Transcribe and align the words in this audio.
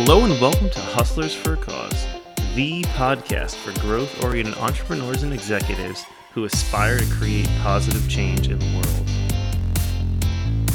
Hello 0.00 0.24
and 0.24 0.40
welcome 0.40 0.70
to 0.70 0.78
Hustlers 0.78 1.34
for 1.34 1.54
a 1.54 1.56
Cause, 1.56 2.06
the 2.54 2.82
podcast 2.94 3.56
for 3.56 3.72
growth 3.80 4.22
oriented 4.22 4.56
entrepreneurs 4.58 5.24
and 5.24 5.32
executives 5.32 6.06
who 6.32 6.44
aspire 6.44 6.98
to 6.98 7.04
create 7.06 7.48
positive 7.62 8.08
change 8.08 8.46
in 8.46 8.60
the 8.60 8.74
world. 8.76 9.10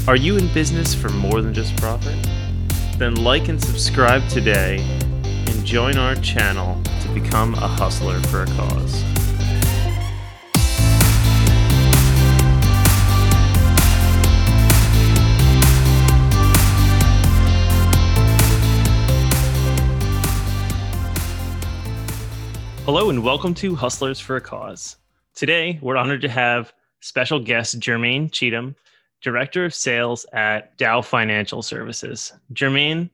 Are 0.10 0.18
you 0.18 0.36
in 0.36 0.54
business 0.54 0.94
for 0.94 1.08
more 1.08 1.42
than 1.42 1.54
just 1.54 1.74
profit? 1.78 2.22
Then 2.98 3.16
like 3.16 3.48
and 3.48 3.64
subscribe 3.64 4.28
today 4.28 4.80
and 5.24 5.66
join 5.66 5.96
our 5.96 6.16
channel 6.16 6.84
to 6.84 7.08
become 7.14 7.54
a 7.54 7.66
hustler 7.66 8.20
for 8.24 8.44
a 8.44 8.48
cause. 8.48 9.13
Hello 22.86 23.10
and 23.10 23.24
welcome 23.24 23.54
to 23.54 23.76
Hustlers 23.76 24.20
for 24.20 24.36
a 24.36 24.42
Cause. 24.42 24.98
Today, 25.36 25.80
we're 25.82 25.96
honored 25.96 26.20
to 26.20 26.28
have 26.28 26.74
special 27.00 27.40
guest 27.40 27.80
Jermaine 27.80 28.30
Cheatham, 28.30 28.76
Director 29.22 29.64
of 29.64 29.74
Sales 29.74 30.26
at 30.34 30.78
Dow 30.78 31.02
Financial 31.02 31.62
Services. 31.62 32.34
Jermaine, 32.52 33.10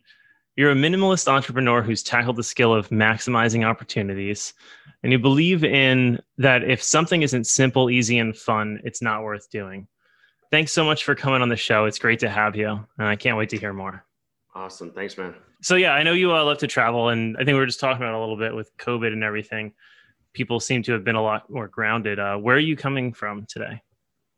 you're 0.55 0.71
a 0.71 0.75
minimalist 0.75 1.27
entrepreneur 1.27 1.83
who's 1.83 2.01
tackled 2.01 2.37
the 2.37 2.43
skill 2.43 2.73
of 2.73 2.89
maximizing 2.89 3.63
opportunities, 3.63 4.55
and 5.03 5.11
you 5.11 5.19
believe 5.19 5.63
in 5.63 6.19
that 6.39 6.63
if 6.63 6.81
something 6.81 7.21
isn't 7.21 7.45
simple, 7.45 7.91
easy, 7.91 8.17
and 8.17 8.35
fun, 8.35 8.81
it's 8.83 9.03
not 9.03 9.21
worth 9.21 9.51
doing. 9.51 9.87
Thanks 10.49 10.71
so 10.71 10.83
much 10.83 11.03
for 11.03 11.13
coming 11.13 11.43
on 11.43 11.49
the 11.49 11.55
show. 11.55 11.85
It's 11.85 11.99
great 11.99 12.17
to 12.21 12.29
have 12.29 12.55
you, 12.55 12.69
and 12.97 13.07
I 13.07 13.15
can't 13.15 13.37
wait 13.37 13.49
to 13.49 13.57
hear 13.57 13.71
more. 13.71 14.03
Awesome. 14.59 14.91
Thanks, 14.91 15.17
man. 15.17 15.35
So 15.61 15.75
yeah, 15.75 15.93
I 15.93 16.03
know 16.03 16.11
you 16.11 16.33
uh, 16.33 16.43
love 16.43 16.57
to 16.57 16.67
travel, 16.67 17.09
and 17.09 17.37
I 17.37 17.39
think 17.39 17.53
we 17.53 17.59
were 17.59 17.65
just 17.65 17.79
talking 17.79 18.03
about 18.03 18.13
a 18.13 18.19
little 18.19 18.35
bit 18.35 18.53
with 18.53 18.75
COVID 18.75 19.13
and 19.13 19.23
everything. 19.23 19.71
People 20.33 20.59
seem 20.59 20.83
to 20.83 20.91
have 20.91 21.05
been 21.05 21.15
a 21.15 21.23
lot 21.23 21.49
more 21.49 21.69
grounded. 21.69 22.19
Uh, 22.19 22.35
where 22.35 22.57
are 22.57 22.59
you 22.59 22.75
coming 22.75 23.13
from 23.13 23.45
today? 23.47 23.81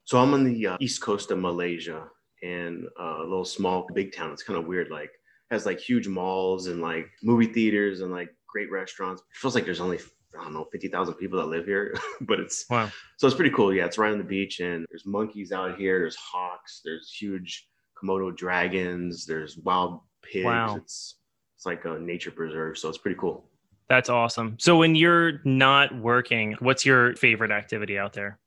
So 0.03 0.19
I'm 0.19 0.36
on 0.36 0.44
the 0.44 0.67
uh, 0.67 0.78
east 0.80 1.02
coast 1.02 1.31
of 1.31 1.39
Malaysia, 1.39 2.03
in 2.44 2.88
uh, 3.00 3.17
a 3.17 3.23
little 3.23 3.45
small 3.45 3.88
big 3.95 4.16
town. 4.16 4.31
It's 4.31 4.44
kind 4.44 4.59
of 4.59 4.67
weird. 4.67 4.91
Like 4.91 5.11
has 5.50 5.66
like 5.66 5.80
huge 5.80 6.08
malls 6.08 6.67
and 6.67 6.81
like 6.81 7.09
movie 7.23 7.47
theaters 7.47 8.02
and 8.02 8.11
like 8.11 8.30
great 8.47 8.72
restaurants. 8.72 9.23
It 9.23 9.38
feels 9.38 9.56
like 9.56 9.66
there's 9.66 9.81
only 9.81 9.97
I 10.39 10.44
don't 10.44 10.53
know 10.53 10.67
fifty 10.72 10.88
thousand 10.88 11.16
people 11.16 11.39
that 11.39 11.47
live 11.47 11.66
here, 11.66 11.95
but 12.22 12.39
it's 12.39 12.66
wow. 12.69 12.91
So 13.17 13.25
it's 13.25 13.35
pretty 13.35 13.56
cool. 13.56 13.73
Yeah, 13.73 13.85
it's 13.85 13.97
right 13.97 14.11
on 14.11 14.19
the 14.19 14.23
beach, 14.23 14.59
and 14.59 14.85
there's 14.91 15.08
monkeys 15.08 15.52
out 15.52 15.80
here. 15.80 15.97
There's 15.97 16.16
hawks. 16.16 16.81
There's 16.85 17.11
huge 17.11 17.67
Komodo 17.97 18.35
dragons. 18.35 19.25
There's 19.25 19.58
wild 19.58 20.02
pigs. 20.22 20.45
Wow. 20.45 20.75
It's 20.77 21.16
it's 21.55 21.66
like 21.66 21.86
a 21.86 22.00
nature 22.00 22.31
preserve, 22.31 22.77
so 22.77 22.89
it's 22.89 22.97
pretty 22.97 23.19
cool. 23.19 23.45
That's 23.88 24.09
awesome. 24.09 24.55
So 24.58 24.78
when 24.78 24.95
you're 24.95 25.41
not 25.44 25.94
working, 25.95 26.55
what's 26.59 26.86
your 26.86 27.16
favorite 27.17 27.52
activity 27.52 28.00
out 28.00 28.13
there? 28.13 28.39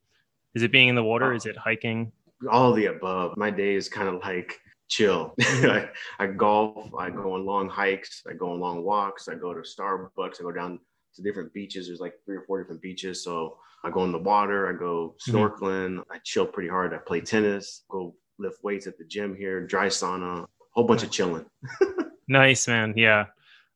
Is 0.54 0.62
it 0.62 0.72
being 0.72 0.88
in 0.88 0.94
the 0.94 1.04
water? 1.04 1.32
Uh, 1.32 1.36
is 1.36 1.46
it 1.46 1.56
hiking? 1.56 2.12
All 2.50 2.70
of 2.70 2.76
the 2.76 2.86
above. 2.86 3.36
My 3.36 3.50
day 3.50 3.74
is 3.74 3.88
kind 3.88 4.08
of 4.08 4.22
like 4.22 4.58
chill. 4.88 5.34
Mm-hmm. 5.40 5.70
I, 6.18 6.24
I 6.24 6.26
golf. 6.26 6.90
I 6.98 7.10
go 7.10 7.34
on 7.34 7.46
long 7.46 7.68
hikes. 7.68 8.22
I 8.28 8.32
go 8.32 8.52
on 8.52 8.60
long 8.60 8.82
walks. 8.82 9.28
I 9.28 9.34
go 9.34 9.54
to 9.54 9.60
Starbucks. 9.60 10.40
I 10.40 10.42
go 10.42 10.50
down 10.50 10.80
to 11.14 11.22
different 11.22 11.52
beaches. 11.52 11.86
There's 11.86 12.00
like 12.00 12.14
three 12.24 12.36
or 12.36 12.44
four 12.46 12.60
different 12.60 12.82
beaches. 12.82 13.22
So 13.22 13.58
I 13.84 13.90
go 13.90 14.04
in 14.04 14.12
the 14.12 14.18
water. 14.18 14.68
I 14.68 14.78
go 14.78 15.14
mm-hmm. 15.28 15.36
snorkeling. 15.36 15.98
Mm-hmm. 15.98 16.12
I 16.12 16.18
chill 16.24 16.46
pretty 16.46 16.68
hard. 16.68 16.94
I 16.94 16.98
play 16.98 17.20
tennis. 17.20 17.84
Go 17.88 18.16
lift 18.38 18.64
weights 18.64 18.86
at 18.86 18.98
the 18.98 19.04
gym 19.04 19.36
here. 19.36 19.66
Dry 19.66 19.86
sauna 19.86 20.46
whole 20.74 20.84
bunch 20.84 21.02
of 21.02 21.10
chilling. 21.10 21.44
nice, 22.28 22.68
man. 22.68 22.94
Yeah. 22.96 23.26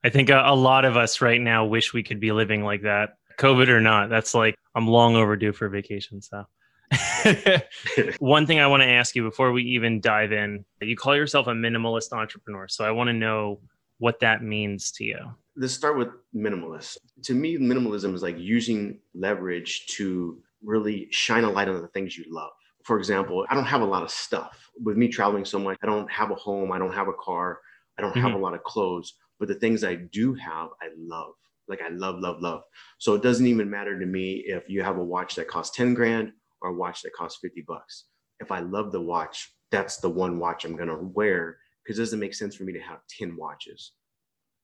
I 0.04 0.10
think 0.10 0.30
a, 0.30 0.42
a, 0.44 0.54
lot 0.54 0.84
of 0.84 0.96
us 0.96 1.20
right 1.20 1.40
now 1.40 1.64
wish 1.64 1.92
we 1.92 2.02
could 2.02 2.20
be 2.20 2.32
living 2.32 2.62
like 2.62 2.82
that, 2.82 3.14
COVID 3.38 3.68
or 3.68 3.80
not. 3.80 4.10
That's 4.10 4.34
like, 4.34 4.56
I'm 4.74 4.86
long 4.86 5.16
overdue 5.16 5.52
for 5.52 5.68
vacation. 5.68 6.22
So, 6.22 6.44
one 8.18 8.46
thing 8.46 8.60
I 8.60 8.66
want 8.68 8.82
to 8.82 8.88
ask 8.88 9.14
you 9.16 9.22
before 9.22 9.52
we 9.52 9.62
even 9.64 10.00
dive 10.00 10.32
in 10.32 10.64
you 10.80 10.96
call 10.96 11.14
yourself 11.14 11.46
a 11.48 11.52
minimalist 11.52 12.12
entrepreneur. 12.12 12.68
So, 12.68 12.84
I 12.84 12.92
want 12.92 13.08
to 13.08 13.12
know 13.12 13.60
what 13.98 14.20
that 14.20 14.42
means 14.42 14.92
to 14.92 15.04
you. 15.04 15.18
Let's 15.56 15.74
start 15.74 15.98
with 15.98 16.08
minimalist. 16.34 16.98
To 17.24 17.34
me, 17.34 17.58
minimalism 17.58 18.14
is 18.14 18.22
like 18.22 18.38
using 18.38 19.00
leverage 19.14 19.86
to 19.96 20.38
really 20.62 21.08
shine 21.10 21.42
a 21.42 21.50
light 21.50 21.68
on 21.68 21.82
the 21.82 21.88
things 21.88 22.16
you 22.16 22.24
love 22.28 22.52
for 22.88 22.98
example, 22.98 23.44
I 23.50 23.54
don't 23.54 23.66
have 23.66 23.82
a 23.82 23.84
lot 23.84 24.02
of 24.02 24.10
stuff. 24.10 24.70
With 24.82 24.96
me 24.96 25.08
traveling 25.08 25.44
so 25.44 25.58
much, 25.58 25.76
I 25.82 25.86
don't 25.86 26.10
have 26.10 26.30
a 26.30 26.34
home, 26.34 26.72
I 26.72 26.78
don't 26.78 26.94
have 26.94 27.06
a 27.06 27.12
car, 27.12 27.60
I 27.98 28.00
don't 28.00 28.12
mm-hmm. 28.12 28.20
have 28.22 28.32
a 28.32 28.38
lot 28.38 28.54
of 28.54 28.62
clothes, 28.62 29.12
but 29.38 29.46
the 29.46 29.56
things 29.56 29.84
I 29.84 29.96
do 29.96 30.32
have, 30.32 30.68
I 30.80 30.88
love. 30.96 31.34
Like 31.68 31.82
I 31.82 31.90
love, 31.90 32.20
love, 32.20 32.40
love. 32.40 32.62
So 32.96 33.12
it 33.12 33.22
doesn't 33.22 33.46
even 33.46 33.68
matter 33.68 34.00
to 34.00 34.06
me 34.06 34.42
if 34.46 34.70
you 34.70 34.82
have 34.82 34.96
a 34.96 35.04
watch 35.04 35.34
that 35.34 35.48
costs 35.48 35.76
10 35.76 35.92
grand 35.92 36.32
or 36.62 36.70
a 36.70 36.72
watch 36.72 37.02
that 37.02 37.12
costs 37.12 37.40
50 37.42 37.62
bucks. 37.68 38.04
If 38.40 38.50
I 38.50 38.60
love 38.60 38.90
the 38.90 39.02
watch, 39.02 39.52
that's 39.70 39.98
the 39.98 40.08
one 40.08 40.38
watch 40.38 40.64
I'm 40.64 40.74
going 40.74 40.88
to 40.88 40.96
wear 40.96 41.58
because 41.84 41.98
it 41.98 42.02
doesn't 42.02 42.20
make 42.20 42.32
sense 42.32 42.56
for 42.56 42.64
me 42.64 42.72
to 42.72 42.80
have 42.80 43.00
10 43.18 43.36
watches. 43.36 43.92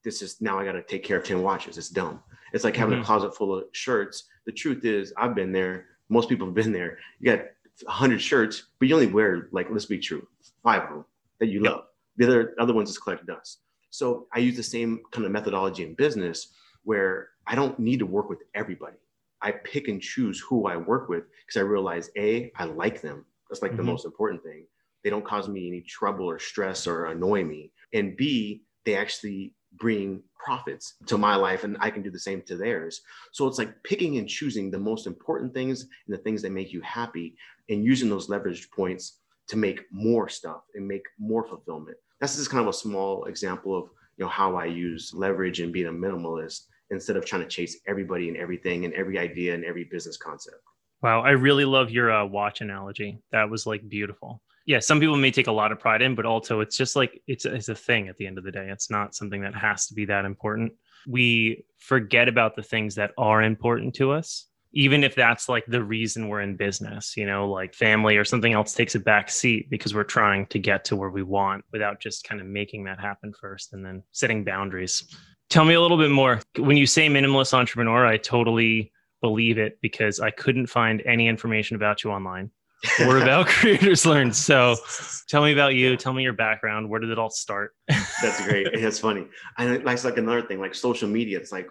This 0.02 0.22
is 0.22 0.40
now 0.40 0.58
I 0.58 0.64
got 0.64 0.72
to 0.72 0.82
take 0.82 1.04
care 1.04 1.18
of 1.18 1.24
10 1.24 1.42
watches. 1.42 1.76
It's 1.76 1.90
dumb. 1.90 2.22
It's 2.54 2.64
like 2.64 2.74
having 2.74 2.94
mm-hmm. 2.94 3.02
a 3.02 3.06
closet 3.06 3.36
full 3.36 3.54
of 3.54 3.64
shirts. 3.72 4.24
The 4.46 4.52
truth 4.52 4.86
is, 4.86 5.12
I've 5.18 5.34
been 5.34 5.52
there. 5.52 5.88
Most 6.08 6.30
people 6.30 6.46
have 6.46 6.54
been 6.54 6.72
there. 6.72 6.96
You 7.20 7.36
got 7.36 7.44
100 7.82 8.20
shirts, 8.20 8.64
but 8.78 8.88
you 8.88 8.94
only 8.94 9.06
wear, 9.06 9.48
like, 9.52 9.68
let's 9.70 9.86
be 9.86 9.98
true, 9.98 10.26
five 10.62 10.82
of 10.82 10.88
them 10.90 11.04
that 11.40 11.48
you 11.48 11.62
yep. 11.62 11.72
love. 11.72 11.84
The 12.16 12.26
other, 12.26 12.54
other 12.58 12.74
ones 12.74 12.90
just 12.90 13.02
collect 13.02 13.26
dust. 13.26 13.60
So 13.90 14.26
I 14.32 14.40
use 14.40 14.56
the 14.56 14.62
same 14.62 15.00
kind 15.12 15.26
of 15.26 15.32
methodology 15.32 15.82
in 15.82 15.94
business 15.94 16.48
where 16.84 17.30
I 17.46 17.54
don't 17.54 17.78
need 17.78 17.98
to 18.00 18.06
work 18.06 18.28
with 18.28 18.40
everybody. 18.54 18.96
I 19.42 19.52
pick 19.52 19.88
and 19.88 20.00
choose 20.00 20.40
who 20.40 20.66
I 20.66 20.76
work 20.76 21.08
with 21.08 21.24
because 21.46 21.60
I 21.60 21.64
realize 21.64 22.10
A, 22.16 22.50
I 22.56 22.64
like 22.64 23.00
them. 23.02 23.24
That's 23.48 23.62
like 23.62 23.72
mm-hmm. 23.72 23.78
the 23.78 23.84
most 23.84 24.04
important 24.04 24.42
thing. 24.42 24.66
They 25.02 25.10
don't 25.10 25.24
cause 25.24 25.48
me 25.48 25.68
any 25.68 25.82
trouble 25.82 26.24
or 26.24 26.38
stress 26.38 26.86
or 26.86 27.06
annoy 27.06 27.44
me. 27.44 27.72
And 27.92 28.16
B, 28.16 28.62
they 28.84 28.96
actually 28.96 29.52
bring 29.76 30.22
profits 30.38 30.94
to 31.06 31.18
my 31.18 31.34
life 31.36 31.64
and 31.64 31.76
I 31.80 31.90
can 31.90 32.02
do 32.02 32.10
the 32.10 32.18
same 32.18 32.42
to 32.42 32.56
theirs. 32.56 33.02
So 33.32 33.46
it's 33.46 33.58
like 33.58 33.82
picking 33.82 34.18
and 34.18 34.28
choosing 34.28 34.70
the 34.70 34.78
most 34.78 35.06
important 35.06 35.52
things 35.52 35.82
and 35.82 36.16
the 36.16 36.22
things 36.22 36.42
that 36.42 36.52
make 36.52 36.72
you 36.72 36.80
happy 36.80 37.36
and 37.68 37.84
using 37.84 38.08
those 38.08 38.28
leverage 38.28 38.70
points 38.70 39.20
to 39.48 39.56
make 39.56 39.82
more 39.90 40.28
stuff 40.28 40.62
and 40.74 40.86
make 40.86 41.04
more 41.18 41.44
fulfillment. 41.44 41.96
That's 42.20 42.36
just 42.36 42.50
kind 42.50 42.62
of 42.62 42.68
a 42.68 42.72
small 42.72 43.24
example 43.24 43.76
of 43.76 43.90
you 44.16 44.24
know 44.24 44.30
how 44.30 44.56
I 44.56 44.66
use 44.66 45.12
leverage 45.14 45.60
and 45.60 45.72
being 45.72 45.86
a 45.86 45.92
minimalist 45.92 46.66
instead 46.90 47.16
of 47.16 47.24
trying 47.24 47.42
to 47.42 47.48
chase 47.48 47.78
everybody 47.86 48.28
and 48.28 48.36
everything 48.36 48.84
and 48.84 48.94
every 48.94 49.18
idea 49.18 49.54
and 49.54 49.64
every 49.64 49.84
business 49.84 50.16
concept. 50.16 50.56
Wow, 51.02 51.22
I 51.22 51.30
really 51.30 51.64
love 51.64 51.90
your 51.90 52.12
uh, 52.12 52.24
watch 52.24 52.60
analogy. 52.60 53.18
That 53.32 53.50
was 53.50 53.66
like 53.66 53.88
beautiful 53.88 54.40
yeah, 54.66 54.78
some 54.78 54.98
people 54.98 55.16
may 55.16 55.30
take 55.30 55.46
a 55.46 55.52
lot 55.52 55.72
of 55.72 55.78
pride 55.78 56.00
in, 56.00 56.14
but 56.14 56.24
also 56.24 56.60
it's 56.60 56.76
just 56.76 56.96
like 56.96 57.20
it's 57.26 57.44
it's 57.44 57.68
a 57.68 57.74
thing 57.74 58.08
at 58.08 58.16
the 58.16 58.26
end 58.26 58.38
of 58.38 58.44
the 58.44 58.50
day. 58.50 58.68
It's 58.70 58.90
not 58.90 59.14
something 59.14 59.42
that 59.42 59.54
has 59.54 59.86
to 59.88 59.94
be 59.94 60.06
that 60.06 60.24
important. 60.24 60.72
We 61.06 61.64
forget 61.78 62.28
about 62.28 62.56
the 62.56 62.62
things 62.62 62.94
that 62.94 63.12
are 63.18 63.42
important 63.42 63.94
to 63.96 64.12
us, 64.12 64.46
even 64.74 65.04
if 65.04 65.14
that's 65.14 65.48
like 65.48 65.64
the 65.66 65.82
reason 65.82 66.28
we're 66.28 66.40
in 66.40 66.56
business, 66.56 67.16
you 67.16 67.24
know, 67.24 67.48
like 67.48 67.74
family 67.74 68.16
or 68.16 68.24
something 68.24 68.52
else 68.52 68.74
takes 68.74 68.96
a 68.96 69.00
back 69.00 69.30
seat 69.30 69.70
because 69.70 69.94
we're 69.94 70.02
trying 70.02 70.46
to 70.46 70.58
get 70.58 70.84
to 70.84 70.96
where 70.96 71.10
we 71.10 71.22
want 71.22 71.64
without 71.72 72.00
just 72.00 72.24
kind 72.24 72.40
of 72.40 72.46
making 72.48 72.84
that 72.84 72.98
happen 72.98 73.32
first 73.40 73.72
and 73.72 73.86
then 73.86 74.02
setting 74.10 74.44
boundaries. 74.44 75.16
Tell 75.48 75.64
me 75.64 75.74
a 75.74 75.80
little 75.80 75.96
bit 75.96 76.10
more. 76.10 76.40
When 76.58 76.76
you 76.76 76.86
say 76.86 77.08
minimalist 77.08 77.54
entrepreneur, 77.54 78.04
I 78.04 78.16
totally 78.16 78.90
believe 79.20 79.58
it 79.58 79.78
because 79.80 80.18
I 80.18 80.30
couldn't 80.30 80.66
find 80.66 81.02
any 81.06 81.28
information 81.28 81.76
about 81.76 82.02
you 82.02 82.10
online. 82.10 82.50
We're 82.98 83.22
about 83.22 83.46
creators 83.60 84.04
learn. 84.04 84.32
So 84.32 84.76
tell 85.28 85.44
me 85.44 85.52
about 85.52 85.74
you. 85.74 85.96
Tell 85.96 86.12
me 86.12 86.24
your 86.24 86.32
background. 86.32 86.90
Where 86.90 86.98
did 86.98 87.10
it 87.10 87.18
all 87.18 87.30
start? 87.30 87.74
That's 88.20 88.44
great. 88.44 88.68
That's 88.80 88.98
funny. 88.98 89.26
And 89.56 89.86
that's 89.86 90.04
like 90.04 90.18
another 90.18 90.42
thing, 90.42 90.58
like 90.58 90.74
social 90.74 91.08
media. 91.08 91.38
It's 91.38 91.52
like, 91.52 91.68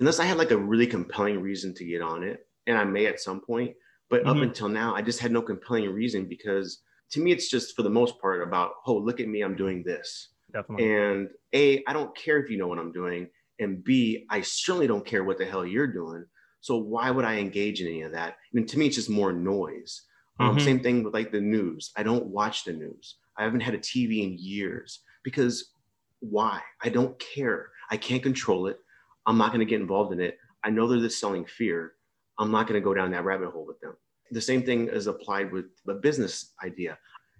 unless 0.00 0.18
I 0.18 0.24
had 0.24 0.38
like 0.38 0.50
a 0.50 0.56
really 0.56 0.86
compelling 0.86 1.40
reason 1.40 1.74
to 1.74 1.84
get 1.84 2.02
on 2.02 2.22
it, 2.22 2.46
and 2.66 2.76
I 2.76 2.84
may 2.84 3.06
at 3.06 3.20
some 3.20 3.40
point, 3.40 3.74
but 4.08 4.22
mm-hmm. 4.22 4.30
up 4.30 4.36
until 4.38 4.68
now, 4.68 4.94
I 4.94 5.02
just 5.02 5.20
had 5.20 5.32
no 5.32 5.42
compelling 5.42 5.88
reason 5.90 6.26
because 6.26 6.82
to 7.10 7.20
me, 7.20 7.32
it's 7.32 7.48
just 7.48 7.76
for 7.76 7.82
the 7.82 7.90
most 7.90 8.20
part 8.20 8.42
about, 8.42 8.72
oh, 8.86 8.96
look 8.96 9.20
at 9.20 9.28
me, 9.28 9.42
I'm 9.42 9.56
doing 9.56 9.82
this. 9.82 10.28
Definitely. 10.52 10.92
And 10.92 11.28
A, 11.54 11.82
I 11.86 11.92
don't 11.92 12.16
care 12.16 12.38
if 12.38 12.50
you 12.50 12.56
know 12.56 12.68
what 12.68 12.78
I'm 12.78 12.92
doing. 12.92 13.28
And 13.58 13.82
B, 13.84 14.26
I 14.30 14.40
certainly 14.40 14.86
don't 14.86 15.04
care 15.04 15.24
what 15.24 15.38
the 15.38 15.44
hell 15.44 15.66
you're 15.66 15.86
doing. 15.86 16.24
So 16.60 16.76
why 16.76 17.10
would 17.10 17.24
I 17.24 17.38
engage 17.38 17.80
in 17.80 17.88
any 17.88 18.02
of 18.02 18.12
that? 18.12 18.30
I 18.32 18.34
mean, 18.52 18.66
to 18.66 18.78
me, 18.78 18.86
it's 18.86 18.96
just 18.96 19.10
more 19.10 19.32
noise. 19.32 20.02
Um, 20.38 20.50
mm-hmm. 20.50 20.64
Same 20.64 20.80
thing 20.80 21.02
with 21.02 21.14
like 21.14 21.32
the 21.32 21.40
news. 21.40 21.90
I 21.96 22.02
don't 22.02 22.26
watch 22.26 22.64
the 22.64 22.72
news. 22.72 23.16
I 23.36 23.44
haven't 23.44 23.60
had 23.60 23.74
a 23.74 23.78
TV 23.78 24.24
in 24.24 24.36
years 24.38 25.00
because 25.24 25.72
why? 26.20 26.60
I 26.82 26.88
don't 26.90 27.18
care. 27.18 27.70
I 27.90 27.96
can't 27.96 28.22
control 28.22 28.66
it. 28.68 28.78
I'm 29.26 29.38
not 29.38 29.48
going 29.48 29.60
to 29.60 29.70
get 29.70 29.80
involved 29.80 30.12
in 30.12 30.20
it. 30.20 30.38
I 30.64 30.70
know 30.70 30.86
they're 30.86 30.98
just 30.98 31.20
selling 31.20 31.44
fear. 31.44 31.92
I'm 32.38 32.50
not 32.50 32.66
going 32.66 32.80
to 32.80 32.84
go 32.84 32.94
down 32.94 33.10
that 33.12 33.24
rabbit 33.24 33.50
hole 33.50 33.66
with 33.66 33.80
them. 33.80 33.96
The 34.30 34.40
same 34.40 34.62
thing 34.62 34.88
is 34.88 35.06
applied 35.06 35.52
with 35.52 35.66
the 35.84 35.94
business 35.94 36.52
idea. 36.64 36.98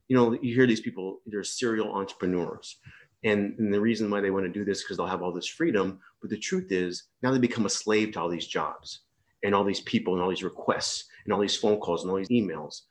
You 0.08 0.16
know, 0.16 0.32
you 0.32 0.54
hear 0.54 0.66
these 0.66 0.80
people, 0.80 1.20
they're 1.26 1.44
serial 1.44 1.92
entrepreneurs. 1.94 2.76
And, 3.22 3.54
and 3.58 3.72
the 3.72 3.80
reason 3.80 4.10
why 4.10 4.20
they 4.20 4.30
want 4.30 4.46
to 4.46 4.52
do 4.52 4.64
this 4.64 4.82
because 4.82 4.96
they'll 4.96 5.06
have 5.06 5.22
all 5.22 5.32
this 5.32 5.46
freedom. 5.46 6.00
But 6.20 6.30
the 6.30 6.38
truth 6.38 6.72
is, 6.72 7.04
now 7.22 7.30
they 7.30 7.38
become 7.38 7.66
a 7.66 7.70
slave 7.70 8.12
to 8.12 8.20
all 8.20 8.28
these 8.28 8.46
jobs 8.46 9.00
and 9.44 9.54
all 9.54 9.64
these 9.64 9.80
people 9.80 10.14
and 10.14 10.22
all 10.22 10.28
these 10.28 10.42
requests 10.42 11.04
and 11.24 11.32
all 11.32 11.40
these 11.40 11.56
phone 11.56 11.78
calls 11.78 12.02
and 12.02 12.10
all 12.10 12.16
these 12.16 12.28
emails. 12.28 12.82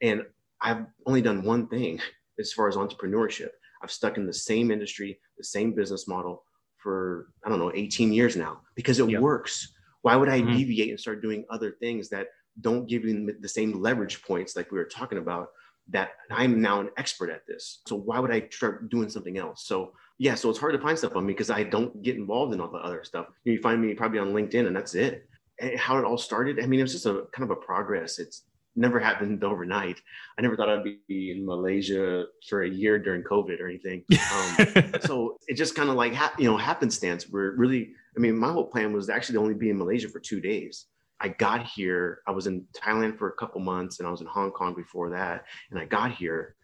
And 0.00 0.22
I've 0.60 0.86
only 1.06 1.22
done 1.22 1.42
one 1.42 1.68
thing 1.68 2.00
as 2.40 2.52
far 2.52 2.68
as 2.68 2.76
entrepreneurship. 2.76 3.50
I've 3.82 3.90
stuck 3.90 4.16
in 4.16 4.26
the 4.26 4.32
same 4.32 4.70
industry, 4.70 5.18
the 5.36 5.44
same 5.44 5.74
business 5.74 6.06
model 6.06 6.44
for, 6.82 7.28
I 7.44 7.48
don't 7.48 7.58
know, 7.58 7.72
18 7.74 8.12
years 8.12 8.36
now 8.36 8.60
because 8.74 8.98
it 8.98 9.08
yep. 9.08 9.20
works. 9.20 9.72
Why 10.02 10.16
would 10.16 10.28
I 10.28 10.40
mm-hmm. 10.40 10.56
deviate 10.56 10.90
and 10.90 11.00
start 11.00 11.22
doing 11.22 11.44
other 11.50 11.72
things 11.72 12.08
that 12.10 12.28
don't 12.60 12.86
give 12.86 13.04
you 13.04 13.34
the 13.40 13.48
same 13.48 13.80
leverage 13.80 14.22
points 14.22 14.56
like 14.56 14.70
we 14.70 14.78
were 14.78 14.84
talking 14.84 15.18
about 15.18 15.48
that 15.88 16.10
I'm 16.30 16.60
now 16.60 16.80
an 16.80 16.90
expert 16.96 17.30
at 17.30 17.46
this. 17.46 17.80
So 17.86 17.96
why 17.96 18.18
would 18.18 18.30
I 18.30 18.48
start 18.50 18.88
doing 18.88 19.08
something 19.08 19.38
else? 19.38 19.66
So 19.66 19.92
yeah, 20.18 20.34
so 20.34 20.50
it's 20.50 20.58
hard 20.58 20.74
to 20.74 20.80
find 20.80 20.96
stuff 20.96 21.16
on 21.16 21.26
me 21.26 21.32
because 21.32 21.50
I 21.50 21.64
don't 21.64 22.02
get 22.02 22.16
involved 22.16 22.54
in 22.54 22.60
all 22.60 22.70
the 22.70 22.78
other 22.78 23.02
stuff. 23.04 23.26
You 23.44 23.60
find 23.60 23.80
me 23.80 23.94
probably 23.94 24.18
on 24.18 24.32
LinkedIn 24.32 24.66
and 24.66 24.76
that's 24.76 24.94
it. 24.94 25.26
And 25.58 25.78
how 25.78 25.98
it 25.98 26.04
all 26.04 26.18
started, 26.18 26.60
I 26.60 26.66
mean, 26.66 26.80
it 26.80 26.84
was 26.84 26.92
just 26.92 27.06
a 27.06 27.26
kind 27.32 27.50
of 27.50 27.50
a 27.50 27.60
progress. 27.60 28.18
It's 28.18 28.42
never 28.74 28.98
happened 28.98 29.44
overnight. 29.44 30.00
I 30.38 30.42
never 30.42 30.56
thought 30.56 30.68
I'd 30.68 30.84
be 31.06 31.30
in 31.30 31.44
Malaysia 31.44 32.24
for 32.48 32.62
a 32.62 32.68
year 32.68 32.98
during 32.98 33.22
COVID 33.22 33.60
or 33.60 33.68
anything. 33.68 34.04
Um, 34.32 34.92
so 35.02 35.36
it 35.46 35.54
just 35.54 35.74
kind 35.74 35.90
of 35.90 35.96
like, 35.96 36.14
ha- 36.14 36.34
you 36.38 36.44
know, 36.44 36.56
happenstance 36.56 37.24
where 37.28 37.52
really, 37.52 37.92
I 38.16 38.20
mean, 38.20 38.36
my 38.36 38.50
whole 38.50 38.66
plan 38.66 38.92
was 38.92 39.10
actually 39.10 39.34
to 39.34 39.40
only 39.40 39.54
be 39.54 39.70
in 39.70 39.78
Malaysia 39.78 40.08
for 40.08 40.20
two 40.20 40.40
days. 40.40 40.86
I 41.20 41.28
got 41.28 41.66
here, 41.66 42.20
I 42.26 42.30
was 42.30 42.46
in 42.46 42.64
Thailand 42.74 43.18
for 43.18 43.28
a 43.28 43.32
couple 43.32 43.60
months 43.60 43.98
and 43.98 44.08
I 44.08 44.10
was 44.10 44.20
in 44.20 44.26
Hong 44.26 44.50
Kong 44.50 44.74
before 44.74 45.10
that. 45.10 45.44
And 45.70 45.78
I 45.78 45.84
got 45.84 46.12
here 46.12 46.56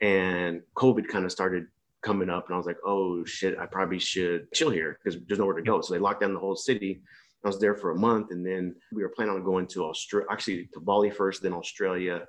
and 0.00 0.62
COVID 0.76 1.08
kind 1.08 1.24
of 1.24 1.32
started 1.32 1.66
coming 2.02 2.28
up 2.28 2.46
and 2.46 2.54
I 2.54 2.58
was 2.58 2.66
like, 2.66 2.78
oh 2.84 3.24
shit, 3.24 3.58
I 3.58 3.66
probably 3.66 3.98
should 3.98 4.52
chill 4.52 4.70
here 4.70 4.98
because 5.02 5.20
there's 5.26 5.38
nowhere 5.38 5.54
to 5.54 5.62
go. 5.62 5.80
So 5.80 5.94
they 5.94 6.00
locked 6.00 6.20
down 6.20 6.34
the 6.34 6.40
whole 6.40 6.56
city. 6.56 7.00
I 7.44 7.48
was 7.48 7.58
there 7.58 7.74
for 7.74 7.90
a 7.90 7.98
month 7.98 8.30
and 8.30 8.46
then 8.46 8.74
we 8.92 9.02
were 9.02 9.08
planning 9.08 9.34
on 9.34 9.42
going 9.42 9.66
to 9.68 9.84
Australia, 9.84 10.26
actually 10.30 10.68
to 10.74 10.80
Bali 10.80 11.10
first, 11.10 11.42
then 11.42 11.52
Australia. 11.52 12.24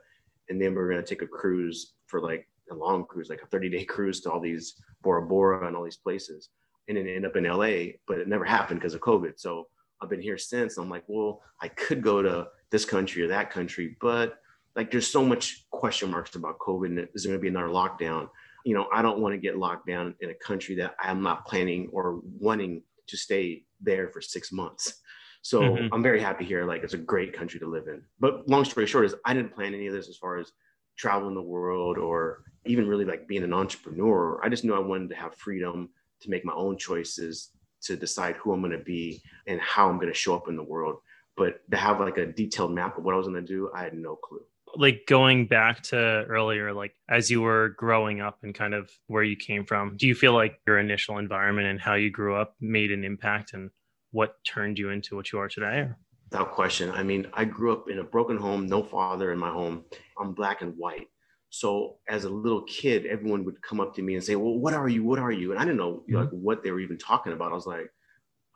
And 0.50 0.62
then 0.62 0.74
we 0.74 0.82
are 0.82 0.90
going 0.90 1.04
to 1.04 1.08
take 1.08 1.22
a 1.22 1.28
cruise 1.28 1.94
for 2.08 2.20
like 2.20 2.48
a 2.72 2.76
long 2.76 3.06
cruise, 3.06 3.30
like 3.30 3.42
a 3.42 3.48
30 3.48 3.70
day 3.70 3.86
cruise 3.86 4.22
to 4.22 4.32
all 4.32 4.40
these 4.40 4.76
Bora 5.02 5.28
Bora 5.28 5.68
and 5.68 5.76
all 5.76 5.84
these 5.84 5.98
places. 5.98 6.50
And 6.88 6.98
then 6.98 7.08
end 7.08 7.26
up 7.26 7.36
in 7.36 7.46
LA, 7.46 7.94
but 8.08 8.18
it 8.18 8.28
never 8.28 8.44
happened 8.44 8.80
because 8.80 8.94
of 8.94 9.02
COVID. 9.02 9.34
So 9.38 9.68
I've 10.02 10.10
been 10.10 10.22
here 10.22 10.38
since. 10.38 10.78
I'm 10.78 10.90
like, 10.90 11.04
well, 11.08 11.42
I 11.62 11.70
could 11.70 12.02
go 12.02 12.22
to 12.22 12.48
this 12.72 12.84
country 12.84 13.22
or 13.22 13.28
that 13.28 13.52
country, 13.52 13.96
but 14.02 14.36
like 14.76 14.92
there's 14.92 15.10
so 15.10 15.24
much 15.24 15.66
question 15.72 16.10
marks 16.10 16.36
about 16.36 16.58
COVID 16.60 16.88
and 16.88 17.08
is 17.14 17.24
there 17.24 17.32
going 17.32 17.40
to 17.40 17.42
be 17.42 17.48
another 17.48 17.68
lockdown? 17.68 18.28
You 18.66 18.74
know, 18.74 18.88
I 18.94 19.02
don't 19.02 19.20
want 19.20 19.34
to 19.34 19.40
get 19.40 19.58
locked 19.58 19.88
down 19.88 20.16
in 20.22 20.32
a 20.32 20.34
country 20.34 20.76
that 20.76 20.96
I'm 21.00 21.22
not 21.22 21.46
planning 21.46 21.90
or 21.94 22.20
wanting 22.40 22.82
to 23.08 23.18
stay 23.18 23.64
there 23.80 24.10
for 24.10 24.22
six 24.22 24.52
months. 24.52 25.02
So 25.44 25.62
mm-hmm. 25.62 25.94
I'm 25.94 26.02
very 26.02 26.22
happy 26.22 26.46
here. 26.46 26.66
Like 26.66 26.84
it's 26.84 26.94
a 26.94 26.98
great 26.98 27.34
country 27.34 27.60
to 27.60 27.68
live 27.68 27.88
in. 27.88 28.02
But 28.20 28.48
long 28.48 28.64
story 28.64 28.88
short 28.88 29.06
is 29.06 29.14
I 29.26 29.34
didn't 29.34 29.54
plan 29.54 29.74
any 29.74 29.88
of 29.88 29.94
this 29.94 30.08
as 30.08 30.18
far 30.18 30.38
as 30.38 30.54
traveling 30.98 31.36
the 31.36 31.42
world 31.42 31.98
or 31.98 32.44
even 32.66 32.88
really 32.88 33.04
like 33.04 33.28
being 33.28 33.44
an 33.44 33.54
entrepreneur. 33.54 34.40
I 34.42 34.48
just 34.48 34.64
knew 34.64 34.74
I 34.74 34.80
wanted 34.80 35.10
to 35.10 35.16
have 35.16 35.36
freedom 35.36 35.90
to 36.22 36.30
make 36.30 36.46
my 36.46 36.54
own 36.54 36.78
choices 36.78 37.50
to 37.84 37.98
decide 37.98 38.38
who 38.38 38.54
I'm 38.54 38.62
going 38.62 38.72
to 38.72 38.78
be 38.78 39.22
and 39.46 39.60
how 39.60 39.90
I'm 39.90 39.98
going 39.98 40.08
to 40.08 40.14
show 40.14 40.34
up 40.34 40.48
in 40.48 40.56
the 40.56 40.64
world. 40.64 41.00
But 41.36 41.70
to 41.72 41.78
have 41.78 42.00
like 42.00 42.18
a 42.18 42.26
detailed 42.26 42.72
map 42.72 42.98
of 42.98 43.04
what 43.04 43.14
I 43.14 43.18
was 43.18 43.28
going 43.28 43.46
to 43.46 43.48
do, 43.48 43.70
I 43.76 43.84
had 43.84 43.96
no 43.96 44.16
clue. 44.16 44.46
Like 44.78 45.04
going 45.10 45.48
back 45.48 45.84
to 45.84 45.98
earlier, 45.98 46.72
like 46.72 46.96
as 47.10 47.30
you 47.30 47.42
were 47.42 47.76
growing 47.78 48.22
up 48.22 48.40
and 48.44 48.56
kind 48.56 48.74
of 48.74 48.90
where 49.08 49.24
you 49.24 49.36
came 49.36 49.66
from, 49.66 49.98
do 49.98 50.08
you 50.08 50.16
feel 50.16 50.34
like 50.34 50.62
your 50.66 50.80
initial 50.80 51.18
environment 51.18 51.68
and 51.68 51.82
how 51.82 51.96
you 51.96 52.10
grew 52.10 52.34
up 52.36 52.56
made 52.62 52.92
an 52.92 53.04
impact 53.04 53.54
and 53.54 53.72
what 54.14 54.36
turned 54.46 54.80
you 54.80 54.92
into 54.92 55.16
what 55.16 55.32
you 55.32 55.40
are 55.40 55.50
today? 55.50 55.90
Without 56.32 56.54
question. 56.54 56.90
I 56.92 57.04
mean, 57.04 57.28
I 57.34 57.46
grew 57.46 57.74
up 57.74 57.90
in 57.90 58.00
a 58.00 58.04
broken 58.04 58.38
home, 58.38 58.68
no 58.68 58.82
father 58.82 59.32
in 59.32 59.40
my 59.40 59.50
home. 59.50 59.84
I'm 60.20 60.34
black 60.34 60.62
and 60.62 60.74
white. 60.78 61.08
So 61.50 61.98
as 62.08 62.24
a 62.24 62.30
little 62.30 62.64
kid, 62.64 63.06
everyone 63.06 63.44
would 63.46 63.62
come 63.62 63.80
up 63.80 63.94
to 63.96 64.02
me 64.02 64.16
and 64.16 64.24
say, 64.24 64.36
"Well, 64.36 64.58
what 64.58 64.74
are 64.74 64.90
you? 64.90 65.04
What 65.04 65.20
are 65.20 65.32
you?" 65.32 65.52
And 65.52 65.60
I 65.60 65.66
didn't 65.66 65.78
know 65.78 65.98
mm-hmm. 65.98 66.16
like 66.16 66.30
what 66.30 66.64
they 66.64 66.72
were 66.72 66.80
even 66.80 66.98
talking 66.98 67.34
about. 67.34 67.52
I 67.52 67.56
was 67.56 67.68
like, 67.68 67.92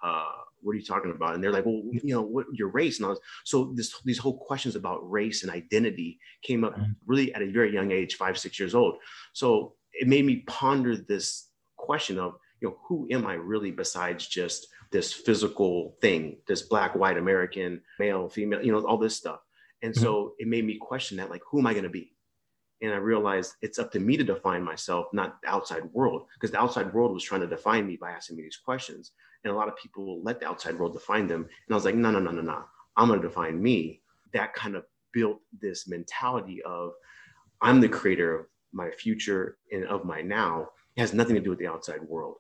uh, 0.04 0.32
"What 0.62 0.72
are 0.72 0.76
you 0.76 0.86
talking 0.86 1.12
about?" 1.12 1.36
And 1.36 1.44
they're 1.44 1.52
like, 1.52 1.66
"Well, 1.66 1.84
you 1.92 2.02
know, 2.16 2.24
what 2.24 2.48
your 2.54 2.70
race?" 2.70 2.98
And 2.98 3.06
I 3.06 3.10
was 3.10 3.20
so 3.46 3.74
this 3.76 3.94
these 4.04 4.18
whole 4.18 4.40
questions 4.40 4.76
about 4.76 5.08
race 5.08 5.44
and 5.44 5.52
identity 5.52 6.20
came 6.42 6.64
up 6.64 6.74
mm-hmm. 6.74 6.94
really 7.06 7.32
at 7.36 7.44
a 7.44 7.52
very 7.52 7.72
young 7.72 7.92
age, 7.92 8.16
five 8.16 8.38
six 8.38 8.60
years 8.60 8.74
old. 8.74 8.98
So 9.34 9.76
it 9.94 10.08
made 10.08 10.26
me 10.26 10.44
ponder 10.48 10.98
this 10.98 11.50
question 11.76 12.18
of 12.18 12.34
you 12.62 12.70
know 12.70 12.78
who 12.88 13.08
am 13.12 13.28
I 13.28 13.36
really 13.36 13.70
besides 13.70 14.28
just 14.28 14.68
this 14.92 15.14
physical 15.14 15.96
thing, 16.02 16.38
this 16.48 16.64
black 16.64 16.96
white 16.96 17.18
American 17.18 17.82
male 18.00 18.30
female, 18.30 18.64
you 18.64 18.72
know, 18.72 18.80
all 18.86 18.98
this 18.98 19.16
stuff. 19.16 19.40
And 19.82 19.94
mm-hmm. 19.94 20.04
so 20.04 20.34
it 20.40 20.48
made 20.48 20.66
me 20.66 20.78
question 20.78 21.18
that 21.18 21.30
like, 21.30 21.42
who 21.50 21.60
am 21.60 21.68
I 21.68 21.74
going 21.74 21.84
to 21.84 21.90
be? 21.90 22.18
and 22.82 22.94
I 22.94 22.98
realized 22.98 23.54
it's 23.62 23.80
up 23.80 23.92
to 23.94 24.00
me 24.00 24.18
to 24.18 24.24
define 24.24 24.64
myself, 24.64 25.08
not 25.12 25.42
the 25.42 25.50
outside 25.50 25.86
world, 25.94 26.28
because 26.36 26.52
the 26.52 26.60
outside 26.60 26.94
world 26.94 27.14
was 27.14 27.24
trying 27.24 27.42
to 27.42 27.48
define 27.48 27.88
me 27.88 27.98
by 27.98 28.12
asking 28.12 28.38
me 28.38 28.44
these 28.44 28.58
questions. 28.64 29.14
And 29.44 29.52
a 29.52 29.56
lot 29.56 29.68
of 29.68 29.78
people 29.78 30.06
will 30.06 30.24
let 30.24 30.40
the 30.40 30.48
outside 30.48 30.78
world 30.78 30.94
define 30.94 31.28
them. 31.28 31.42
And 31.42 31.72
I 31.72 31.76
was 31.76 31.86
like, 31.86 31.96
no, 31.96 32.12
no, 32.12 32.20
no, 32.20 32.32
no, 32.32 32.42
no. 32.42 32.64
I'm 32.96 33.08
going 33.08 33.22
to 33.22 33.28
define 33.28 33.62
me. 33.62 34.02
That 34.34 34.54
kind 34.54 34.76
of 34.76 34.84
built 35.12 35.40
this 35.60 35.88
mentality 35.88 36.62
of 36.64 36.92
I'm 37.62 37.82
the 37.82 37.90
creator 37.90 38.40
of 38.40 38.46
my 38.74 38.92
future 38.92 39.58
and 39.72 39.86
of 39.86 40.06
my 40.06 40.22
now. 40.22 40.68
It 40.96 41.02
has 41.02 41.14
nothing 41.14 41.36
to 41.36 41.42
do 41.42 41.50
with 41.52 41.60
the 41.60 41.68
outside 41.68 42.02
world. 42.04 42.38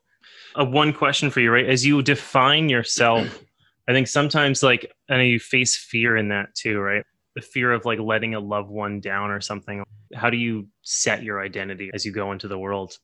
Uh, 0.56 0.66
one 0.66 0.94
question 0.94 1.30
for 1.30 1.40
you, 1.40 1.52
right? 1.52 1.68
As 1.68 1.86
you 1.86 2.02
define 2.02 2.70
yourself, 2.70 3.44
I 3.88 3.94
think 3.94 4.08
sometimes 4.08 4.64
like 4.64 4.92
I 5.10 5.18
know 5.18 5.24
you 5.24 5.40
face 5.40 5.76
fear 5.76 6.18
in 6.18 6.30
that 6.30 6.56
too, 6.56 6.80
right? 6.80 7.04
The 7.36 7.42
fear 7.42 7.72
of 7.72 7.86
like 7.86 8.00
letting 8.00 8.34
a 8.36 8.40
loved 8.40 8.70
one 8.70 9.00
down 9.00 9.30
or 9.30 9.42
something 9.42 9.84
how 10.16 10.30
do 10.30 10.38
you 10.38 10.68
set 10.84 11.24
your 11.24 11.42
identity 11.42 11.92
as 11.94 12.06
you 12.06 12.12
go 12.12 12.32
into 12.32 12.48
the 12.48 12.58
world? 12.58 12.98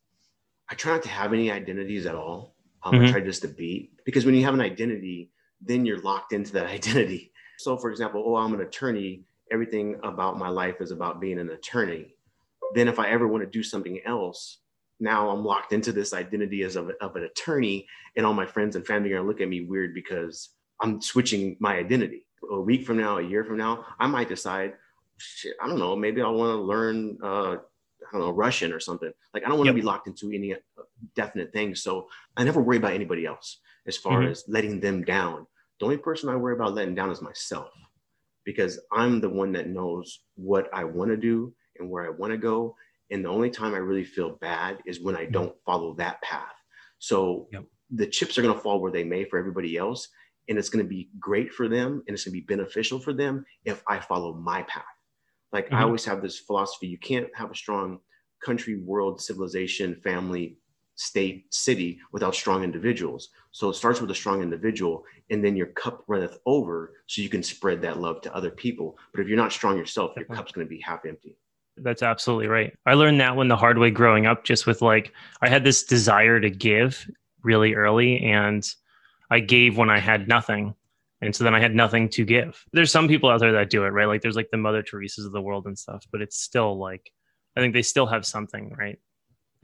I 0.70 0.76
try 0.76 0.94
not 0.94 1.04
to 1.04 1.10
have 1.10 1.34
any 1.34 1.52
identities 1.52 2.06
at 2.06 2.16
all. 2.16 2.56
Um, 2.84 2.96
mm-hmm. 2.96 3.06
I 3.06 3.12
try 3.12 3.20
just 3.22 3.42
to 3.44 3.48
be 3.48 3.92
because 4.06 4.26
when 4.26 4.36
you 4.36 4.44
have 4.46 4.54
an 4.54 4.62
identity, 4.62 5.32
then 5.62 5.86
you're 5.86 6.02
locked 6.02 6.34
into 6.34 6.54
that 6.54 6.66
identity. 6.78 7.32
So, 7.60 7.78
for 7.78 7.90
example, 7.90 8.24
oh, 8.26 8.36
I'm 8.36 8.54
an 8.54 8.62
attorney. 8.62 9.24
Everything 9.52 10.00
about 10.04 10.38
my 10.38 10.50
life 10.50 10.76
is 10.80 10.92
about 10.92 11.22
being 11.22 11.40
an 11.40 11.50
attorney. 11.50 12.16
Then, 12.74 12.88
if 12.88 12.98
I 13.00 13.10
ever 13.10 13.28
want 13.28 13.44
to 13.44 13.50
do 13.50 13.62
something 13.62 14.00
else, 14.06 14.60
now 15.04 15.30
I'm 15.30 15.44
locked 15.44 15.74
into 15.74 15.92
this 15.92 16.14
identity 16.14 16.64
as 16.64 16.76
of, 16.76 16.90
of 17.02 17.16
an 17.16 17.24
attorney, 17.26 17.86
and 18.16 18.26
all 18.26 18.34
my 18.34 18.46
friends 18.46 18.76
and 18.76 18.88
family 18.88 19.12
are 19.12 19.18
gonna 19.18 19.28
look 19.28 19.42
at 19.42 19.50
me 19.50 19.62
weird 19.62 19.94
because 19.94 20.50
I'm 20.82 21.02
switching 21.02 21.58
my 21.60 21.76
identity. 21.76 22.26
A 22.52 22.60
week 22.60 22.86
from 22.86 22.98
now, 22.98 23.18
a 23.18 23.22
year 23.22 23.44
from 23.44 23.58
now, 23.58 23.86
I 24.00 24.08
might 24.08 24.30
decide, 24.30 24.74
shit, 25.18 25.56
I 25.62 25.68
don't 25.68 25.80
know, 25.80 25.96
maybe 25.96 26.22
I 26.22 26.28
want 26.28 26.58
to 26.58 26.62
learn, 26.62 27.18
uh, 27.24 27.56
I 27.58 28.12
don't 28.12 28.22
know, 28.22 28.32
Russian 28.32 28.74
or 28.74 28.80
something. 28.80 29.12
Like 29.34 29.44
I 29.44 29.50
don't 29.50 29.58
want 29.58 29.68
to 29.68 29.76
yep. 29.76 29.82
be 29.82 29.86
locked 29.86 30.08
into 30.08 30.32
any 30.32 30.54
uh, 30.54 30.58
definite 31.16 31.54
thing. 31.54 31.76
So 31.76 32.08
I 32.36 32.44
never 32.44 32.62
worry 32.62 32.78
about 32.78 32.94
anybody 32.94 33.26
else 33.26 33.60
as 33.88 33.98
far 33.98 34.20
mm-hmm. 34.20 34.32
as 34.32 34.44
letting 34.48 34.80
them 34.80 35.04
down. 35.04 35.46
The 35.80 35.86
only 35.86 35.98
person 35.98 36.30
I 36.30 36.36
worry 36.36 36.54
about 36.54 36.74
letting 36.74 36.96
down 36.96 37.12
is 37.12 37.22
myself 37.22 37.70
because 38.46 38.80
I'm 38.92 39.22
the 39.22 39.30
one 39.30 39.52
that 39.54 39.68
knows 39.68 40.20
what 40.36 40.70
I 40.74 40.84
want 40.84 41.12
to 41.12 41.18
do 41.18 41.54
and 41.80 41.90
where 41.90 42.06
I 42.06 42.10
want 42.10 42.32
to 42.32 42.38
go. 42.38 42.76
And 43.12 43.24
the 43.24 43.30
only 43.30 43.50
time 43.50 43.74
I 43.74 43.78
really 43.78 44.04
feel 44.04 44.38
bad 44.42 44.80
is 44.86 45.02
when 45.02 45.16
I 45.16 45.26
don't 45.26 45.56
follow 45.66 45.94
that 45.96 46.22
path. 46.22 46.54
So 47.00 47.48
yep. 47.52 47.66
the 47.92 48.08
chips 48.08 48.38
are 48.38 48.42
going 48.42 48.54
to 48.54 48.60
fall 48.60 48.80
where 48.80 48.92
they 48.92 49.04
may 49.04 49.26
for 49.26 49.38
everybody 49.38 49.78
else. 49.78 50.08
And 50.50 50.58
it's 50.58 50.70
going 50.70 50.84
to 50.84 50.90
be 50.90 51.10
great 51.20 51.54
for 51.54 51.70
them 51.70 52.04
and 52.08 52.14
it's 52.14 52.26
going 52.26 52.34
to 52.34 52.42
be 52.42 52.56
beneficial 52.56 53.00
for 53.00 53.14
them 53.14 53.46
if 53.66 53.84
I 53.88 54.00
follow 54.00 54.34
my 54.34 54.64
path. 54.64 54.84
Like 55.52 55.66
mm-hmm. 55.68 55.76
I 55.76 55.84
always 55.84 56.06
have 56.06 56.22
this 56.22 56.40
philosophy 56.40 56.88
you 56.88 56.98
can't 56.98 57.28
have 57.36 57.52
a 57.52 57.56
strong 57.56 58.00
country, 58.44 58.82
world, 58.82 59.22
civilization, 59.22 59.96
family, 60.04 60.58
state, 60.96 61.54
city 61.54 62.00
without 62.12 62.36
strong 62.36 62.64
individuals. 62.64 63.30
So 63.52 63.70
it 63.70 63.76
starts 63.76 64.02
with 64.02 64.12
a 64.12 64.16
strong 64.16 64.42
individual, 64.42 65.06
and 65.30 65.44
then 65.44 65.56
your 65.56 65.68
cup 65.68 66.04
runneth 66.08 66.38
over 66.46 66.94
so 67.08 67.22
you 67.22 67.30
can 67.30 67.44
spread 67.44 67.82
that 67.82 68.00
love 68.00 68.22
to 68.22 68.36
other 68.36 68.52
people. 68.52 68.98
But 69.14 69.22
if 69.22 69.28
you're 69.28 69.38
not 69.38 69.52
strong 69.52 69.78
yourself, 69.78 70.12
your 70.16 70.26
cup's 70.26 70.52
going 70.52 70.68
to 70.68 70.70
be 70.70 70.82
half 70.82 71.06
empty. 71.06 71.38
That's 71.78 72.04
absolutely 72.04 72.48
right. 72.48 72.74
I 72.86 72.94
learned 72.94 73.20
that 73.20 73.36
one 73.36 73.48
the 73.48 73.58
hard 73.58 73.78
way 73.78 73.90
growing 73.90 74.26
up, 74.26 74.44
just 74.44 74.68
with 74.68 74.82
like, 74.82 75.12
I 75.42 75.50
had 75.50 75.64
this 75.64 75.84
desire 75.84 76.40
to 76.40 76.50
give 76.50 77.10
really 77.42 77.74
early, 77.74 78.20
and 78.20 78.68
I 79.32 79.40
gave 79.40 79.78
when 79.78 79.90
I 79.90 80.00
had 80.00 80.28
nothing 80.28 80.76
and 81.24 81.36
so 81.36 81.44
then 81.44 81.56
i 81.56 81.60
had 81.60 81.74
nothing 81.74 82.10
to 82.10 82.26
give. 82.26 82.66
There's 82.74 82.92
some 82.92 83.08
people 83.08 83.30
out 83.30 83.40
there 83.40 83.54
that 83.54 83.70
do 83.70 83.86
it 83.86 83.90
right? 83.90 84.08
Like 84.08 84.22
there's 84.22 84.36
like 84.36 84.52
the 84.52 84.58
mother 84.58 84.84
teresa's 84.84 85.26
of 85.26 85.32
the 85.32 85.42
world 85.42 85.66
and 85.66 85.78
stuff 85.78 86.06
but 86.12 86.22
it's 86.22 86.38
still 86.38 86.78
like 86.78 87.12
i 87.56 87.62
think 87.62 87.74
they 87.74 87.82
still 87.82 88.06
have 88.06 88.26
something 88.26 88.74
right? 88.78 89.00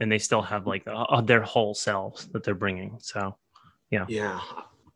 And 0.00 0.10
they 0.10 0.18
still 0.18 0.40
have 0.40 0.66
like 0.66 0.84
uh, 0.86 1.20
their 1.20 1.42
whole 1.42 1.74
selves 1.74 2.26
that 2.28 2.42
they're 2.42 2.54
bringing 2.54 2.96
so 3.00 3.36
yeah. 3.90 4.06
Yeah. 4.08 4.40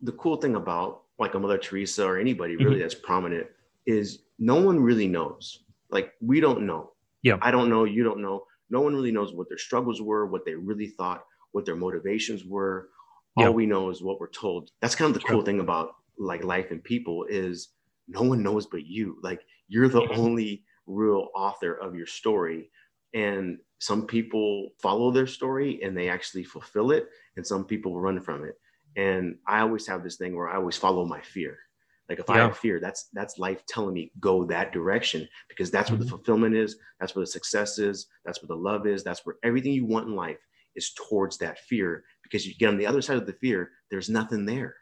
The 0.03 0.13
cool 0.13 0.37
thing 0.37 0.55
about 0.55 1.03
like 1.19 1.35
a 1.35 1.39
mother 1.39 1.59
teresa 1.59 2.05
or 2.07 2.19
anybody 2.19 2.57
really 2.57 2.77
mm-hmm. 2.77 2.81
that's 2.81 2.95
prominent 2.95 3.47
is 3.87 4.21
no 4.39 4.57
one 4.57 4.81
really 4.81 5.07
knows. 5.07 5.65
Like 5.91 6.13
we 6.21 6.41
don't 6.41 6.63
know 6.63 6.93
yeah 7.25 7.37
i 7.43 7.51
don't 7.51 7.69
know 7.69 7.83
you 7.85 8.05
don't 8.05 8.23
know 8.23 8.45
no 8.71 8.81
one 8.81 8.95
really 8.95 9.13
knows 9.13 9.33
what 9.33 9.49
their 9.49 9.59
struggles 9.59 10.01
were 10.01 10.27
what 10.27 10.45
they 10.45 10.55
really 10.55 10.89
thought 10.89 11.25
what 11.55 11.65
their 11.65 11.77
motivations 11.77 12.45
were. 12.45 12.91
All 13.37 13.53
we 13.53 13.67
know 13.67 13.91
is 13.91 14.03
what 14.03 14.21
we're 14.21 14.29
told. 14.29 14.71
That's 14.81 14.97
kind 14.97 15.15
of 15.15 15.21
the 15.21 15.27
cool 15.27 15.43
thing 15.43 15.61
about 15.61 15.91
like 16.19 16.45
life 16.45 16.71
and 16.71 16.83
people 16.83 17.27
is 17.29 17.71
no 18.09 18.23
one 18.23 18.43
knows 18.43 18.67
but 18.67 18.85
you. 18.85 19.19
Like 19.23 19.41
you're 19.69 19.89
the 19.89 20.07
only 20.11 20.65
real 20.87 21.29
author 21.35 21.75
of 21.75 21.95
your 21.95 22.07
story. 22.07 22.71
And 23.15 23.59
some 23.79 24.07
people 24.07 24.71
follow 24.83 25.13
their 25.13 25.29
story 25.29 25.81
and 25.83 25.97
they 25.97 26.09
actually 26.09 26.45
fulfill 26.45 26.91
it, 26.91 27.07
and 27.37 27.47
some 27.47 27.65
people 27.65 28.01
run 28.01 28.21
from 28.21 28.45
it. 28.45 28.57
And 28.97 29.37
I 29.47 29.61
always 29.61 29.87
have 29.87 30.03
this 30.03 30.17
thing 30.17 30.37
where 30.37 30.49
I 30.49 30.57
always 30.57 30.77
follow 30.77 31.05
my 31.05 31.21
fear. 31.21 31.59
Like 32.09 32.19
if 32.19 32.27
yeah. 32.29 32.35
I 32.35 32.39
have 32.39 32.59
fear, 32.59 32.81
that's 32.81 33.09
that's 33.13 33.39
life 33.39 33.65
telling 33.67 33.95
me 33.95 34.13
go 34.21 34.45
that 34.45 34.73
direction 34.73 35.27
because 35.49 35.71
that's 35.71 35.91
where 35.91 35.99
the 35.99 36.05
mm-hmm. 36.05 36.17
fulfillment 36.17 36.55
is, 36.55 36.77
that's 37.01 37.15
where 37.15 37.23
the 37.23 37.31
success 37.31 37.79
is, 37.79 38.07
that's 38.25 38.43
where 38.43 38.49
the 38.49 38.63
love 38.63 38.87
is, 38.87 39.03
that's 39.03 39.25
where 39.25 39.37
everything 39.43 39.73
you 39.73 39.87
want 39.87 40.09
in 40.09 40.15
life 40.15 40.39
is 40.77 40.93
towards 40.93 41.39
that 41.39 41.59
fear. 41.61 42.05
Because 42.23 42.47
you 42.47 42.55
get 42.55 42.69
on 42.69 42.77
the 42.77 42.87
other 42.87 43.01
side 43.01 43.17
of 43.17 43.27
the 43.27 43.33
fear, 43.35 43.71
there's 43.91 44.11
nothing 44.11 44.45
there. 44.45 44.77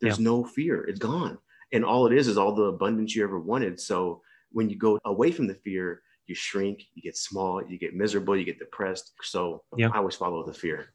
There's 0.00 0.18
yeah. 0.18 0.24
no 0.24 0.44
fear. 0.44 0.84
It's 0.84 0.98
gone. 0.98 1.38
And 1.72 1.84
all 1.84 2.06
it 2.06 2.12
is 2.12 2.28
is 2.28 2.36
all 2.36 2.54
the 2.54 2.64
abundance 2.64 3.14
you 3.14 3.24
ever 3.24 3.40
wanted. 3.40 3.80
So 3.80 4.20
when 4.50 4.68
you 4.68 4.76
go 4.76 4.98
away 5.04 5.32
from 5.32 5.46
the 5.46 5.54
fear, 5.54 6.02
you 6.26 6.34
shrink, 6.34 6.84
you 6.94 7.02
get 7.02 7.16
small, 7.16 7.62
you 7.66 7.78
get 7.78 7.94
miserable, 7.94 8.36
you 8.36 8.44
get 8.44 8.58
depressed. 8.58 9.12
So 9.22 9.62
yeah. 9.76 9.88
I 9.92 9.98
always 9.98 10.16
follow 10.16 10.44
the 10.44 10.52
fear. 10.52 10.92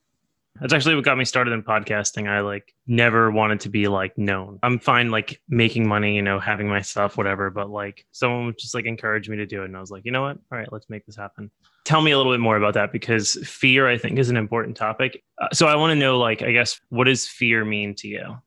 That's 0.59 0.73
actually 0.73 0.95
what 0.95 1.03
got 1.03 1.17
me 1.17 1.25
started 1.25 1.51
in 1.51 1.63
podcasting. 1.63 2.27
I 2.27 2.41
like 2.41 2.73
never 2.87 3.29
wanted 3.31 3.59
to 3.61 3.69
be 3.69 3.87
like 3.87 4.17
known. 4.17 4.59
I'm 4.63 4.79
fine 4.79 5.11
like 5.11 5.41
making 5.47 5.87
money, 5.87 6.15
you 6.15 6.21
know, 6.21 6.39
having 6.39 6.67
my 6.67 6.81
stuff, 6.81 7.17
whatever. 7.17 7.49
But 7.49 7.69
like 7.69 8.05
someone 8.11 8.47
would 8.47 8.57
just 8.57 8.73
like 8.73 8.85
encouraged 8.85 9.29
me 9.29 9.37
to 9.37 9.45
do 9.45 9.61
it. 9.61 9.65
And 9.65 9.77
I 9.77 9.79
was 9.79 9.91
like, 9.91 10.05
you 10.05 10.11
know 10.11 10.21
what? 10.21 10.37
All 10.51 10.57
right, 10.57 10.71
let's 10.71 10.89
make 10.89 11.05
this 11.05 11.15
happen. 11.15 11.51
Tell 11.85 12.01
me 12.01 12.11
a 12.11 12.17
little 12.17 12.33
bit 12.33 12.39
more 12.39 12.57
about 12.57 12.73
that 12.73 12.91
because 12.91 13.33
fear, 13.47 13.87
I 13.87 13.97
think, 13.97 14.19
is 14.19 14.29
an 14.29 14.37
important 14.37 14.75
topic. 14.75 15.23
Uh, 15.41 15.47
so 15.53 15.67
I 15.67 15.75
want 15.75 15.91
to 15.91 15.95
know, 15.95 16.17
like, 16.17 16.41
I 16.41 16.51
guess, 16.51 16.79
what 16.89 17.05
does 17.05 17.27
fear 17.27 17.63
mean 17.63 17.95
to 17.95 18.07
you? 18.07 18.37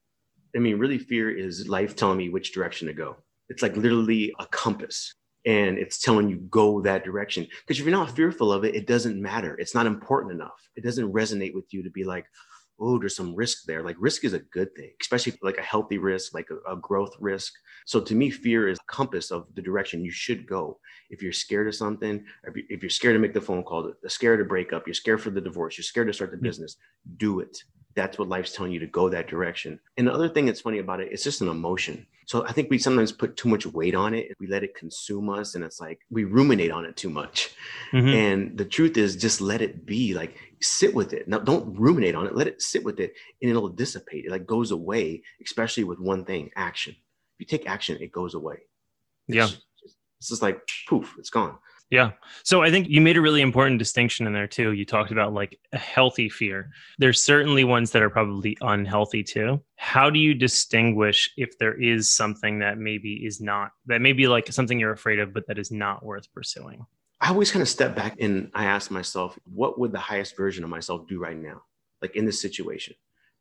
I 0.55 0.59
mean, 0.59 0.79
really, 0.79 0.99
fear 0.99 1.31
is 1.31 1.69
life 1.69 1.97
telling 1.97 2.19
me 2.19 2.29
which 2.29 2.52
direction 2.52 2.88
to 2.88 2.93
go. 2.93 3.17
It's 3.49 3.62
like 3.62 3.76
literally 3.76 4.35
a 4.38 4.47
compass 4.47 5.14
and 5.47 5.79
it's 5.79 6.01
telling 6.01 6.29
you 6.29 6.37
go 6.51 6.81
that 6.83 7.05
direction. 7.05 7.47
Because 7.67 7.81
if 7.81 7.87
you're 7.87 7.97
not 7.97 8.15
fearful 8.15 8.53
of 8.53 8.65
it, 8.65 8.75
it 8.75 8.87
doesn't 8.87 9.21
matter. 9.21 9.57
It's 9.59 9.75
not 9.75 9.87
important 9.87 10.35
enough. 10.35 10.69
It 10.77 10.85
doesn't 10.85 11.13
resonate 11.13 11.55
with 11.55 11.73
you 11.73 11.83
to 11.83 11.91
be 11.91 12.05
like, 12.05 12.27
oh, 12.81 12.99
there's 12.99 13.17
some 13.17 13.35
risk 13.35 13.65
there. 13.67 13.83
Like 13.83 13.97
risk 13.99 14.25
is 14.25 14.33
a 14.33 14.39
good 14.39 14.75
thing, 14.75 14.91
especially 15.01 15.35
like 15.43 15.59
a 15.59 15.63
healthy 15.63 15.99
risk, 15.99 16.33
like 16.35 16.49
a, 16.51 16.73
a 16.73 16.77
growth 16.77 17.15
risk. 17.21 17.53
So 17.87 18.01
to 18.01 18.15
me, 18.15 18.31
fear 18.31 18.69
is 18.69 18.79
a 18.79 18.93
compass 18.93 19.31
of 19.31 19.47
the 19.55 19.63
direction 19.63 20.05
you 20.05 20.11
should 20.11 20.47
go. 20.47 20.79
If 21.11 21.23
you're 21.23 21.33
scared 21.33 21.69
of 21.69 21.75
something, 21.75 22.25
if 22.45 22.83
you're 22.83 22.91
scared 22.91 23.15
to 23.15 23.19
make 23.19 23.35
the 23.35 23.41
phone 23.41 23.65
call, 23.65 23.93
scared 24.07 24.39
to 24.39 24.45
break 24.47 24.73
up, 24.73 24.87
you're 24.87 24.95
scared 24.95 25.21
for 25.21 25.31
the 25.31 25.41
divorce, 25.43 25.77
you're 25.77 25.85
scared 25.85 26.07
to 26.07 26.13
start 26.15 26.31
the 26.31 26.37
mm-hmm. 26.39 26.47
business, 26.47 26.77
do 27.19 27.41
it 27.41 27.59
that's 27.95 28.19
what 28.19 28.29
life's 28.29 28.53
telling 28.53 28.73
you 28.73 28.81
to 28.81 28.87
go 28.87 29.09
that 29.09 29.29
direction. 29.29 29.81
And 29.97 30.07
the 30.07 30.13
other 30.13 30.29
thing 30.29 30.47
that's 30.47 30.61
funny 30.61 30.79
about 30.79 31.01
it, 31.01 31.09
it's 31.13 31.25
just 31.25 31.41
an 31.41 31.49
emotion. 31.49 32.07
So 32.27 32.47
I 32.47 32.53
think 32.53 32.71
we 32.71 32.79
sometimes 32.79 33.11
put 33.11 33.37
too 33.37 33.49
much 33.49 33.67
weight 33.67 33.95
on 33.95 34.15
it. 34.15 34.37
We 34.39 34.47
let 34.47 34.63
it 34.63 34.77
consume 34.77 35.29
us, 35.29 35.57
and 35.57 35.65
it's 35.65 35.81
like 35.81 35.99
we 36.11 36.23
ruminate 36.23 36.71
on 36.71 36.85
it 36.85 36.97
too 36.97 37.11
much. 37.11 37.51
Mm-hmm. 37.93 38.09
And 38.09 38.57
the 38.57 38.65
truth 38.65 38.97
is, 38.97 39.17
just 39.17 39.41
let 39.41 39.61
it 39.61 39.85
be. 39.85 40.15
Like 40.15 40.37
sit 40.61 40.95
with 40.95 41.13
it. 41.13 41.27
Now, 41.27 41.39
don't 41.39 41.77
ruminate 41.77 42.15
on 42.15 42.27
it. 42.27 42.37
Let 42.37 42.47
it 42.47 42.63
sit 42.63 42.85
with 42.85 43.01
it, 43.01 43.15
and 43.43 43.51
it'll 43.51 43.69
dissipate. 43.69 44.27
It 44.27 44.31
like 44.31 44.47
goes 44.47 44.71
away. 44.71 45.23
Especially 45.45 45.83
with 45.83 45.99
one 45.99 46.25
thing: 46.25 46.51
action. 46.55 46.95
If 46.95 47.41
you 47.41 47.47
take 47.47 47.69
action, 47.69 47.99
it 48.01 48.13
goes 48.13 48.35
away. 48.35 48.59
It's 49.27 49.37
yeah. 49.37 49.49
It's 50.21 50.29
just 50.29 50.43
like 50.43 50.61
poof, 50.89 51.15
it's 51.19 51.31
gone. 51.31 51.57
Yeah. 51.91 52.13
So 52.45 52.63
I 52.63 52.71
think 52.71 52.89
you 52.89 53.01
made 53.01 53.17
a 53.17 53.21
really 53.21 53.41
important 53.41 53.81
distinction 53.81 54.27
in 54.27 54.33
there 54.33 54.47
too. 54.47 54.73
You 54.73 54.85
talked 54.85 55.11
about 55.11 55.35
like 55.35 55.59
a 55.73 55.79
healthy 55.79 56.29
fear. 56.29 56.71
There's 56.99 57.23
certainly 57.23 57.65
ones 57.65 57.91
that 57.91 58.03
are 58.03 58.11
probably 58.11 58.57
unhealthy 58.61 59.25
too. 59.25 59.61
How 59.75 60.09
do 60.09 60.21
you 60.21 60.33
distinguish 60.33 61.33
if 61.37 61.59
there 61.59 61.75
is 61.75 62.09
something 62.09 62.61
that 62.61 62.79
maybe 62.79 63.15
is 63.27 63.41
not, 63.41 63.73
that 63.87 64.01
may 64.01 64.13
be 64.13 64.29
like 64.29 64.53
something 64.53 64.79
you're 64.79 64.93
afraid 64.93 65.19
of, 65.19 65.35
but 65.35 65.49
that 65.49 65.59
is 65.59 65.73
not 65.73 66.05
worth 66.05 66.33
pursuing? 66.33 66.87
I 67.21 67.31
always 67.31 67.51
kind 67.51 67.61
of 67.61 67.69
step 67.69 67.97
back 67.97 68.17
and 68.21 68.53
I 68.55 68.67
ask 68.67 68.93
myself, 68.93 69.37
what 69.53 69.79
would 69.81 69.91
the 69.91 69.99
highest 69.99 70.37
version 70.37 70.63
of 70.63 70.71
myself 70.71 71.09
do 71.09 71.19
right 71.19 71.37
now? 71.37 71.63
Like 72.01 72.15
in 72.15 72.25
this 72.25 72.41
situation. 72.41 72.95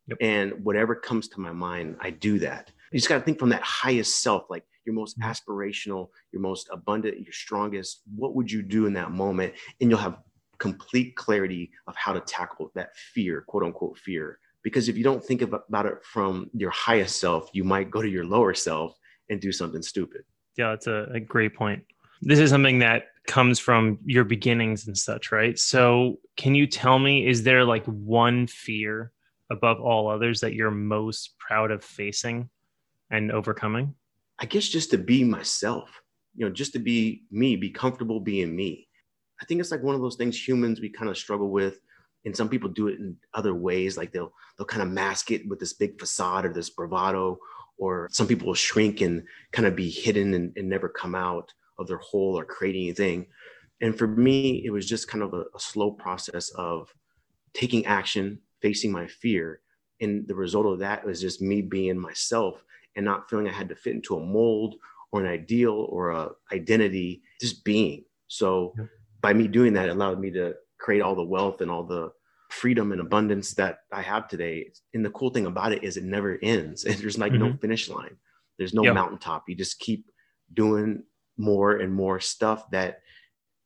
Yep. 0.08 0.18
And 0.20 0.64
whatever 0.64 0.96
comes 0.96 1.28
to 1.28 1.40
my 1.40 1.52
mind, 1.52 1.96
I 2.00 2.10
do 2.10 2.40
that. 2.40 2.72
You 2.90 2.98
just 2.98 3.08
got 3.08 3.18
to 3.18 3.24
think 3.24 3.38
from 3.38 3.50
that 3.50 3.62
highest 3.62 4.20
self, 4.22 4.50
like 4.50 4.64
your 4.90 5.00
most 5.00 5.18
aspirational, 5.20 6.08
your 6.32 6.42
most 6.42 6.68
abundant, 6.72 7.20
your 7.20 7.32
strongest. 7.32 8.02
What 8.14 8.34
would 8.34 8.50
you 8.50 8.62
do 8.62 8.86
in 8.86 8.92
that 8.94 9.12
moment? 9.12 9.54
And 9.80 9.90
you'll 9.90 9.98
have 9.98 10.18
complete 10.58 11.16
clarity 11.16 11.70
of 11.86 11.96
how 11.96 12.12
to 12.12 12.20
tackle 12.20 12.70
that 12.74 12.96
fear, 12.96 13.42
quote 13.46 13.62
unquote 13.64 13.98
fear. 13.98 14.38
Because 14.62 14.88
if 14.88 14.96
you 14.96 15.04
don't 15.04 15.24
think 15.24 15.42
about 15.42 15.86
it 15.86 16.04
from 16.04 16.50
your 16.52 16.70
highest 16.70 17.18
self, 17.18 17.48
you 17.52 17.64
might 17.64 17.90
go 17.90 18.02
to 18.02 18.08
your 18.08 18.26
lower 18.26 18.52
self 18.52 18.94
and 19.30 19.40
do 19.40 19.52
something 19.52 19.82
stupid. 19.82 20.22
Yeah, 20.56 20.70
that's 20.70 20.86
a, 20.86 21.08
a 21.14 21.20
great 21.20 21.54
point. 21.54 21.82
This 22.20 22.38
is 22.38 22.50
something 22.50 22.80
that 22.80 23.04
comes 23.26 23.58
from 23.58 23.98
your 24.04 24.24
beginnings 24.24 24.86
and 24.86 24.96
such, 24.96 25.32
right? 25.32 25.58
So, 25.58 26.18
can 26.36 26.54
you 26.54 26.66
tell 26.66 26.98
me, 26.98 27.26
is 27.26 27.42
there 27.42 27.64
like 27.64 27.86
one 27.86 28.46
fear 28.46 29.12
above 29.50 29.80
all 29.80 30.08
others 30.08 30.40
that 30.40 30.52
you're 30.52 30.70
most 30.70 31.38
proud 31.38 31.70
of 31.70 31.82
facing 31.82 32.50
and 33.10 33.32
overcoming? 33.32 33.94
I 34.40 34.46
guess 34.46 34.66
just 34.66 34.90
to 34.92 34.98
be 34.98 35.22
myself, 35.22 35.90
you 36.34 36.46
know, 36.46 36.52
just 36.52 36.72
to 36.72 36.78
be 36.78 37.24
me, 37.30 37.56
be 37.56 37.70
comfortable 37.70 38.20
being 38.20 38.56
me. 38.56 38.88
I 39.40 39.44
think 39.44 39.60
it's 39.60 39.70
like 39.70 39.82
one 39.82 39.94
of 39.94 40.00
those 40.00 40.16
things 40.16 40.48
humans 40.48 40.80
we 40.80 40.88
kind 40.88 41.10
of 41.10 41.18
struggle 41.18 41.50
with. 41.50 41.78
And 42.24 42.36
some 42.36 42.48
people 42.48 42.68
do 42.68 42.88
it 42.88 42.98
in 42.98 43.16
other 43.32 43.54
ways, 43.54 43.96
like 43.96 44.12
they'll 44.12 44.32
they'll 44.56 44.66
kind 44.66 44.82
of 44.82 44.90
mask 44.90 45.30
it 45.30 45.48
with 45.48 45.58
this 45.58 45.72
big 45.72 45.98
facade 45.98 46.44
or 46.44 46.52
this 46.52 46.68
bravado, 46.70 47.38
or 47.78 48.08
some 48.10 48.26
people 48.26 48.46
will 48.46 48.54
shrink 48.54 49.00
and 49.00 49.24
kind 49.52 49.66
of 49.66 49.74
be 49.74 49.88
hidden 49.88 50.34
and, 50.34 50.52
and 50.56 50.68
never 50.68 50.88
come 50.88 51.14
out 51.14 51.52
of 51.78 51.86
their 51.86 51.98
hole 51.98 52.38
or 52.38 52.44
create 52.44 52.76
anything. 52.76 53.26
And 53.80 53.96
for 53.96 54.06
me, 54.06 54.62
it 54.66 54.70
was 54.70 54.86
just 54.86 55.08
kind 55.08 55.24
of 55.24 55.32
a, 55.32 55.44
a 55.54 55.58
slow 55.58 55.92
process 55.92 56.50
of 56.50 56.92
taking 57.54 57.86
action, 57.86 58.40
facing 58.60 58.92
my 58.92 59.06
fear. 59.06 59.60
And 60.02 60.28
the 60.28 60.34
result 60.34 60.66
of 60.66 60.80
that 60.80 61.06
was 61.06 61.22
just 61.22 61.40
me 61.40 61.62
being 61.62 61.98
myself 61.98 62.62
and 62.96 63.04
not 63.04 63.28
feeling 63.28 63.48
I 63.48 63.52
had 63.52 63.68
to 63.68 63.74
fit 63.74 63.94
into 63.94 64.16
a 64.16 64.24
mold 64.24 64.76
or 65.12 65.20
an 65.20 65.26
ideal 65.26 65.86
or 65.88 66.10
a 66.10 66.30
identity, 66.52 67.22
just 67.40 67.64
being. 67.64 68.04
So 68.28 68.74
yeah. 68.78 68.86
by 69.20 69.32
me 69.32 69.48
doing 69.48 69.72
that, 69.74 69.88
it 69.88 69.92
allowed 69.92 70.20
me 70.20 70.30
to 70.32 70.54
create 70.78 71.02
all 71.02 71.14
the 71.14 71.22
wealth 71.22 71.60
and 71.60 71.70
all 71.70 71.84
the 71.84 72.12
freedom 72.50 72.92
and 72.92 73.00
abundance 73.00 73.54
that 73.54 73.80
I 73.92 74.02
have 74.02 74.28
today. 74.28 74.72
And 74.94 75.04
the 75.04 75.10
cool 75.10 75.30
thing 75.30 75.46
about 75.46 75.72
it 75.72 75.84
is 75.84 75.96
it 75.96 76.04
never 76.04 76.38
ends. 76.42 76.82
There's 76.84 77.18
like 77.18 77.32
mm-hmm. 77.32 77.50
no 77.50 77.56
finish 77.60 77.88
line. 77.88 78.16
There's 78.58 78.74
no 78.74 78.92
mountaintop. 78.92 79.44
You 79.48 79.54
just 79.54 79.78
keep 79.78 80.10
doing 80.52 81.04
more 81.38 81.76
and 81.76 81.94
more 81.94 82.20
stuff 82.20 82.70
that 82.70 83.00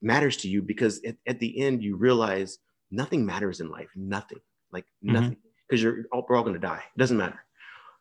matters 0.01 0.37
to 0.39 0.49
you 0.49 0.63
because 0.63 1.03
at, 1.05 1.17
at 1.27 1.41
the 1.41 1.59
end 1.59 1.83
you 1.83 1.97
realize 1.97 2.59
nothing 2.91 3.27
matters 3.27 3.61
in 3.61 3.71
life. 3.71 3.89
Nothing. 3.97 4.39
Like 4.73 4.85
mm-hmm. 5.05 5.13
nothing. 5.13 5.37
Because 5.69 5.83
you're 5.83 6.05
all, 6.13 6.25
we're 6.29 6.37
all 6.37 6.45
gonna 6.45 6.59
die. 6.59 6.83
It 6.95 6.99
doesn't 6.99 7.17
matter. 7.17 7.41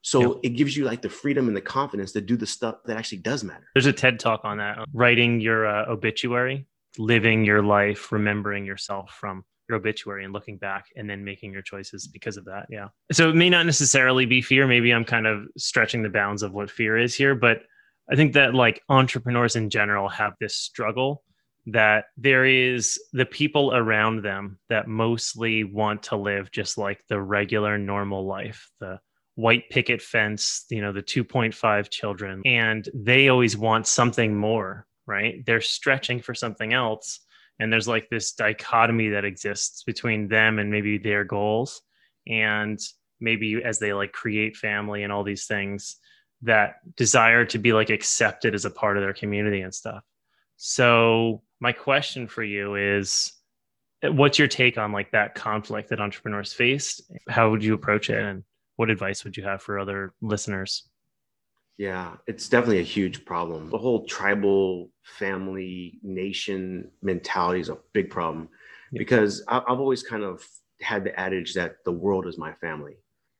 So 0.03 0.33
yep. 0.33 0.39
it 0.43 0.50
gives 0.50 0.75
you 0.75 0.83
like 0.83 1.01
the 1.01 1.10
freedom 1.10 1.48
and 1.48 1.55
the 1.55 1.62
confidence 1.62 2.12
to 2.12 2.22
do 2.22 2.36
the 2.36 2.45
stuff 2.45 2.75
that 2.86 2.98
actually 2.98 3.19
does 3.19 3.43
matter. 3.43 3.65
There's 3.74 3.86
a 3.86 3.93
TED 3.93 4.19
talk 4.19 4.41
on 4.43 4.57
that 4.57 4.79
writing 4.93 5.39
your 5.39 5.65
uh, 5.65 5.89
obituary, 5.89 6.67
living 6.98 7.45
your 7.45 7.63
life, 7.63 8.12
remembering 8.12 8.65
yourself 8.65 9.15
from 9.19 9.45
your 9.69 9.77
obituary 9.77 10.25
and 10.25 10.33
looking 10.33 10.57
back 10.57 10.88
and 10.98 11.10
then 11.10 11.24
making 11.24 11.53
your 11.53 11.62
choices 11.62 12.05
because 12.07 12.36
of 12.36 12.43
that. 12.45 12.65
Yeah. 12.69 12.89
So 13.13 13.29
it 13.29 13.36
may 13.36 13.50
not 13.50 13.65
necessarily 13.65 14.25
be 14.25 14.41
fear. 14.41 14.67
Maybe 14.67 14.91
I'm 14.91 15.05
kind 15.05 15.25
of 15.25 15.45
stretching 15.57 16.03
the 16.03 16.10
bounds 16.10 16.43
of 16.43 16.51
what 16.51 16.69
fear 16.69 16.98
is 16.98 17.15
here, 17.15 17.33
but 17.33 17.62
I 18.12 18.17
think 18.17 18.33
that 18.33 18.53
like 18.53 18.81
entrepreneurs 18.89 19.55
in 19.55 19.69
general 19.69 20.10
have 20.10 20.33
this 20.39 20.57
struggle 20.57 21.24
that 21.67 22.05
there 22.17 22.43
is 22.43 23.00
the 23.13 23.25
people 23.25 23.74
around 23.74 24.22
them 24.22 24.60
that 24.67 24.89
mostly 24.89 25.63
want 25.63 26.03
to 26.03 26.17
live 26.17 26.51
just 26.51 26.77
like 26.77 27.01
the 27.07 27.22
regular 27.22 27.77
normal 27.77 28.25
life, 28.25 28.69
the 28.81 29.00
white 29.36 29.70
picket 29.70 30.02
fence, 30.02 30.66
you 30.70 30.82
know, 30.82 30.92
the 30.92 31.02
2.5 31.02 31.90
children, 31.90 32.42
and 32.46 32.88
they 32.94 33.30
always 33.30 33.58
want 33.58 33.88
something 33.88 34.36
more, 34.36 34.86
right? 35.06 35.46
They're 35.46 35.62
stretching 35.62 36.22
for 36.22 36.34
something 36.34 36.74
else. 36.74 37.20
And 37.60 37.72
there's 37.72 37.88
like 37.88 38.10
this 38.10 38.34
dichotomy 38.34 39.10
that 39.10 39.25
exists 39.25 39.84
between 39.84 40.28
them 40.28 40.60
and 40.60 40.72
maybe 40.72 40.98
their 40.98 41.24
goals. 41.24 41.82
And 42.28 42.80
maybe 43.20 43.63
as 43.63 43.80
they 43.80 43.94
like 43.94 44.12
create 44.12 44.58
family 44.58 45.04
and 45.04 45.13
all 45.13 45.24
these 45.24 45.46
things, 45.46 45.98
that 46.42 46.75
desire 46.96 47.46
to 47.46 47.58
be 47.58 47.74
like 47.74 47.90
accepted 47.90 48.54
as 48.54 48.66
a 48.66 48.70
part 48.70 48.98
of 48.98 49.04
their 49.04 49.13
community 49.13 49.62
and 49.62 49.74
stuff. 49.74 50.04
So, 50.58 51.42
my 51.60 51.72
question 51.72 52.28
for 52.28 52.44
you 52.44 52.75
is 52.75 53.32
what's 54.04 54.38
your 54.38 54.50
take 54.50 54.78
on 54.78 54.92
like 54.92 55.12
that 55.12 55.34
conflict 55.36 55.90
that 55.90 56.02
entrepreneurs 56.02 56.52
faced? 56.52 57.02
How 57.30 57.50
would 57.50 57.63
you 57.63 57.74
approach 57.74 58.10
it? 58.10 58.22
And 58.22 58.44
what 58.84 58.90
advice 58.90 59.24
would 59.24 59.38
you 59.38 59.46
have 59.46 59.62
for 59.62 59.80
other 59.80 60.13
listeners? 60.22 60.90
Yeah, 61.78 62.18
it's 62.28 62.50
definitely 62.50 62.80
a 62.80 62.92
huge 62.98 63.24
problem. 63.24 63.70
The 63.70 63.78
whole 63.78 64.06
tribal 64.08 64.92
family 65.04 66.02
nation 66.04 66.92
mentality 67.02 67.62
is 67.62 67.70
a 67.70 67.78
big 67.94 68.10
problem 68.10 68.50
because 68.92 69.42
I've 69.48 69.80
always 69.80 70.04
kind 70.04 70.22
of 70.22 70.46
had 70.82 71.06
the 71.06 71.18
adage 71.18 71.54
that 71.54 71.78
the 71.86 71.94
world 71.94 72.28
is 72.28 72.38
my 72.38 72.52
family. 72.56 72.98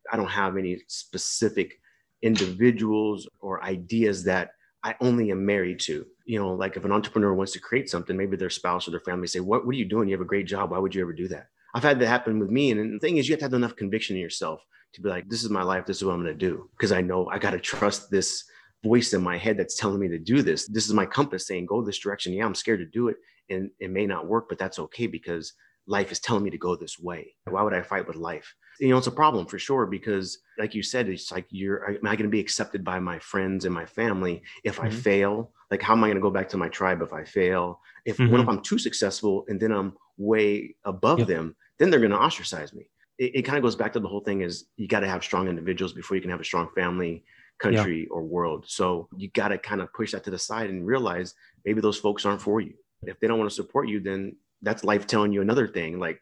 I 0.10 0.16
don't 0.16 0.30
have 0.30 0.56
any 0.56 0.80
specific 0.88 1.74
individuals 2.22 3.28
or 3.42 3.62
ideas 3.66 4.24
that 4.24 4.52
I 4.86 4.96
only 5.02 5.30
am 5.30 5.46
married 5.46 5.82
to. 5.82 6.06
You 6.24 6.40
know, 6.40 6.54
like 6.54 6.78
if 6.78 6.86
an 6.86 6.94
entrepreneur 6.94 7.34
wants 7.34 7.52
to 7.52 7.60
create 7.60 7.90
something, 7.90 8.16
maybe 8.16 8.38
their 8.38 8.50
spouse 8.50 8.88
or 8.88 8.92
their 8.92 9.02
family 9.02 9.28
say, 9.28 9.42
What, 9.42 9.66
what 9.66 9.76
are 9.76 9.78
you 9.78 9.90
doing? 9.90 10.08
You 10.08 10.16
have 10.16 10.26
a 10.26 10.34
great 10.34 10.48
job. 10.48 10.72
Why 10.72 10.80
would 10.80 10.96
you 10.96 11.02
ever 11.02 11.12
do 11.12 11.28
that? 11.28 11.48
I've 11.74 11.84
had 11.84 12.00
that 12.00 12.08
happen 12.08 12.40
with 12.40 12.50
me. 12.50 12.72
And 12.72 12.96
the 12.96 13.00
thing 13.00 13.18
is, 13.18 13.28
you 13.28 13.34
have 13.34 13.40
to 13.40 13.46
have 13.46 13.54
enough 13.54 13.76
conviction 13.76 14.16
in 14.16 14.22
yourself 14.22 14.64
to 14.94 15.02
be 15.02 15.10
like, 15.10 15.28
This 15.30 15.44
is 15.44 15.50
my 15.50 15.64
life. 15.64 15.86
This 15.86 15.98
is 15.98 16.06
what 16.06 16.14
I'm 16.14 16.24
going 16.24 16.38
to 16.38 16.50
do. 16.50 16.70
Because 16.72 16.92
I 16.92 17.02
know 17.02 17.28
I 17.30 17.40
got 17.40 17.52
to 17.52 17.60
trust 17.60 18.10
this 18.10 18.44
voice 18.84 19.14
in 19.14 19.22
my 19.22 19.38
head 19.38 19.58
that's 19.58 19.78
telling 19.78 20.00
me 20.00 20.08
to 20.10 20.20
do 20.20 20.42
this. 20.42 20.68
This 20.68 20.86
is 20.86 20.94
my 20.94 21.06
compass 21.06 21.48
saying, 21.48 21.66
Go 21.66 21.82
this 21.82 22.00
direction. 22.00 22.34
Yeah, 22.34 22.46
I'm 22.46 22.56
scared 22.56 22.80
to 22.80 22.86
do 22.86 23.08
it. 23.10 23.18
And 23.50 23.70
it 23.80 23.92
may 23.92 24.06
not 24.06 24.28
work, 24.28 24.48
but 24.50 24.58
that's 24.58 24.80
okay 24.80 25.08
because 25.08 25.54
life 25.88 26.12
is 26.12 26.20
telling 26.20 26.44
me 26.44 26.50
to 26.50 26.58
go 26.58 26.76
this 26.76 26.98
way. 27.00 27.36
Why 27.50 27.62
would 27.62 27.74
I 27.74 27.82
fight 27.82 28.08
with 28.08 28.16
life? 28.16 28.54
You 28.80 28.90
know, 28.90 28.98
it's 28.98 29.08
a 29.08 29.12
problem 29.12 29.46
for 29.46 29.60
sure 29.60 29.86
because, 29.86 30.40
like 30.58 30.74
you 30.74 30.82
said, 30.82 31.08
it's 31.08 31.32
like, 31.32 31.46
you're, 31.50 31.90
am 31.90 32.08
I 32.08 32.16
going 32.16 32.24
to 32.24 32.30
be 32.30 32.40
accepted 32.40 32.84
by 32.84 33.00
my 33.00 33.20
friends 33.20 33.66
and 33.66 33.74
my 33.74 33.86
family 33.86 34.42
if 34.64 34.78
mm-hmm. 34.78 34.88
I 34.88 34.90
fail? 34.90 35.52
Like, 35.70 35.82
how 35.82 35.94
am 35.94 36.04
I 36.04 36.08
going 36.08 36.16
to 36.16 36.22
go 36.22 36.32
back 36.32 36.50
to 36.50 36.58
my 36.58 36.70
tribe 36.70 37.02
if 37.02 37.14
I 37.14 37.24
fail? 37.24 37.80
If 38.06 38.18
mm-hmm. 38.18 38.32
what 38.32 38.42
if 38.42 38.48
I'm 38.48 38.62
too 38.62 38.80
successful 38.80 39.46
and 39.48 39.60
then 39.60 39.72
I'm 39.72 39.94
way 40.18 40.76
above 40.86 41.20
yep. 41.20 41.28
them, 41.28 41.56
then 41.80 41.90
they're 41.90 42.00
going 42.00 42.12
to 42.12 42.18
ostracize 42.18 42.74
me. 42.74 42.90
It, 43.18 43.36
it 43.36 43.42
kind 43.44 43.58
of 43.58 43.64
goes 43.64 43.76
back 43.76 43.94
to 43.94 44.00
the 44.00 44.08
whole 44.08 44.22
thing 44.22 44.42
is 44.42 44.66
you 44.78 44.88
got 44.88 45.02
to 45.02 45.08
have 45.08 45.24
strong 45.24 45.48
individuals 45.48 45.94
before 45.94 46.16
you 46.16 46.22
can 46.22 46.32
have 46.32 46.42
a 46.42 46.46
strong 46.46 46.70
family, 46.76 47.24
country, 47.60 48.02
yeah. 48.02 48.08
or 48.12 48.24
world. 48.24 48.66
So 48.68 49.08
you 49.18 49.30
got 49.30 49.50
to 49.50 49.58
kind 49.58 49.82
of 49.82 49.94
push 49.94 50.12
that 50.12 50.24
to 50.26 50.32
the 50.32 50.40
side 50.40 50.70
and 50.70 50.86
realize 50.86 51.36
maybe 51.66 51.82
those 51.82 51.98
folks 51.98 52.26
aren't 52.26 52.42
for 52.42 52.62
you. 52.62 52.74
If 53.04 53.20
they 53.20 53.28
don't 53.28 53.38
want 53.38 53.50
to 53.50 53.56
support 53.56 53.88
you, 53.88 54.00
then 54.00 54.36
that's 54.64 54.84
life 54.84 55.06
telling 55.06 55.32
you 55.32 55.42
another 55.42 55.68
thing 55.68 56.00
like 56.00 56.22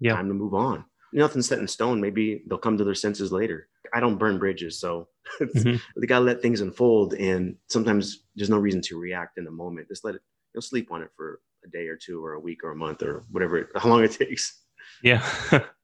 yeah. 0.00 0.14
time 0.14 0.28
to 0.28 0.34
move 0.34 0.54
on 0.54 0.84
nothing's 1.12 1.48
set 1.48 1.58
in 1.58 1.66
stone 1.66 2.00
maybe 2.00 2.42
they'll 2.48 2.58
come 2.58 2.76
to 2.76 2.84
their 2.84 2.94
senses 2.94 3.32
later 3.32 3.68
i 3.94 4.00
don't 4.00 4.18
burn 4.18 4.38
bridges 4.38 4.78
so 4.78 5.08
mm-hmm. 5.40 5.76
they 5.96 6.06
gotta 6.06 6.24
let 6.24 6.42
things 6.42 6.60
unfold 6.60 7.14
and 7.14 7.56
sometimes 7.68 8.24
there's 8.36 8.50
no 8.50 8.58
reason 8.58 8.82
to 8.82 8.98
react 8.98 9.38
in 9.38 9.44
the 9.44 9.50
moment 9.50 9.88
just 9.88 10.04
let 10.04 10.16
it 10.16 10.20
you'll 10.54 10.60
sleep 10.60 10.92
on 10.92 11.02
it 11.02 11.10
for 11.16 11.40
a 11.64 11.68
day 11.68 11.86
or 11.86 11.96
two 11.96 12.22
or 12.24 12.34
a 12.34 12.40
week 12.40 12.62
or 12.62 12.72
a 12.72 12.76
month 12.76 13.02
or 13.02 13.24
whatever 13.30 13.70
how 13.76 13.88
long 13.88 14.04
it 14.04 14.12
takes 14.18 14.62
yeah 15.02 15.24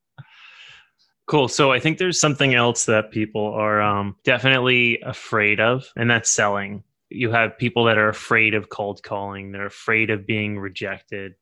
cool 1.26 1.48
so 1.48 1.72
i 1.72 1.78
think 1.78 1.98
there's 1.98 2.20
something 2.20 2.54
else 2.54 2.84
that 2.86 3.10
people 3.10 3.46
are 3.46 3.80
um, 3.80 4.16
definitely 4.24 5.00
afraid 5.02 5.60
of 5.60 5.84
and 5.96 6.10
that's 6.10 6.30
selling 6.30 6.82
you 7.10 7.30
have 7.30 7.56
people 7.58 7.84
that 7.84 7.98
are 7.98 8.08
afraid 8.08 8.54
of 8.54 8.68
cold 8.68 9.02
calling 9.02 9.52
they're 9.52 9.66
afraid 9.66 10.10
of 10.10 10.26
being 10.26 10.58
rejected 10.58 11.34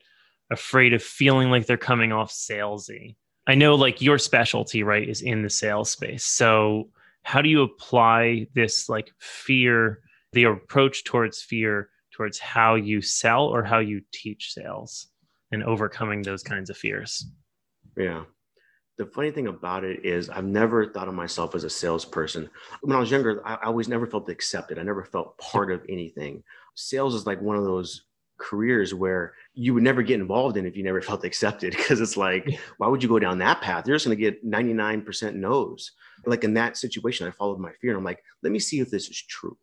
afraid 0.53 0.93
of 0.93 1.03
feeling 1.03 1.51
like 1.51 1.67
they're 1.67 1.77
coming 1.77 2.13
off 2.13 2.31
salesy. 2.31 3.17
I 3.47 3.55
know 3.55 3.75
like 3.75 4.01
your 4.01 4.19
specialty, 4.19 4.83
right, 4.85 5.09
is 5.09 5.23
in 5.23 5.43
the 5.43 5.51
sales 5.51 5.91
space. 5.91 6.25
So 6.25 6.91
how 7.25 7.43
do 7.43 7.49
you 7.49 7.63
apply 7.63 8.47
this 8.55 8.89
like 8.89 9.11
fear, 9.19 10.01
the 10.33 10.45
approach 10.45 11.05
towards 11.05 11.43
fear 11.43 11.89
towards 12.13 12.39
how 12.39 12.75
you 12.75 13.01
sell 13.01 13.47
or 13.47 13.65
how 13.65 13.79
you 13.79 14.03
teach 14.13 14.53
sales 14.53 15.09
and 15.51 15.65
overcoming 15.65 16.23
those 16.23 16.43
kinds 16.43 16.71
of 16.71 16.77
fears? 16.77 17.27
Yeah. 17.97 18.25
The 19.03 19.11
funny 19.11 19.33
thing 19.33 19.49
about 19.49 19.83
it 19.83 20.05
is 20.05 20.31
I've 20.31 20.45
never 20.45 20.87
thought 20.87 21.09
of 21.09 21.15
myself 21.15 21.57
as 21.57 21.65
a 21.65 21.71
salesperson. 21.71 22.49
When 22.83 22.97
I 22.97 23.01
was 23.01 23.11
younger, 23.11 23.45
I, 23.45 23.55
I 23.55 23.67
always 23.67 23.89
never 23.89 24.07
felt 24.07 24.29
accepted. 24.29 24.79
I 24.79 24.85
never 24.85 25.03
felt 25.05 25.37
part 25.39 25.73
of 25.73 25.85
anything. 25.89 26.45
Sales 26.77 27.17
is 27.17 27.27
like 27.27 27.43
one 27.43 27.57
of 27.57 27.65
those 27.65 28.05
careers 28.39 28.95
where 28.95 29.35
you 29.55 29.75
would 29.75 29.83
never 29.83 30.05
get 30.05 30.21
involved 30.21 30.57
in 30.57 30.67
if 30.67 30.77
you 30.77 30.85
never 30.85 31.03
felt 31.03 31.25
accepted 31.25 31.73
because 31.77 32.01
it's 32.01 32.17
like 32.17 32.49
why 32.79 32.87
would 32.87 33.03
you 33.03 33.09
go 33.09 33.19
down 33.19 33.39
that 33.39 33.61
path? 33.61 33.89
You're 33.89 33.97
just 33.97 34.07
going 34.07 34.17
to 34.17 34.23
get 34.23 34.49
99% 34.49 35.35
no's. 35.35 35.91
Like 36.25 36.45
in 36.45 36.55
that 36.55 36.77
situation 36.77 37.27
i 37.27 37.33
followed 37.33 37.59
my 37.59 37.73
fear 37.81 37.91
and 37.91 37.99
i'm 37.99 38.05
like 38.05 38.23
let 38.45 38.53
me 38.53 38.61
see 38.61 38.79
if 38.79 38.89
this 38.89 39.09
is 39.09 39.21
true. 39.21 39.59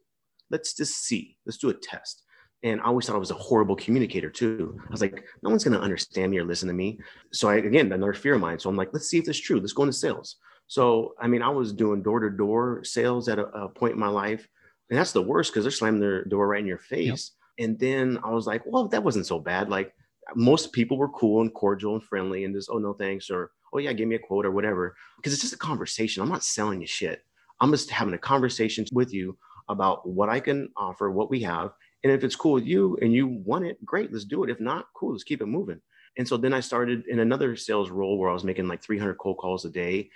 Let's 0.52 0.74
just 0.74 1.06
see. 1.06 1.38
Let's 1.46 1.58
do 1.58 1.70
a 1.70 1.74
test 1.74 2.24
and 2.64 2.82
i 2.82 2.86
always 2.86 3.06
thought 3.06 3.16
i 3.16 3.20
was 3.20 3.32
a 3.32 3.36
horrible 3.36 3.76
communicator 3.76 4.30
too 4.30 4.78
i 4.88 4.92
was 4.92 5.02
like 5.02 5.24
no 5.44 5.50
one's 5.50 5.64
going 5.64 5.78
to 5.78 5.84
understand 5.84 6.32
me 6.32 6.38
or 6.38 6.46
listen 6.46 6.68
to 6.68 6.74
me 6.74 7.00
so 7.32 7.50
i 7.50 7.56
again 7.56 7.92
another 7.92 8.14
fear 8.14 8.36
of 8.36 8.42
mine 8.42 8.60
so 8.60 8.70
i'm 8.70 8.76
like 8.76 8.90
let's 8.94 9.08
see 9.08 9.18
if 9.18 9.26
this 9.26 9.38
is 9.38 9.42
true 9.42 9.60
let's 9.60 9.74
go 9.74 9.84
into 9.84 9.94
sales 9.94 10.38
so 10.68 11.14
i 11.20 11.28
mean 11.28 11.42
i 11.42 11.50
was 11.50 11.74
doing 11.74 12.02
door-to-door 12.02 12.84
sales 12.84 13.30
at 13.30 13.40
a, 13.40 13.46
a 13.48 13.70
point 13.70 13.94
in 13.94 14.00
my 14.00 14.08
life 14.08 14.48
and 14.90 14.98
that's 14.98 15.12
the 15.12 15.22
worst 15.22 15.52
because 15.52 15.64
they're 15.64 15.72
slamming 15.72 16.02
their 16.02 16.26
door 16.26 16.48
right 16.48 16.62
in 16.62 16.68
your 16.68 16.78
face 16.78 17.32
and 17.60 17.78
then 17.78 18.18
I 18.24 18.32
was 18.32 18.48
like, 18.48 18.64
well, 18.66 18.88
that 18.88 19.04
wasn't 19.04 19.28
so 19.28 19.38
bad. 19.38 19.70
Like 19.70 19.94
most 20.34 20.72
people 20.72 20.98
were 20.98 21.10
cool 21.10 21.42
and 21.42 21.54
cordial 21.54 21.94
and 21.94 22.04
friendly 22.04 22.46
and 22.46 22.56
just, 22.56 22.70
oh, 22.72 22.78
no, 22.78 22.94
thanks. 22.94 23.30
Or, 23.30 23.52
oh, 23.74 23.80
yeah, 23.80 23.92
give 23.94 24.08
me 24.08 24.16
a 24.16 24.20
quote 24.20 24.46
or 24.46 24.52
whatever. 24.52 24.96
Because 25.18 25.34
it's 25.34 25.42
just 25.42 25.54
a 25.54 25.58
conversation. 25.58 26.24
I'm 26.24 26.30
not 26.30 26.44
selling 26.44 26.80
you 26.82 26.88
shit. 26.88 27.22
I'm 27.60 27.72
just 27.72 27.92
having 27.92 28.14
a 28.14 28.18
conversation 28.18 28.86
with 28.94 29.14
you 29.14 29.38
about 29.68 30.08
what 30.08 30.30
I 30.30 30.40
can 30.40 30.70
offer, 30.78 31.12
what 31.12 31.30
we 31.30 31.42
have. 31.42 31.72
And 32.04 32.14
if 32.14 32.24
it's 32.24 32.36
cool 32.36 32.54
with 32.54 32.66
you 32.66 32.98
and 33.02 33.14
you 33.14 33.28
want 33.28 33.66
it, 33.66 33.84
great, 33.86 34.12
let's 34.12 34.26
do 34.26 34.44
it. 34.44 34.50
If 34.50 34.60
not, 34.60 34.86
cool, 34.96 35.12
let's 35.12 35.24
keep 35.24 35.42
it 35.42 35.48
moving. 35.48 35.82
And 36.18 36.28
so 36.28 36.38
then 36.38 36.54
I 36.54 36.60
started 36.60 37.04
in 37.08 37.20
another 37.20 37.56
sales 37.56 37.90
role 37.90 38.18
where 38.18 38.30
I 38.30 38.34
was 38.34 38.44
making 38.44 38.68
like 38.68 38.84
300 38.84 39.18
cold 39.18 39.38
calls 39.38 39.66
a 39.66 39.70
day. 39.70 40.10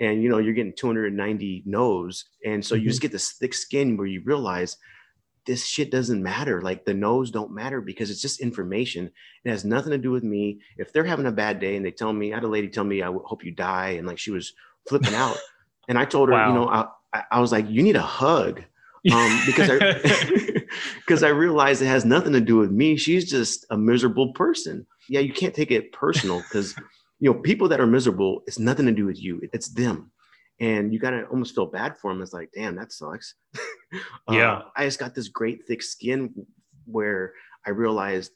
And 0.00 0.22
you 0.22 0.28
know, 0.28 0.38
you're 0.38 0.54
getting 0.54 0.74
290 0.74 1.62
no's. 1.66 2.24
And 2.44 2.64
so 2.64 2.74
mm-hmm. 2.74 2.84
you 2.84 2.90
just 2.90 3.02
get 3.02 3.12
this 3.12 3.32
thick 3.32 3.54
skin 3.54 3.96
where 3.96 4.06
you 4.06 4.22
realize 4.24 4.76
this 5.46 5.66
shit 5.66 5.90
doesn't 5.90 6.22
matter. 6.22 6.62
Like 6.62 6.84
the 6.84 6.94
no's 6.94 7.30
don't 7.30 7.52
matter 7.52 7.80
because 7.80 8.10
it's 8.10 8.22
just 8.22 8.40
information. 8.40 9.10
It 9.44 9.50
has 9.50 9.64
nothing 9.64 9.90
to 9.90 9.98
do 9.98 10.10
with 10.10 10.22
me. 10.22 10.60
If 10.78 10.92
they're 10.92 11.04
having 11.04 11.26
a 11.26 11.32
bad 11.32 11.60
day 11.60 11.76
and 11.76 11.84
they 11.84 11.90
tell 11.90 12.12
me, 12.12 12.32
I 12.32 12.36
had 12.36 12.44
a 12.44 12.48
lady 12.48 12.68
tell 12.68 12.84
me, 12.84 13.02
I 13.02 13.06
hope 13.06 13.44
you 13.44 13.52
die. 13.52 13.90
And 13.90 14.06
like 14.06 14.18
she 14.18 14.30
was 14.30 14.52
flipping 14.88 15.14
out. 15.14 15.36
And 15.88 15.98
I 15.98 16.04
told 16.04 16.28
her, 16.28 16.34
wow. 16.34 16.48
you 16.48 16.54
know, 16.54 16.68
I, 16.68 17.24
I 17.30 17.40
was 17.40 17.52
like, 17.52 17.68
you 17.68 17.82
need 17.82 17.96
a 17.96 18.02
hug. 18.02 18.62
Um, 19.10 19.40
because 19.46 19.68
I, 19.68 20.62
because 21.00 21.22
I 21.22 21.28
realized 21.28 21.82
it 21.82 21.86
has 21.86 22.04
nothing 22.04 22.32
to 22.34 22.40
do 22.40 22.58
with 22.58 22.70
me. 22.70 22.96
She's 22.96 23.28
just 23.28 23.66
a 23.70 23.76
miserable 23.76 24.32
person. 24.32 24.86
Yeah. 25.08 25.20
You 25.20 25.32
can't 25.32 25.54
take 25.54 25.70
it 25.70 25.92
personal 25.92 26.38
because, 26.38 26.76
you 27.18 27.32
know, 27.32 27.40
people 27.40 27.68
that 27.68 27.80
are 27.80 27.86
miserable, 27.86 28.42
it's 28.46 28.58
nothing 28.58 28.86
to 28.86 28.92
do 28.92 29.06
with 29.06 29.20
you. 29.20 29.40
It's 29.52 29.68
them 29.70 30.12
and 30.62 30.92
you 30.92 31.00
gotta 31.00 31.24
almost 31.24 31.54
feel 31.54 31.66
bad 31.66 31.98
for 31.98 32.12
them. 32.12 32.22
It's 32.22 32.32
like, 32.32 32.50
damn, 32.54 32.76
that 32.76 32.92
sucks. 32.92 33.34
yeah, 34.30 34.52
uh, 34.52 34.62
I 34.76 34.84
just 34.84 35.00
got 35.00 35.14
this 35.14 35.28
great 35.28 35.66
thick 35.66 35.82
skin 35.82 36.32
where 36.86 37.34
I 37.66 37.70
realized 37.70 38.30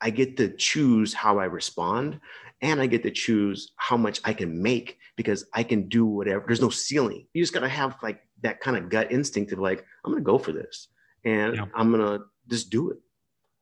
I 0.00 0.10
get 0.10 0.36
to 0.38 0.56
choose 0.56 1.12
how 1.12 1.38
I 1.38 1.44
respond, 1.44 2.20
and 2.62 2.80
I 2.80 2.86
get 2.86 3.02
to 3.02 3.10
choose 3.10 3.72
how 3.76 3.98
much 3.98 4.20
I 4.24 4.32
can 4.32 4.62
make 4.62 4.96
because 5.16 5.44
I 5.52 5.62
can 5.62 5.88
do 5.88 6.06
whatever. 6.06 6.44
There's 6.46 6.62
no 6.62 6.70
ceiling. 6.70 7.26
You 7.34 7.42
just 7.42 7.52
gotta 7.52 7.68
have 7.68 7.96
like 8.02 8.20
that 8.42 8.60
kind 8.60 8.76
of 8.76 8.88
gut 8.88 9.10
instinct 9.10 9.52
of 9.52 9.58
like, 9.58 9.84
I'm 10.04 10.12
gonna 10.12 10.24
go 10.24 10.38
for 10.38 10.52
this, 10.52 10.88
and 11.24 11.56
yeah. 11.56 11.64
I'm 11.74 11.90
gonna 11.90 12.20
just 12.48 12.70
do 12.70 12.90
it. 12.90 12.98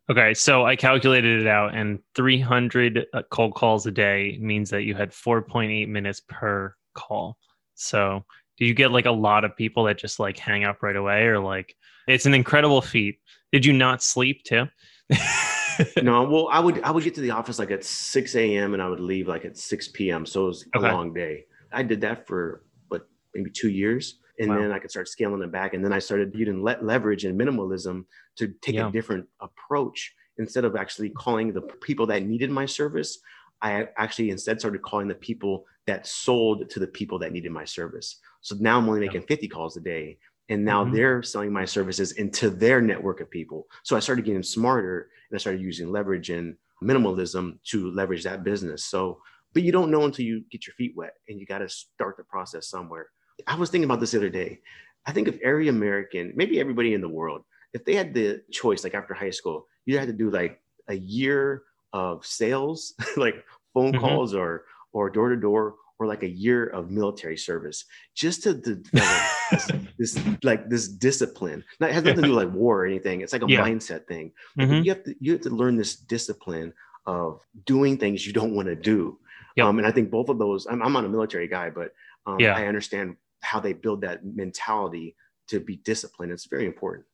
Okay, 0.09 0.35
so 0.35 0.65
I 0.65 0.77
calculated 0.77 1.41
it 1.41 1.47
out, 1.49 1.75
and 1.75 1.99
300 2.15 3.07
uh, 3.13 3.23
cold 3.31 3.55
calls 3.55 3.87
a 3.87 3.91
day 3.91 4.39
means 4.41 4.71
that 4.71 4.83
you 4.83 4.95
had 4.95 5.11
4.8 5.11 5.89
minutes 5.89 6.23
per 6.29 6.77
call. 6.95 7.39
So 7.75 8.25
do 8.57 8.65
you 8.65 8.75
get 8.75 8.91
like 8.91 9.07
a 9.07 9.11
lot 9.11 9.45
of 9.45 9.57
people 9.57 9.85
that 9.85 9.99
just 9.99 10.19
like 10.19 10.39
hang 10.39 10.65
up 10.65 10.83
right 10.83 10.97
away 10.97 11.25
or 11.25 11.39
like 11.39 11.77
it's 12.07 12.27
an 12.27 12.35
incredible 12.35 12.81
feat. 12.81 13.19
Did 13.53 13.65
you 13.65 13.73
not 13.73 14.03
sleep 14.03 14.45
too? 14.45 14.67
no, 16.03 16.23
well, 16.25 16.49
I 16.51 16.61
would 16.61 16.83
I 16.83 16.91
would 16.91 17.05
get 17.05 17.15
to 17.17 17.21
the 17.21 17.33
office 17.33 17.59
like 17.59 17.71
at 17.71 17.85
6 17.85 18.35
a.m. 18.35 18.75
and 18.75 18.83
I 18.83 18.89
would 18.89 19.01
leave 19.01 19.29
like 19.29 19.45
at 19.45 19.57
6 19.57 19.89
p.m. 19.89 20.25
So 20.27 20.45
it 20.45 20.47
was 20.47 20.67
a 20.75 20.81
long 20.81 21.13
day. 21.13 21.45
I 21.73 21.83
did 21.83 22.01
that 22.03 22.27
for 22.27 22.65
what 22.89 23.09
maybe 23.35 23.51
two 23.51 23.71
years. 23.71 24.19
And 24.39 24.51
wow. 24.51 24.61
then 24.61 24.73
I 24.73 24.79
could 24.79 24.91
start 24.91 25.09
scaling 25.09 25.43
it 25.43 25.53
back. 25.53 25.75
And 25.75 25.85
then 25.85 25.93
I 25.93 25.99
started 25.99 26.35
using 26.35 26.63
le- 26.63 26.79
leverage 26.83 27.25
and 27.25 27.39
minimalism 27.39 28.05
to 28.37 28.49
take 28.61 28.75
yeah. 28.75 28.89
a 28.89 28.93
different 28.93 29.27
approach. 29.41 30.15
Instead 30.39 30.67
of 30.67 30.77
actually 30.77 31.09
calling 31.11 31.53
the 31.53 31.63
people 31.63 32.07
that 32.07 32.23
needed 32.23 32.51
my 32.51 32.67
service, 32.67 33.19
I 33.63 33.89
actually 33.97 34.31
instead 34.31 34.61
started 34.61 34.83
calling 34.83 35.09
the 35.09 35.15
people 35.15 35.65
that 35.87 36.07
sold 36.07 36.69
to 36.69 36.81
the 36.81 36.87
people 36.87 37.19
that 37.21 37.33
needed 37.33 37.53
my 37.53 37.65
service. 37.65 38.17
So 38.43 38.57
now 38.61 38.79
I'm 38.79 38.89
only 38.89 39.01
making 39.01 39.23
50 39.23 39.49
calls 39.49 39.77
a 39.77 39.81
day. 39.81 40.19
And 40.49 40.65
now 40.65 40.85
mm-hmm. 40.85 40.95
they're 40.95 41.23
selling 41.23 41.53
my 41.53 41.65
services 41.65 42.13
into 42.13 42.51
their 42.51 42.81
network 42.81 43.21
of 43.21 43.31
people. 43.31 43.67
So 43.83 43.97
I 43.97 44.01
started 44.01 44.25
getting 44.25 44.43
smarter 44.43 45.09
and 45.31 45.37
I 45.37 45.41
started 45.41 45.63
using 45.63 45.91
leverage 45.91 46.31
and 46.31 46.57
minimalism 46.83 47.59
to 47.65 47.91
leverage 47.91 48.25
that 48.25 48.45
business. 48.45 48.85
So, 48.85 49.21
but 49.55 49.63
you 49.63 49.73
don't 49.73 49.91
know 49.91 50.05
until 50.05 50.25
you 50.25 50.45
get 50.51 50.67
your 50.67 50.75
feet 50.75 50.93
wet 50.95 51.15
and 51.29 51.41
you 51.41 51.47
got 51.47 51.59
to 51.59 51.69
start 51.69 52.17
the 52.17 52.25
process 52.25 52.69
somewhere. 52.69 53.09
I 53.47 53.57
was 53.57 53.71
thinking 53.71 53.85
about 53.85 54.01
this 54.01 54.13
the 54.13 54.19
other 54.19 54.31
day. 54.31 54.61
I 55.07 55.13
think 55.13 55.29
if 55.29 55.41
every 55.43 55.69
American, 55.69 56.33
maybe 56.35 56.61
everybody 56.61 56.95
in 56.95 57.01
the 57.01 57.09
world, 57.09 57.45
if 57.73 57.85
they 57.85 57.95
had 57.95 58.15
the 58.15 58.43
choice, 58.51 58.85
like 58.85 58.95
after 58.95 59.15
high 59.15 59.31
school, 59.31 59.67
you 59.85 59.99
had 59.99 60.09
to 60.09 60.13
do 60.13 60.31
like 60.31 60.61
a 60.89 60.95
year 60.95 61.63
of 61.93 62.25
sales, 62.27 62.95
like 63.17 63.45
phone 63.75 63.93
mm-hmm. 63.93 64.01
calls 64.01 64.35
or 64.35 64.65
or 64.93 65.11
door 65.11 65.29
to 65.29 65.37
door 65.37 65.75
or 65.99 66.07
like 66.07 66.23
a 66.23 66.29
year 66.29 66.67
of 66.67 66.91
military 66.91 67.37
service 67.37 67.85
just 68.15 68.43
to 68.43 68.55
develop 68.93 69.23
this, 69.51 69.71
this, 69.99 70.19
like 70.43 70.69
this 70.69 70.89
discipline. 70.89 71.65
Not 71.81 71.91
has 71.91 72.05
nothing 72.05 72.23
to 72.23 72.29
do 72.29 72.35
with 72.35 72.45
like 72.45 72.55
war 72.55 72.83
or 72.83 72.87
anything. 72.87 73.21
It's 73.21 73.33
like 73.33 73.43
a 73.43 73.47
yeah. 73.49 73.61
mindset 73.61 74.07
thing. 74.07 74.33
Mm-hmm. 74.59 74.85
You 74.85 74.91
have 74.93 75.05
to 75.05 75.15
you 75.21 75.33
have 75.33 75.43
to 75.43 75.51
learn 75.51 75.77
this 75.77 75.97
discipline 75.97 76.73
of 77.07 77.41
doing 77.65 77.97
things 77.97 78.27
you 78.27 78.33
don't 78.33 78.55
want 78.55 78.69
to 78.69 78.77
do. 78.77 79.19
Yep. 79.57 79.67
Um, 79.67 79.79
and 79.79 79.87
I 79.87 79.91
think 79.91 80.11
both 80.11 80.29
of 80.29 80.39
those, 80.39 80.67
I'm, 80.67 80.83
I'm 80.83 80.93
not 80.93 81.05
a 81.05 81.09
military 81.09 81.49
guy, 81.49 81.71
but 81.71 81.93
um, 82.27 82.39
Yeah. 82.41 82.55
I 82.55 82.67
understand 82.67 83.17
how 83.47 83.61
they 83.61 83.73
build 83.73 84.01
that 84.03 84.25
mentality 84.25 85.15
to 85.49 85.61
be 85.61 85.77
disciplined. 85.77 86.33
It's 86.33 86.49
very 86.49 86.67
important. 86.67 87.07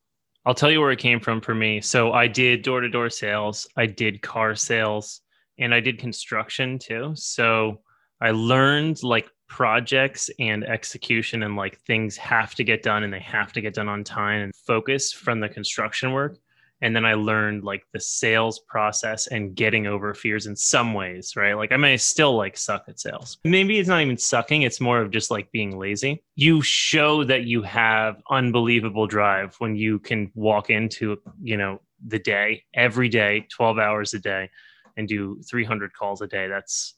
I'll 0.45 0.55
tell 0.55 0.71
you 0.71 0.81
where 0.81 0.91
it 0.91 0.99
came 0.99 1.21
from 1.21 1.41
for 1.41 1.55
me. 1.55 1.81
So 1.81 2.13
I 2.13 2.27
did 2.27 2.63
door 2.63 2.81
to 2.81 2.89
door 2.89 3.11
sales, 3.11 3.69
I 3.77 3.87
did 3.87 4.23
car 4.23 4.57
sales, 4.57 5.21
and 5.59 5.73
I 5.73 5.81
did 5.81 5.99
construction 5.99 6.79
too. 6.79 7.13
So 7.15 7.83
I 8.21 8.31
learned 8.31 9.03
like 9.03 9.29
projects 9.49 10.31
and 10.39 10.65
execution 10.65 11.43
and 11.43 11.57
like 11.57 11.79
things 11.81 12.17
have 12.17 12.55
to 12.55 12.65
get 12.65 12.83
done 12.83 13.03
and 13.03 13.13
they 13.13 13.21
have 13.21 13.53
to 13.53 13.61
get 13.61 13.75
done 13.75 13.89
on 13.89 14.03
time 14.03 14.41
and 14.41 14.53
focus 14.67 15.13
from 15.13 15.41
the 15.41 15.49
construction 15.49 16.13
work. 16.13 16.39
And 16.83 16.95
then 16.97 17.05
I 17.07 17.15
learned 17.15 17.63
like 17.63 17.85
the 17.93 18.01
sales 18.01 18.59
process 18.59 19.29
and 19.29 19.55
getting 19.55 19.87
over 19.87 20.15
fears 20.15 20.47
in 20.47 20.57
some 20.57 20.95
ways, 20.95 21.35
right? 21.37 21.55
Like 21.55 21.71
I 21.71 21.77
may 21.77 21.97
still 21.97 22.37
like 22.37 22.57
suck 22.57 22.85
at 22.89 22.99
sales. 22.99 23.39
Maybe 23.45 23.79
it's 23.79 23.89
not 23.89 24.03
even 24.03 24.19
sucking, 24.19 24.63
it's 24.63 24.81
more 24.81 25.01
of 25.01 25.13
just 25.13 25.31
like 25.31 25.51
being 25.53 25.79
lazy. 25.79 26.25
You 26.35 26.61
show 26.61 27.23
that 27.25 27.45
you 27.45 27.63
have 27.63 28.21
unbelievable 28.31 29.07
drive 29.07 29.55
when 29.59 29.77
you 29.77 30.01
can 30.01 30.33
walk 30.35 30.71
into, 30.71 31.19
you 31.41 31.57
know, 31.57 31.81
the 32.05 32.19
day 32.19 32.65
every 32.75 33.09
day, 33.09 33.47
12 33.51 33.79
hours 33.79 34.13
a 34.13 34.19
day 34.19 34.51
and 34.97 35.07
do 35.07 35.41
300 35.49 35.95
calls 35.95 36.21
a 36.21 36.27
day. 36.27 36.49
That's 36.49 36.95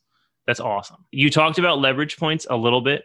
that's 0.47 0.61
awesome. 0.61 1.05
You 1.11 1.31
talked 1.31 1.59
about 1.59 1.79
leverage 1.79 2.17
points 2.17 2.47
a 2.51 2.57
little 2.57 2.81
bit, 2.83 3.05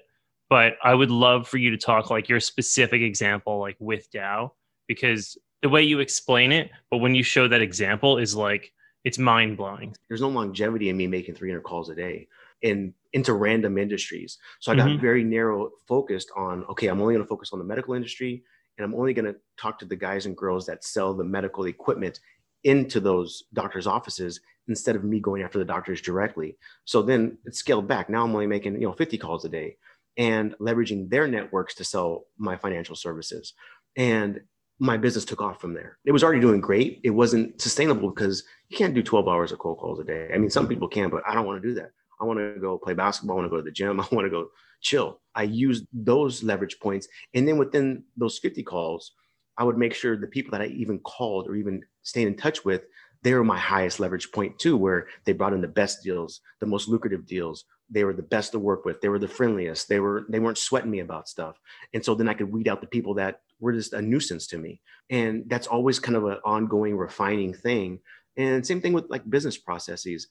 but 0.50 0.74
I 0.84 0.94
would 0.94 1.12
love 1.12 1.48
for 1.48 1.58
you 1.58 1.72
to 1.72 1.78
talk 1.78 2.10
like 2.10 2.28
your 2.28 2.40
specific 2.40 3.02
example 3.02 3.60
like 3.60 3.78
with 3.80 4.10
Dow 4.12 4.54
because 4.88 5.38
the 5.62 5.70
way 5.70 5.84
you 5.84 6.00
explain 6.00 6.52
it, 6.52 6.72
but 6.90 6.98
when 6.98 7.16
you 7.16 7.24
show 7.24 7.48
that 7.48 7.62
example 7.62 8.18
is 8.18 8.36
like 8.36 8.72
it's 9.04 9.18
mind 9.18 9.58
blowing. 9.58 9.96
There's 10.08 10.22
no 10.22 10.30
longevity 10.30 10.90
in 10.90 10.98
me 10.98 11.08
making 11.08 11.36
300 11.36 11.62
calls 11.62 11.90
a 11.90 11.96
day 11.96 12.28
and 12.64 12.94
into 13.14 13.34
random 13.34 13.78
industries. 13.78 14.38
So 14.60 14.72
I 14.72 14.76
got 14.76 14.90
Mhm. 14.90 15.02
very 15.02 15.24
narrow 15.24 15.72
focused 15.88 16.32
on, 16.36 16.66
okay, 16.66 16.88
I'm 16.88 17.02
only 17.02 17.14
going 17.14 17.24
to 17.24 17.30
focus 17.30 17.54
on 17.54 17.60
the 17.60 17.66
medical 17.66 17.94
industry 17.94 18.44
and 18.78 18.86
I'm 18.86 18.94
only 18.94 19.14
going 19.14 19.34
to 19.34 19.40
talk 19.58 19.80
to 19.80 19.86
the 19.86 19.96
guys 19.96 20.26
and 20.26 20.36
girls 20.36 20.66
that 20.66 20.84
sell 20.84 21.14
the 21.14 21.24
medical 21.24 21.66
equipment 21.66 22.20
into 22.64 23.00
those 23.00 23.44
doctors' 23.54 23.88
offices 23.88 24.42
instead 24.68 24.96
of 24.96 25.04
me 25.04 25.20
going 25.20 25.42
after 25.42 25.58
the 25.58 25.66
doctors 25.66 26.02
directly. 26.02 26.58
So 26.86 27.02
then 27.02 27.38
it's 27.46 27.60
scaled 27.60 27.88
back. 27.88 28.10
Now 28.10 28.24
I'm 28.24 28.34
only 28.34 28.48
making, 28.48 28.74
you 28.76 28.88
know, 28.88 28.94
50 28.94 29.18
calls 29.18 29.46
a 29.46 29.50
day 29.50 29.78
and 30.18 30.54
leveraging 30.60 31.10
their 31.10 31.28
networks 31.28 31.74
to 31.76 31.84
sell 31.86 32.26
my 32.38 32.58
financial 32.58 32.96
services. 32.96 33.54
And 33.96 34.42
my 34.80 34.96
business 34.96 35.26
took 35.26 35.42
off 35.42 35.60
from 35.60 35.74
there. 35.74 35.98
It 36.06 36.14
was 36.14 36.24
already 36.24 36.40
doing 36.40 36.62
great. 36.62 37.02
It 37.04 37.10
wasn't 37.10 37.62
sustainable 37.62 38.10
because 38.10 38.44
you 38.70 38.78
can't 38.78 38.94
do 38.94 39.04
12 39.04 39.28
hours 39.28 39.52
of 39.52 39.60
cold 39.60 39.78
calls 39.78 40.00
a 40.00 40.06
day. 40.06 40.30
I 40.34 40.38
mean, 40.38 40.50
some 40.50 40.68
people 40.68 40.88
can, 40.88 41.10
but 41.10 41.22
I 41.28 41.34
don't 41.34 41.46
want 41.46 41.62
to 41.62 41.68
do 41.68 41.76
that. 41.76 41.92
I 42.22 42.26
want 42.26 42.40
to 42.40 42.60
go 42.60 42.78
play 42.78 42.94
basketball. 42.94 43.38
I 43.38 43.40
want 43.42 43.46
to 43.48 43.50
go 43.50 43.58
to 43.58 43.64
the 43.64 43.72
gym. 43.72 44.00
I 44.00 44.08
want 44.12 44.26
to 44.26 44.30
go 44.30 44.48
chill. 44.82 45.20
I 45.36 45.44
use 45.44 45.86
those 45.92 46.44
leverage 46.44 46.80
points. 46.80 47.08
And 47.34 47.48
then 47.48 47.58
within 47.58 48.04
those 48.16 48.40
50 48.40 48.64
calls, 48.64 49.12
I 49.58 49.64
would 49.64 49.78
make 49.78 49.94
sure 49.94 50.16
the 50.16 50.28
people 50.28 50.52
that 50.52 50.62
I 50.62 50.68
even 50.68 51.00
called 51.00 51.48
or 51.48 51.56
even 51.56 51.84
stayed 52.04 52.28
in 52.28 52.38
touch 52.38 52.64
with, 52.64 52.84
they 53.22 53.34
were 53.34 53.44
my 53.44 53.58
highest 53.58 54.00
leverage 54.00 54.32
point 54.32 54.58
too, 54.58 54.78
where 54.78 55.08
they 55.26 55.34
brought 55.34 55.52
in 55.52 55.60
the 55.60 55.68
best 55.68 56.02
deals, 56.02 56.40
the 56.62 56.66
most 56.66 56.88
lucrative 56.88 57.28
deals. 57.28 57.66
They 57.90 58.06
were 58.06 58.14
the 58.14 58.24
best 58.24 58.54
to 58.54 58.60
work 58.60 58.86
with. 58.86 59.02
They 59.02 59.10
were 59.10 59.20
the 59.20 59.28
friendliest. 59.28 59.90
They 59.90 60.00
were 60.00 60.26
they 60.30 60.40
weren't 60.40 60.58
sweating 60.58 60.92
me 60.92 61.00
about 61.00 61.28
stuff. 61.28 61.60
And 61.94 62.06
so 62.06 62.16
then 62.16 62.30
I 62.30 62.34
could 62.34 62.52
weed 62.52 62.70
out 62.70 62.80
the 62.80 62.88
people 62.88 63.16
that 63.16 63.42
were 63.60 63.74
just 63.74 63.94
a 63.94 64.02
nuisance 64.02 64.48
to 64.48 64.58
me. 64.58 64.82
And 65.10 65.44
that's 65.48 65.68
always 65.68 66.00
kind 66.00 66.16
of 66.16 66.26
an 66.26 66.38
ongoing 66.46 66.96
refining 66.96 67.54
thing. 67.54 68.00
And 68.38 68.66
same 68.66 68.82
thing 68.82 68.94
with 68.94 69.10
like 69.10 69.30
business 69.30 69.58
processes. 69.58 70.28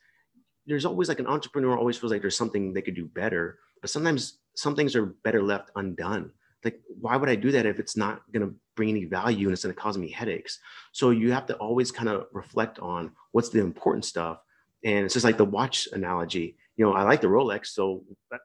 There's 0.67 0.85
always 0.85 1.09
like 1.09 1.21
an 1.21 1.27
entrepreneur 1.27 1.77
always 1.77 1.97
feels 1.97 2.12
like 2.12 2.23
there's 2.23 2.37
something 2.37 2.73
they 2.73 2.83
could 2.83 2.95
do 2.95 3.07
better, 3.07 3.59
but 3.81 3.91
sometimes 3.91 4.38
some 4.55 4.77
things 4.77 4.95
are 4.97 5.07
better 5.25 5.43
left 5.43 5.71
undone. 5.77 6.33
Like, 6.64 6.81
why 7.01 7.17
would 7.17 7.29
I 7.29 7.37
do 7.37 7.53
that 7.53 7.67
if 7.67 7.79
it's 7.79 7.97
not 7.97 8.21
going 8.33 8.47
to 8.47 8.55
bring 8.75 8.91
any 8.91 9.05
value 9.05 9.47
and 9.47 9.53
it's 9.53 9.62
going 9.62 9.75
to 9.75 9.81
cause 9.81 9.97
me 9.97 10.11
headaches? 10.11 10.59
So 10.93 11.11
you 11.11 11.33
have 11.33 11.47
to 11.47 11.57
always 11.57 11.93
kind 11.93 12.09
of 12.09 12.27
reflect 12.33 12.79
on 12.81 13.12
what's 13.33 13.51
the 13.51 13.61
important 13.61 14.05
stuff. 14.05 14.38
And 14.85 15.05
it's 15.05 15.14
just 15.14 15.25
like 15.25 15.38
the 15.38 15.45
watch 15.45 15.88
analogy. 15.93 16.57
You 16.79 16.85
know, 16.87 16.93
I 16.93 17.03
like 17.03 17.21
the 17.21 17.27
Rolex, 17.27 17.67
so 17.67 18.05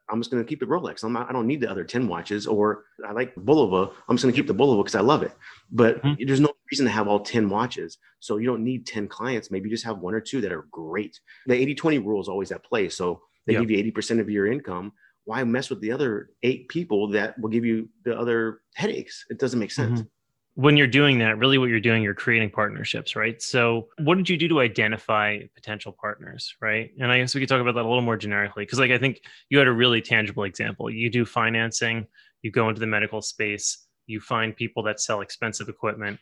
I'm 0.09 0.19
just 0.19 0.31
going 0.31 0.43
to 0.43 0.47
keep 0.49 0.59
the 0.59 0.65
Rolex. 0.65 1.03
I'm 1.03 1.13
not, 1.13 1.29
I 1.29 1.33
don't 1.33 1.45
need 1.45 1.61
the 1.61 1.69
other 1.69 1.83
10 1.83 2.07
watches. 2.07 2.47
Or 2.47 2.85
I 3.07 3.11
like 3.11 3.35
Bulova. 3.35 3.93
I'm 4.09 4.15
just 4.15 4.23
going 4.23 4.33
to 4.33 4.35
keep 4.35 4.47
the 4.47 4.55
Bulova 4.55 4.79
because 4.83 4.95
I 4.95 5.01
love 5.01 5.21
it. 5.21 5.33
But 5.71 6.01
Mhm. 6.01 6.25
there's 6.25 6.39
no 6.39 6.51
reason 6.71 6.87
to 6.87 6.91
have 6.91 7.07
all 7.07 7.19
10 7.19 7.47
watches. 7.47 7.99
So 8.19 8.37
you 8.37 8.47
don't 8.47 8.63
need 8.63 8.87
10 8.87 9.07
clients. 9.07 9.51
Maybe 9.51 9.69
you 9.69 9.75
just 9.75 9.85
have 9.85 9.99
one 9.99 10.15
or 10.15 10.19
two 10.19 10.41
that 10.41 10.51
are 10.51 10.65
great. 10.71 11.19
The 11.45 11.53
80 11.53 11.75
20 11.75 11.99
rule 11.99 12.21
is 12.21 12.27
always 12.27 12.51
at 12.51 12.63
play. 12.63 12.89
So 12.89 13.21
they 13.45 13.53
Yeah. 13.53 13.59
give 13.59 13.69
you 13.69 13.77
80% 13.77 14.19
of 14.19 14.27
your 14.31 14.47
income. 14.47 14.93
Why 15.25 15.43
mess 15.43 15.69
with 15.69 15.79
the 15.81 15.91
other 15.91 16.31
eight 16.41 16.69
people 16.69 17.09
that 17.09 17.37
will 17.39 17.49
give 17.51 17.65
you 17.65 17.87
the 18.03 18.17
other 18.17 18.61
headaches? 18.73 19.25
It 19.29 19.37
doesn't 19.37 19.59
make 19.59 19.71
sense. 19.71 20.01
Mhm. 20.01 20.07
When 20.55 20.77
you're 20.77 20.87
doing 20.87 21.17
that, 21.19 21.39
really 21.39 21.57
what 21.57 21.69
you're 21.69 21.79
doing, 21.79 22.03
you're 22.03 22.13
creating 22.13 22.51
partnerships, 22.51 23.15
right? 23.15 23.41
So, 23.41 23.87
what 23.97 24.15
did 24.15 24.29
you 24.29 24.37
do 24.37 24.47
to 24.49 24.59
identify 24.59 25.39
potential 25.55 25.95
partners, 25.99 26.55
right? 26.61 26.91
And 26.99 27.11
I 27.11 27.19
guess 27.19 27.33
we 27.33 27.41
could 27.41 27.49
talk 27.49 27.61
about 27.61 27.73
that 27.73 27.85
a 27.85 27.87
little 27.87 28.01
more 28.01 28.17
generically 28.17 28.63
because, 28.63 28.79
like, 28.79 28.91
I 28.91 28.99
think 28.99 29.21
you 29.49 29.57
had 29.57 29.67
a 29.67 29.71
really 29.71 30.01
tangible 30.01 30.43
example. 30.43 30.91
You 30.91 31.09
do 31.09 31.25
financing, 31.25 32.05
you 32.43 32.51
go 32.51 32.69
into 32.69 32.79
the 32.79 32.87
medical 32.87 33.21
space, 33.21 33.87
you 34.05 34.19
find 34.19 34.55
people 34.55 34.83
that 34.83 34.99
sell 34.99 35.21
expensive 35.21 35.69
equipment, 35.69 36.19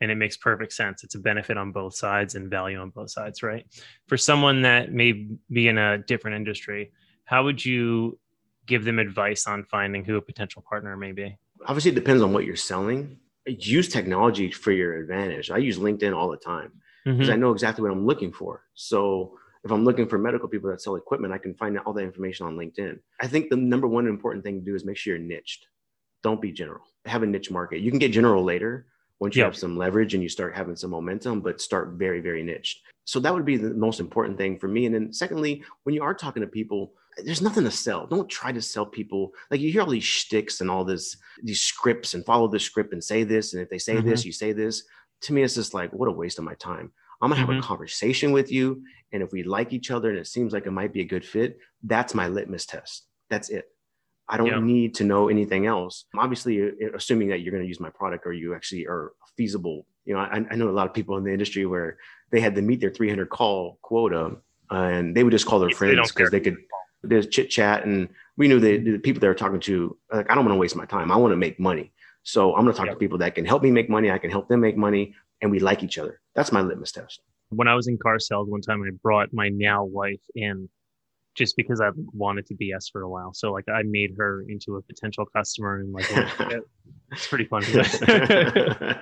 and 0.00 0.10
it 0.10 0.16
makes 0.16 0.36
perfect 0.36 0.72
sense. 0.72 1.02
It's 1.02 1.14
a 1.14 1.20
benefit 1.20 1.56
on 1.56 1.72
both 1.72 1.94
sides 1.94 2.34
and 2.34 2.50
value 2.50 2.78
on 2.78 2.90
both 2.90 3.10
sides, 3.10 3.42
right? 3.42 3.66
For 4.06 4.16
someone 4.16 4.62
that 4.62 4.92
may 4.92 5.28
be 5.50 5.68
in 5.68 5.78
a 5.78 5.98
different 5.98 6.36
industry, 6.36 6.92
how 7.24 7.44
would 7.44 7.64
you 7.64 8.18
give 8.66 8.84
them 8.84 8.98
advice 8.98 9.46
on 9.46 9.64
finding 9.64 10.04
who 10.04 10.16
a 10.16 10.22
potential 10.22 10.64
partner 10.68 10.96
may 10.96 11.12
be? 11.12 11.36
Obviously, 11.66 11.92
it 11.92 11.94
depends 11.94 12.22
on 12.22 12.32
what 12.32 12.44
you're 12.44 12.56
selling. 12.56 13.18
Use 13.46 13.88
technology 13.88 14.50
for 14.50 14.70
your 14.70 14.98
advantage. 14.98 15.50
I 15.50 15.56
use 15.58 15.78
LinkedIn 15.78 16.14
all 16.16 16.30
the 16.30 16.36
time. 16.36 16.72
because 17.04 17.28
Mhm. 17.28 17.32
I 17.32 17.36
know 17.36 17.50
exactly 17.50 17.82
what 17.82 17.90
I'm 17.90 18.06
looking 18.06 18.30
for. 18.32 18.62
So 18.74 19.36
if 19.64 19.72
I'm 19.72 19.82
looking 19.82 20.06
for 20.06 20.18
medical 20.18 20.48
people 20.48 20.70
that 20.70 20.80
sell 20.80 20.94
equipment, 20.94 21.32
I 21.34 21.38
can 21.38 21.52
find 21.54 21.76
out 21.76 21.84
all 21.84 21.92
that 21.94 22.04
information 22.04 22.46
on 22.46 22.56
LinkedIn. 22.56 23.00
I 23.18 23.26
think 23.26 23.50
the 23.50 23.56
number 23.56 23.88
one 23.88 24.06
important 24.06 24.44
thing 24.44 24.60
to 24.60 24.64
do 24.64 24.76
is 24.76 24.84
make 24.84 24.96
sure 24.96 25.16
you're 25.16 25.26
niched. 25.26 25.66
Don't 26.22 26.40
be 26.40 26.52
general. 26.52 26.84
Have 27.06 27.24
a 27.24 27.26
niche 27.26 27.50
market. 27.50 27.80
You 27.80 27.90
can 27.90 27.98
get 27.98 28.12
general 28.12 28.44
later 28.44 28.86
once 29.18 29.34
you 29.34 29.40
Yeah. 29.40 29.46
have 29.46 29.56
some 29.56 29.76
leverage 29.76 30.14
and 30.14 30.22
you 30.22 30.28
start 30.28 30.54
having 30.54 30.76
some 30.76 30.90
momentum, 30.92 31.40
but 31.40 31.60
start 31.60 31.94
very, 31.94 32.20
very 32.20 32.44
niched. 32.44 32.84
So 33.04 33.18
that 33.18 33.34
would 33.34 33.44
be 33.44 33.56
the 33.56 33.74
most 33.74 33.98
important 33.98 34.38
thing 34.38 34.56
for 34.56 34.68
me. 34.68 34.86
And 34.86 34.94
then 34.94 35.12
secondly, 35.12 35.64
when 35.82 35.96
you 35.96 36.04
are 36.04 36.14
talking 36.14 36.42
to 36.42 36.46
people, 36.46 36.94
there's 37.18 37.42
nothing 37.42 37.64
to 37.64 37.70
sell. 37.70 38.06
Don't 38.06 38.28
try 38.28 38.52
to 38.52 38.62
sell 38.62 38.86
people. 38.86 39.32
Like 39.50 39.60
you 39.60 39.70
hear 39.70 39.82
all 39.82 39.90
these 39.90 40.04
shticks 40.04 40.60
and 40.60 40.70
all 40.70 40.84
this, 40.84 41.16
these 41.42 41.60
scripts 41.60 42.14
and 42.14 42.24
follow 42.24 42.48
the 42.48 42.58
script 42.60 42.92
and 42.92 43.02
say 43.02 43.24
this. 43.24 43.52
And 43.52 43.62
if 43.62 43.68
they 43.68 43.78
say 43.78 44.00
this, 44.00 44.24
you 44.24 44.32
say 44.32 44.52
this. 44.52 44.84
To 45.22 45.32
me, 45.32 45.42
it's 45.42 45.54
just 45.54 45.74
like, 45.74 45.92
what 45.92 46.08
a 46.08 46.12
waste 46.12 46.38
of 46.38 46.44
my 46.44 46.54
time. 46.54 46.90
I'm 47.20 47.30
gonna 47.30 47.40
have 47.40 47.48
Mhm. 47.50 47.58
a 47.60 47.62
conversation 47.62 48.32
with 48.32 48.50
you. 48.50 48.82
And 49.12 49.22
if 49.22 49.30
we 49.32 49.42
like 49.44 49.72
each 49.72 49.90
other 49.90 50.10
and 50.10 50.18
it 50.18 50.26
seems 50.26 50.52
like 50.52 50.66
it 50.66 50.72
might 50.72 50.92
be 50.92 51.00
a 51.02 51.04
good 51.04 51.24
fit, 51.24 51.58
that's 51.84 52.14
my 52.14 52.26
litmus 52.28 52.66
test. 52.66 53.06
That's 53.30 53.48
it. 53.50 53.66
I 54.28 54.36
don't 54.38 54.46
Yeah. 54.46 54.60
need 54.60 54.94
to 54.96 55.04
know 55.04 55.28
anything 55.28 55.66
else. 55.66 56.06
Obviously, 56.16 56.60
assuming 56.94 57.28
that 57.28 57.40
you're 57.42 57.50
going 57.52 57.62
to 57.62 57.68
use 57.68 57.78
my 57.80 57.90
product 57.90 58.26
or 58.26 58.32
you 58.32 58.54
actually 58.54 58.86
are 58.86 59.12
feasible. 59.36 59.86
You 60.06 60.14
know, 60.14 60.20
I, 60.20 60.44
I 60.50 60.54
know 60.56 60.68
a 60.68 60.72
lot 60.72 60.86
of 60.88 60.94
people 60.94 61.16
in 61.18 61.24
the 61.24 61.32
industry 61.32 61.66
where 61.66 61.98
they 62.30 62.40
had 62.40 62.54
to 62.54 62.62
meet 62.62 62.80
their 62.80 62.90
300 62.90 63.28
call 63.28 63.78
quota 63.82 64.36
uh, 64.70 64.74
and 64.74 65.14
they 65.14 65.22
would 65.22 65.30
just 65.32 65.46
call 65.46 65.60
their 65.60 65.70
friends 65.70 66.10
because 66.10 66.14
care. 66.14 66.30
they 66.30 66.40
could 66.40 66.56
there's 67.02 67.26
chit 67.26 67.50
chat 67.50 67.84
and 67.84 68.08
we 68.36 68.48
knew 68.48 68.60
that 68.60 68.82
mm-hmm. 68.82 68.92
the 68.92 68.98
people 68.98 69.20
they 69.20 69.28
were 69.28 69.34
talking 69.34 69.60
to 69.60 69.96
like 70.12 70.30
i 70.30 70.34
don't 70.34 70.44
want 70.44 70.54
to 70.54 70.60
waste 70.60 70.76
my 70.76 70.86
time 70.86 71.10
i 71.10 71.16
want 71.16 71.32
to 71.32 71.36
make 71.36 71.58
money 71.58 71.92
so 72.22 72.54
i'm 72.54 72.62
going 72.62 72.72
to 72.72 72.76
talk 72.76 72.86
Yep. 72.86 72.96
to 72.96 72.98
people 72.98 73.18
that 73.18 73.34
can 73.34 73.44
help 73.44 73.62
me 73.62 73.70
make 73.70 73.90
money 73.90 74.10
i 74.10 74.18
can 74.18 74.30
help 74.30 74.48
them 74.48 74.60
make 74.60 74.76
money 74.76 75.14
and 75.40 75.50
we 75.50 75.58
like 75.58 75.82
each 75.82 75.98
other 75.98 76.20
that's 76.34 76.52
my 76.52 76.60
litmus 76.60 76.92
test 76.92 77.20
when 77.52 77.68
I 77.68 77.74
was 77.74 77.86
in 77.86 77.98
car 77.98 78.18
sales 78.18 78.48
one 78.48 78.62
time, 78.62 78.82
I 78.82 78.90
brought 79.02 79.32
my 79.32 79.48
now 79.50 79.84
wife 79.84 80.22
in 80.34 80.68
just 81.34 81.56
because 81.56 81.80
I 81.80 81.90
wanted 82.12 82.46
to 82.46 82.54
BS 82.54 82.90
for 82.90 83.02
a 83.02 83.08
while. 83.08 83.32
So 83.32 83.52
like 83.52 83.68
I 83.68 83.82
made 83.82 84.14
her 84.18 84.44
into 84.48 84.76
a 84.76 84.82
potential 84.82 85.26
customer 85.26 85.80
and 85.80 85.92
like 85.92 86.06
it's 87.12 87.26
pretty 87.26 87.44
funny. 87.44 87.66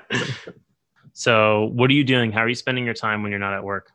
so 1.13 1.71
what 1.73 1.91
are 1.91 1.95
you 1.95 2.05
doing? 2.05 2.31
How 2.33 2.41
are 2.41 2.49
you 2.49 2.55
spending 2.55 2.85
your 2.85 2.95
time 2.95 3.23
when 3.23 3.31
you're 3.31 3.41
not 3.41 3.55
at 3.55 3.65
work? 3.65 3.91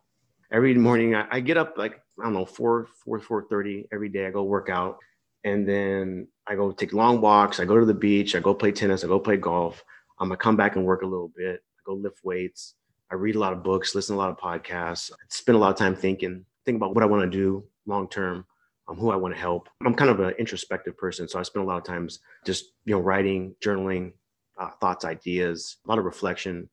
every 0.51 0.75
morning 0.75 1.15
I, 1.15 1.25
I 1.31 1.39
get 1.39 1.57
up 1.57 1.73
like 1.75 1.99
i 2.19 2.23
don't 2.23 2.33
know 2.33 2.45
4 2.45 2.87
4 3.03 3.19
4 3.19 3.47
30 3.49 3.87
every 3.93 4.09
day 4.09 4.27
i 4.27 4.31
go 4.31 4.43
work 4.43 4.69
out. 4.69 4.99
And 5.43 5.67
then 5.67 6.27
i 6.47 6.55
go 6.55 6.71
take 6.71 6.93
long 6.93 7.21
walks 7.21 7.59
i 7.59 7.65
go 7.65 7.79
to 7.79 7.85
the 7.85 7.93
beach 7.93 8.35
i 8.35 8.39
go 8.39 8.53
play 8.53 8.71
tennis 8.71 9.03
i 9.03 9.07
go 9.07 9.19
play 9.19 9.37
golf. 9.37 9.83
I'm 10.19 10.29
gonna 10.29 10.37
come 10.37 10.55
back 10.55 10.75
and 10.75 10.85
work 10.85 11.01
a 11.01 11.07
little 11.07 11.31
bit 11.35 11.61
i 11.61 11.81
go 11.85 11.93
lift 11.93 12.19
weights 12.23 12.75
i 13.11 13.15
read 13.15 13.35
a 13.35 13.39
lot 13.39 13.53
of 13.53 13.63
books 13.63 13.95
listen 13.95 14.15
to 14.15 14.19
a 14.19 14.23
lot 14.23 14.31
of 14.31 14.37
podcasts 14.37 15.11
I 15.11 15.15
spend 15.29 15.55
a 15.55 15.59
lot 15.59 15.71
of 15.71 15.77
time 15.77 15.95
thinking 15.95 16.45
think 16.65 16.77
about 16.77 16.95
what 16.95 17.03
i 17.03 17.07
want 17.07 17.29
to 17.29 17.37
do 17.37 17.63
long 17.85 18.07
term 18.09 18.45
um, 18.87 18.97
who 18.97 19.09
i 19.11 19.15
want 19.15 19.33
to 19.33 19.39
help. 19.39 19.67
I'm 19.85 19.95
kind 19.95 20.11
of 20.11 20.19
an 20.19 20.33
introspective 20.39 20.97
person 20.97 21.27
so 21.27 21.39
i 21.39 21.43
spend 21.43 21.63
a 21.63 21.67
lot 21.67 21.77
of 21.77 21.83
times 21.83 22.19
just 22.45 22.65
you 22.85 22.95
know 22.95 23.01
writing 23.01 23.55
journaling 23.63 24.13
uh, 24.57 24.69
thoughts 24.79 25.03
ideas 25.03 25.77
a 25.85 25.89
lot 25.89 25.99
of 25.99 26.05
reflection 26.05 26.69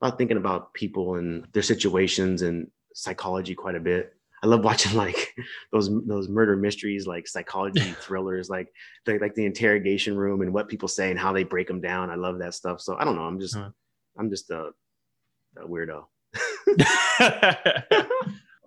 a 0.00 0.06
lot 0.06 0.12
of 0.12 0.18
thinking 0.18 0.36
about 0.36 0.72
people 0.74 1.16
and 1.16 1.46
their 1.52 1.62
situations 1.62 2.42
and 2.42 2.70
psychology 2.94 3.54
quite 3.54 3.74
a 3.74 3.80
bit. 3.80 4.14
I 4.42 4.46
love 4.46 4.64
watching 4.64 4.96
like 4.96 5.34
those 5.72 5.90
those 6.06 6.28
murder 6.28 6.56
mysteries, 6.56 7.06
like 7.06 7.26
psychology 7.26 7.80
thrillers, 8.00 8.48
like 8.48 8.68
the, 9.06 9.18
like 9.18 9.34
the 9.34 9.46
interrogation 9.46 10.16
room 10.16 10.40
and 10.42 10.52
what 10.52 10.68
people 10.68 10.88
say 10.88 11.10
and 11.10 11.18
how 11.18 11.32
they 11.32 11.44
break 11.44 11.66
them 11.66 11.80
down. 11.80 12.10
I 12.10 12.14
love 12.14 12.38
that 12.38 12.54
stuff. 12.54 12.80
So 12.80 12.96
I 12.96 13.04
don't 13.04 13.16
know. 13.16 13.22
I'm 13.22 13.40
just 13.40 13.56
uh-huh. 13.56 13.70
I'm 14.18 14.30
just 14.30 14.50
a, 14.50 14.70
a 15.56 15.66
weirdo. 15.66 16.04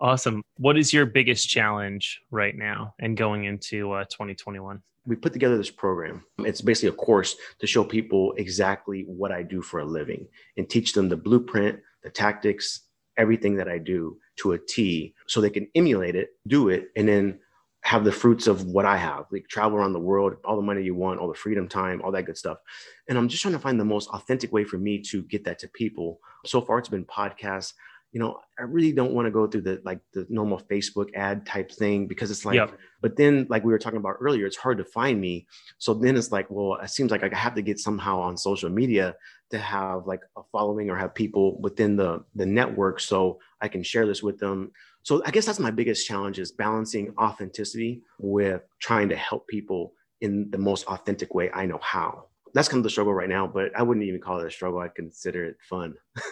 awesome. 0.02 0.42
What 0.58 0.78
is 0.78 0.94
your 0.94 1.06
biggest 1.06 1.50
challenge 1.50 2.22
right 2.32 2.58
now 2.58 2.96
and 3.00 3.18
going 3.18 3.46
into 3.46 3.92
uh, 3.92 4.06
2021? 4.06 4.82
We 5.06 5.16
put 5.16 5.34
together 5.34 5.58
this 5.58 5.72
program. 5.72 6.24
It's 6.40 6.62
basically 6.62 6.90
a 6.90 6.94
course 6.94 7.36
to 7.60 7.68
show 7.68 7.84
people 7.84 8.34
exactly 8.38 9.04
what 9.08 9.32
I 9.32 9.42
do 9.42 9.62
for 9.62 9.80
a 9.80 9.86
living 9.86 10.28
and 10.58 10.70
teach 10.70 10.94
them 10.94 11.10
the 11.10 11.18
blueprint, 11.18 11.80
the 12.04 12.12
tactics, 12.12 12.82
everything 13.18 13.56
that 13.58 13.68
I 13.68 13.78
do 13.78 14.18
to 14.42 14.54
a 14.54 14.60
T 14.60 15.14
so 15.28 15.42
they 15.42 15.50
can 15.50 15.68
emulate 15.76 16.16
it, 16.16 16.30
do 16.48 16.70
it, 16.70 16.90
and 16.96 17.08
then 17.08 17.40
have 17.84 18.06
the 18.06 18.12
fruits 18.12 18.46
of 18.46 18.66
what 18.66 18.86
I 18.86 18.96
have, 18.98 19.26
like 19.32 19.48
travel 19.48 19.78
around 19.78 19.94
the 19.94 20.00
world, 20.00 20.36
all 20.46 20.56
the 20.56 20.62
money 20.62 20.84
you 20.84 20.94
want, 20.94 21.20
all 21.20 21.28
the 21.28 21.34
freedom 21.34 21.68
time, 21.68 22.02
all 22.02 22.12
that 22.12 22.26
good 22.26 22.38
stuff. 22.38 22.60
And 23.08 23.18
I'm 23.18 23.28
just 23.28 23.42
trying 23.42 23.56
to 23.56 23.60
find 23.60 23.80
the 23.80 23.86
most 23.86 24.08
authentic 24.10 24.52
way 24.52 24.64
for 24.64 24.78
me 24.78 25.00
to 25.10 25.24
get 25.24 25.44
that 25.46 25.58
to 25.60 25.68
people. 25.68 26.20
So 26.46 26.62
far, 26.62 26.78
it's 26.78 26.90
been 26.90 27.06
podcasts. 27.06 27.74
You 28.12 28.20
know, 28.20 28.40
I 28.60 28.64
really 28.64 28.92
don't 28.92 29.14
want 29.14 29.26
to 29.26 29.32
go 29.32 29.48
through 29.48 29.62
the 29.62 29.82
like 29.86 30.00
the 30.14 30.26
normal 30.30 30.60
Facebook 30.60 31.10
ad 31.16 31.46
type 31.46 31.72
thing 31.72 32.08
because 32.08 32.30
it's 32.30 32.46
like, 32.46 32.56
yep. 32.56 32.78
but 33.02 33.16
then 33.16 33.48
like 33.50 33.64
we 33.64 33.72
were 33.72 33.80
talking 33.80 34.00
about 34.00 34.18
earlier, 34.20 34.46
it's 34.46 34.58
hard 34.58 34.78
to 34.80 34.86
find 34.86 35.20
me. 35.20 35.48
So 35.78 35.94
then 35.94 36.18
it's 36.18 36.32
like, 36.32 36.48
well, 36.50 36.78
it 36.82 36.90
seems 36.90 37.10
like 37.12 37.24
I 37.24 37.36
have 37.36 37.56
to 37.56 37.62
get 37.62 37.80
somehow 37.80 38.20
on 38.20 38.38
social 38.38 38.70
media 38.70 39.16
to 39.52 39.58
have 39.58 40.08
like 40.08 40.22
a 40.38 40.42
following 40.52 40.90
or 40.90 40.98
have 40.98 41.16
people 41.16 41.60
within 41.62 41.96
the 41.96 42.24
the 42.36 42.46
network 42.46 43.00
so 43.00 43.40
I 43.62 43.68
can 43.68 43.84
share 43.84 44.06
this 44.06 44.22
with 44.22 44.40
them. 44.40 44.72
So 45.04 45.22
I 45.26 45.32
guess 45.32 45.46
that's 45.46 45.60
my 45.60 45.72
biggest 45.72 46.06
challenge 46.06 46.38
is 46.38 46.52
balancing 46.52 47.14
authenticity 47.18 48.02
with 48.20 48.62
trying 48.80 49.10
to 49.10 49.16
help 49.16 49.48
people 49.48 49.94
in 50.22 50.50
the 50.52 50.58
most 50.58 50.86
authentic 50.86 51.34
way 51.34 51.50
I 51.52 51.66
know 51.66 51.80
how. 51.82 52.26
That's 52.54 52.68
kind 52.68 52.80
of 52.80 52.84
the 52.84 52.90
struggle 52.90 53.14
right 53.14 53.30
now, 53.30 53.48
but 53.48 53.72
I 53.78 53.84
wouldn't 53.84 54.06
even 54.06 54.20
call 54.20 54.40
it 54.40 54.48
a 54.48 54.52
struggle. 54.52 54.80
I 54.80 54.90
consider 54.90 55.46
it 55.46 55.58
fun. 55.70 55.96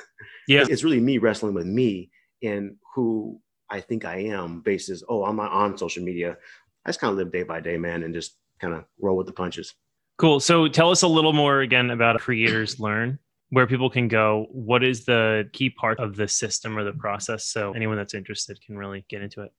Yeah. 0.48 0.66
it's 0.68 0.84
really 0.84 1.00
me 1.00 1.20
wrestling 1.20 1.54
with 1.54 1.68
me 1.68 2.10
and 2.42 2.76
who 2.96 3.40
I 3.70 3.82
think 3.82 4.04
I 4.04 4.18
am 4.18 4.62
basis, 4.62 5.04
oh, 5.08 5.24
I'm 5.24 5.36
not 5.36 5.52
on 5.52 5.78
social 5.78 6.04
media. 6.04 6.38
I 6.86 6.90
just 6.90 7.00
kind 7.00 7.12
of 7.12 7.18
live 7.18 7.32
day 7.32 7.44
by 7.44 7.62
day, 7.62 7.78
man, 7.78 8.02
and 8.02 8.16
just 8.16 8.36
kind 8.60 8.74
of 8.74 8.84
roll 9.00 9.16
with 9.16 9.28
the 9.28 9.34
punches. 9.34 9.76
Cool. 10.18 10.40
So 10.40 10.68
tell 10.68 10.90
us 10.90 11.04
a 11.04 11.08
little 11.08 11.34
more 11.34 11.62
again 11.62 11.92
about 11.92 12.20
Creators 12.20 12.80
Learn 12.80 13.20
where 13.50 13.68
people 13.68 13.90
can 13.90 14.08
go 14.08 14.48
what 14.52 14.84
is 14.84 15.06
the 15.06 15.50
key 15.54 15.70
part 15.70 16.00
of 16.00 16.16
the 16.16 16.28
system 16.28 16.78
or 16.78 16.84
the 16.84 16.94
process 16.94 17.46
so 17.46 17.74
anyone 17.74 17.98
that's 17.98 18.14
interested 18.14 18.60
can 18.66 18.78
really 18.78 19.06
get 19.10 19.22
into 19.22 19.42
it 19.42 19.52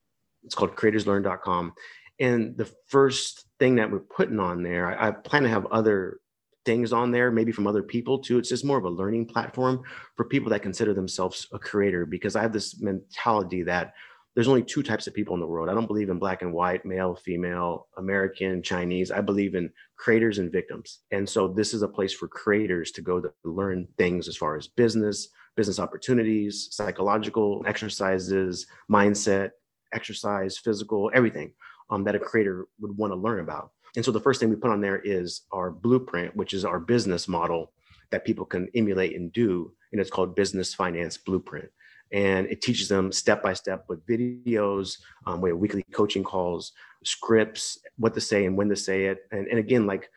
it's 0.43 0.55
called 0.55 0.75
creatorslearn.com 0.75 1.73
and 2.19 2.57
the 2.57 2.69
first 2.87 3.45
thing 3.59 3.75
that 3.75 3.91
we're 3.91 3.99
putting 3.99 4.39
on 4.39 4.63
there 4.63 4.97
I, 4.97 5.09
I, 5.09 5.11
plan 5.11 5.43
to 5.43 5.49
have 5.49 5.65
other 5.67 6.19
things 6.65 6.93
on 6.93 7.11
there 7.11 7.31
maybe 7.31 7.51
from 7.51 7.67
other 7.67 7.83
people 7.83 8.19
too 8.19 8.37
it's 8.37 8.49
just 8.49 8.65
more 8.65 8.77
of 8.77 8.83
a 8.83 8.89
learning 8.89 9.25
platform 9.25 9.81
for 10.15 10.25
people 10.25 10.49
that 10.49 10.61
consider 10.61 10.93
themselves 10.93 11.47
a 11.53 11.59
creator 11.59 12.05
because 12.05 12.35
i 12.35 12.41
have 12.41 12.53
this 12.53 12.79
mentality 12.81 13.63
that 13.63 13.93
there's 14.33 14.47
only 14.47 14.63
two 14.63 14.81
types 14.81 15.07
of 15.07 15.13
people 15.13 15.33
in 15.33 15.41
the 15.41 15.47
world. 15.47 15.69
I 15.69 15.73
don't 15.73 15.87
believe 15.87 16.09
in 16.09 16.17
black 16.17 16.41
and 16.41 16.53
white, 16.53 16.85
male, 16.85 17.15
female, 17.15 17.87
American, 17.97 18.63
Chinese. 18.63 19.11
I 19.11 19.19
believe 19.19 19.55
in 19.55 19.69
creators 19.97 20.37
and 20.37 20.51
victims. 20.51 20.99
And 21.11 21.27
so 21.27 21.49
this 21.49 21.73
is 21.73 21.81
a 21.81 21.87
place 21.87 22.13
for 22.13 22.27
creators 22.27 22.91
to 22.91 23.01
go 23.01 23.19
to 23.19 23.31
learn 23.43 23.87
things 23.97 24.29
as 24.29 24.37
far 24.37 24.55
as 24.55 24.67
business, 24.67 25.27
business 25.57 25.79
opportunities, 25.79 26.69
psychological 26.71 27.61
exercises, 27.67 28.67
mindset, 28.89 29.51
exercise, 29.93 30.57
physical, 30.57 31.11
everything 31.13 31.51
um, 31.89 32.05
that 32.05 32.15
a 32.15 32.19
creator 32.19 32.67
would 32.79 32.95
want 32.97 33.11
to 33.11 33.17
learn 33.17 33.41
about. 33.41 33.71
And 33.95 34.05
so 34.05 34.11
the 34.11 34.21
first 34.21 34.39
thing 34.39 34.49
we 34.49 34.55
put 34.55 34.71
on 34.71 34.81
there 34.81 34.99
is 34.99 35.41
our 35.51 35.71
blueprint, 35.71 36.35
which 36.35 36.53
is 36.53 36.65
our 36.65 36.79
business 36.79 37.27
model 37.27 37.73
that 38.11 38.25
people 38.25 38.45
can 38.45 38.69
emulate 38.75 39.15
and 39.15 39.31
do. 39.33 39.73
And 39.91 39.99
it's 39.99 40.09
called 40.09 40.35
Business 40.35 40.73
Finance 40.73 41.17
Blueprint. 41.17 41.69
And 42.13 42.47
it 42.47 42.61
teaches 42.61 42.89
them 42.89 43.11
step 43.11 43.41
by 43.41 43.53
step 43.53 43.85
with 43.87 44.05
videos 44.05 44.97
um, 45.25 45.39
we 45.39 45.49
have 45.49 45.57
weekly 45.57 45.83
coaching 45.93 46.23
calls 46.23 46.73
scripts 47.05 47.79
what 47.97 48.13
to 48.13 48.21
say 48.21 48.45
and 48.45 48.57
when 48.57 48.69
to 48.69 48.75
say 48.75 49.05
it. 49.05 49.19
And, 49.31 49.47
and 49.47 49.59
again 49.59 49.87
like 49.87 50.09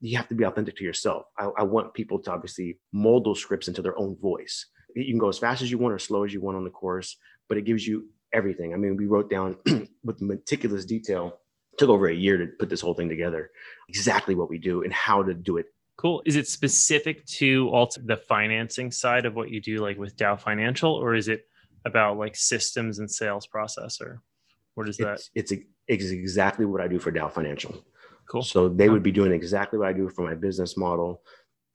you 0.00 0.16
have 0.16 0.28
to 0.28 0.34
be 0.34 0.44
authentic 0.44 0.76
to 0.76 0.84
yourself. 0.84 1.24
I, 1.36 1.50
I 1.58 1.62
want 1.64 1.92
people 1.92 2.20
to 2.20 2.32
obviously 2.32 2.78
mold 2.92 3.26
those 3.26 3.40
scripts 3.40 3.68
into 3.68 3.82
their 3.82 3.98
own 3.98 4.16
voice. 4.16 4.64
You 4.94 5.12
can 5.12 5.18
go 5.18 5.28
as 5.28 5.38
fast 5.38 5.60
as 5.60 5.70
you 5.70 5.76
want 5.76 5.92
or 5.92 5.98
slow 5.98 6.24
as 6.24 6.32
you 6.32 6.40
want 6.40 6.56
on 6.56 6.64
the 6.64 6.70
course 6.70 7.16
but 7.48 7.58
it 7.58 7.64
gives 7.64 7.84
you 7.84 8.08
everything. 8.32 8.72
I 8.72 8.76
mean 8.76 8.96
we 8.96 9.06
wrote 9.06 9.28
down 9.28 9.56
with 10.04 10.22
meticulous 10.22 10.84
detail 10.84 11.40
took 11.80 11.90
over 11.90 12.06
a 12.06 12.14
year 12.14 12.36
to 12.36 12.46
put 12.46 12.68
this 12.68 12.80
whole 12.80 12.94
thing 12.94 13.08
together 13.08 13.50
exactly 13.88 14.36
what 14.36 14.48
we 14.48 14.58
do 14.58 14.84
and 14.84 14.92
how 14.92 15.22
to 15.22 15.34
do 15.34 15.56
it 15.56 15.66
Cool. 16.00 16.22
Is 16.24 16.36
it 16.36 16.48
specific 16.48 17.26
to 17.26 17.68
also 17.68 18.00
the 18.02 18.16
financing 18.16 18.90
side 18.90 19.26
of 19.26 19.34
what 19.34 19.50
you 19.50 19.60
do, 19.60 19.82
like 19.82 19.98
with 19.98 20.16
Dow 20.16 20.34
Financial, 20.34 20.90
or 20.90 21.14
is 21.14 21.28
it 21.28 21.46
about 21.84 22.16
like 22.16 22.34
systems 22.34 23.00
and 23.00 23.10
sales 23.10 23.46
process, 23.46 24.00
or 24.00 24.22
what 24.76 24.88
is 24.88 24.96
that? 24.96 25.20
It's, 25.34 25.52
it's, 25.52 25.62
it's 25.88 26.04
exactly 26.10 26.64
what 26.64 26.80
I 26.80 26.88
do 26.88 26.98
for 26.98 27.10
Dow 27.10 27.28
Financial. 27.28 27.84
Cool. 28.30 28.42
So 28.42 28.66
they 28.66 28.88
would 28.88 29.02
be 29.02 29.12
doing 29.12 29.30
exactly 29.30 29.78
what 29.78 29.88
I 29.88 29.92
do 29.92 30.08
for 30.08 30.22
my 30.22 30.34
business 30.34 30.74
model. 30.74 31.20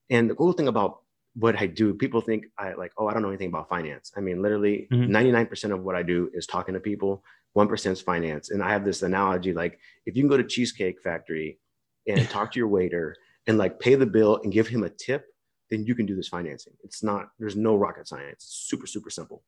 And 0.10 0.28
the 0.28 0.34
cool 0.34 0.54
thing 0.54 0.70
about 0.70 1.02
what 1.36 1.56
I 1.62 1.68
do, 1.68 1.94
people 1.94 2.20
think 2.20 2.48
I 2.58 2.74
like, 2.74 2.94
oh, 2.98 3.06
I 3.06 3.14
don't 3.14 3.22
know 3.22 3.30
anything 3.30 3.50
about 3.50 3.70
finance. 3.70 4.12
I 4.18 4.22
mean, 4.22 4.42
literally 4.42 4.88
mm-hmm. 4.92 5.16
99% 5.16 5.72
of 5.72 5.84
what 5.84 5.94
I 5.94 6.02
do 6.02 6.32
is 6.34 6.48
talking 6.48 6.74
to 6.74 6.80
people, 6.80 7.24
1% 7.56 7.92
is 7.92 8.02
finance. 8.02 8.52
And 8.52 8.62
I 8.62 8.72
have 8.72 8.86
this 8.86 9.02
analogy 9.02 9.54
like 9.54 9.80
if 10.06 10.16
you 10.16 10.24
can 10.24 10.30
go 10.30 10.38
to 10.38 10.44
Cheesecake 10.44 11.02
Factory 11.02 11.60
and 12.08 12.30
talk 12.30 12.52
to 12.52 12.60
your 12.60 12.68
waiter 12.68 13.16
and 13.48 13.58
like 13.58 13.80
pay 13.80 13.96
the 13.96 14.06
bill 14.06 14.40
and 14.44 14.52
give 14.52 14.68
him 14.68 14.84
a 14.84 14.90
tip, 14.90 15.26
then 15.70 15.86
you 15.86 15.96
can 15.96 16.06
do 16.06 16.16
this 16.16 16.28
financing. 16.28 16.74
It's 16.84 17.04
not, 17.04 17.30
there's 17.40 17.56
no 17.56 17.76
rocket 17.76 18.08
science. 18.08 18.34
It's 18.34 18.68
super, 18.70 18.88
super 18.88 19.10
simple. 19.10 19.44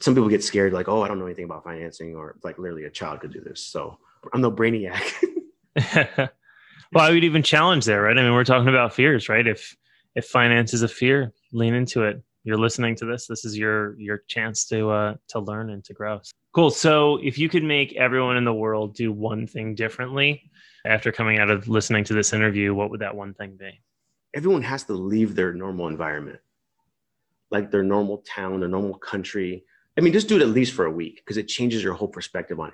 Some 0.00 0.14
people 0.14 0.28
get 0.28 0.44
scared, 0.44 0.72
like, 0.72 0.88
oh, 0.88 1.02
I 1.02 1.08
don't 1.08 1.18
know 1.18 1.26
anything 1.26 1.44
about 1.44 1.64
financing, 1.64 2.14
or 2.14 2.36
like 2.42 2.58
literally 2.58 2.84
a 2.84 2.90
child 2.90 3.20
could 3.20 3.32
do 3.32 3.40
this. 3.40 3.64
So 3.64 3.98
I'm 4.32 4.40
no 4.40 4.50
brainiac. 4.50 5.02
well, 6.92 7.04
I 7.04 7.10
would 7.10 7.24
even 7.24 7.42
challenge 7.42 7.84
there, 7.84 8.02
right? 8.02 8.16
I 8.16 8.22
mean, 8.22 8.32
we're 8.32 8.44
talking 8.44 8.68
about 8.68 8.94
fears, 8.94 9.28
right? 9.28 9.46
If 9.46 9.76
if 10.14 10.26
finance 10.26 10.74
is 10.74 10.82
a 10.82 10.88
fear, 10.88 11.32
lean 11.52 11.74
into 11.74 12.02
it. 12.02 12.22
You're 12.44 12.58
listening 12.58 12.96
to 12.96 13.06
this. 13.06 13.26
This 13.26 13.44
is 13.44 13.56
your 13.56 13.98
your 13.98 14.22
chance 14.28 14.64
to 14.66 14.90
uh 14.90 15.14
to 15.28 15.40
learn 15.40 15.70
and 15.70 15.84
to 15.84 15.92
grow. 15.92 16.20
Cool. 16.54 16.70
So 16.70 17.18
if 17.22 17.38
you 17.38 17.48
could 17.48 17.64
make 17.64 17.94
everyone 17.94 18.36
in 18.36 18.44
the 18.44 18.54
world 18.54 18.94
do 18.94 19.12
one 19.12 19.46
thing 19.46 19.74
differently, 19.74 20.50
after 20.84 21.12
coming 21.12 21.38
out 21.38 21.50
of 21.50 21.68
listening 21.68 22.04
to 22.04 22.14
this 22.14 22.32
interview, 22.32 22.74
what 22.74 22.90
would 22.90 23.00
that 23.00 23.14
one 23.14 23.34
thing 23.34 23.56
be? 23.58 23.80
Everyone 24.34 24.62
has 24.62 24.84
to 24.84 24.94
leave 24.94 25.34
their 25.34 25.52
normal 25.52 25.88
environment, 25.88 26.40
like 27.50 27.70
their 27.70 27.82
normal 27.82 28.18
town, 28.18 28.60
their 28.60 28.68
normal 28.68 28.98
country. 28.98 29.64
I 29.96 30.00
mean, 30.00 30.12
just 30.12 30.28
do 30.28 30.36
it 30.36 30.42
at 30.42 30.48
least 30.48 30.72
for 30.72 30.86
a 30.86 30.90
week 30.90 31.16
because 31.16 31.36
it 31.36 31.48
changes 31.48 31.82
your 31.82 31.94
whole 31.94 32.08
perspective 32.08 32.58
on 32.58 32.72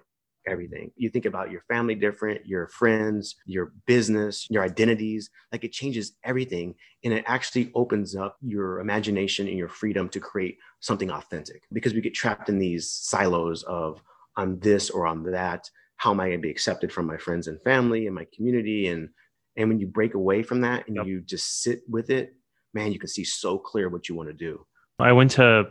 everything. 0.48 0.90
You 0.96 1.10
think 1.10 1.26
about 1.26 1.50
your 1.50 1.62
family 1.68 1.94
different, 1.94 2.46
your 2.46 2.68
friends, 2.68 3.36
your 3.46 3.72
business, 3.86 4.46
your 4.50 4.62
identities. 4.62 5.30
Like 5.52 5.64
it 5.64 5.72
changes 5.72 6.12
everything. 6.24 6.74
And 7.04 7.12
it 7.12 7.24
actually 7.26 7.70
opens 7.74 8.16
up 8.16 8.36
your 8.40 8.80
imagination 8.80 9.46
and 9.48 9.56
your 9.56 9.68
freedom 9.68 10.08
to 10.10 10.20
create 10.20 10.58
something 10.80 11.10
authentic 11.10 11.62
because 11.72 11.94
we 11.94 12.00
get 12.00 12.14
trapped 12.14 12.48
in 12.48 12.58
these 12.58 12.92
silos 12.92 13.62
of 13.64 14.02
I'm 14.36 14.58
this 14.60 14.90
or 14.90 15.06
I'm 15.06 15.24
that 15.32 15.68
how 15.98 16.12
am 16.12 16.20
I 16.20 16.28
going 16.28 16.38
to 16.38 16.42
be 16.42 16.50
accepted 16.50 16.92
from 16.92 17.06
my 17.06 17.16
friends 17.16 17.48
and 17.48 17.60
family 17.62 18.06
and 18.06 18.14
my 18.14 18.26
community? 18.34 18.86
And 18.86 19.10
and 19.56 19.68
when 19.68 19.80
you 19.80 19.88
break 19.88 20.14
away 20.14 20.42
from 20.44 20.60
that 20.60 20.86
and 20.86 20.96
yep. 20.96 21.06
you 21.06 21.20
just 21.20 21.62
sit 21.62 21.82
with 21.88 22.10
it, 22.10 22.34
man, 22.72 22.92
you 22.92 22.98
can 22.98 23.08
see 23.08 23.24
so 23.24 23.58
clear 23.58 23.88
what 23.88 24.08
you 24.08 24.14
want 24.14 24.28
to 24.28 24.32
do. 24.32 24.64
I 25.00 25.12
went 25.12 25.32
to 25.32 25.64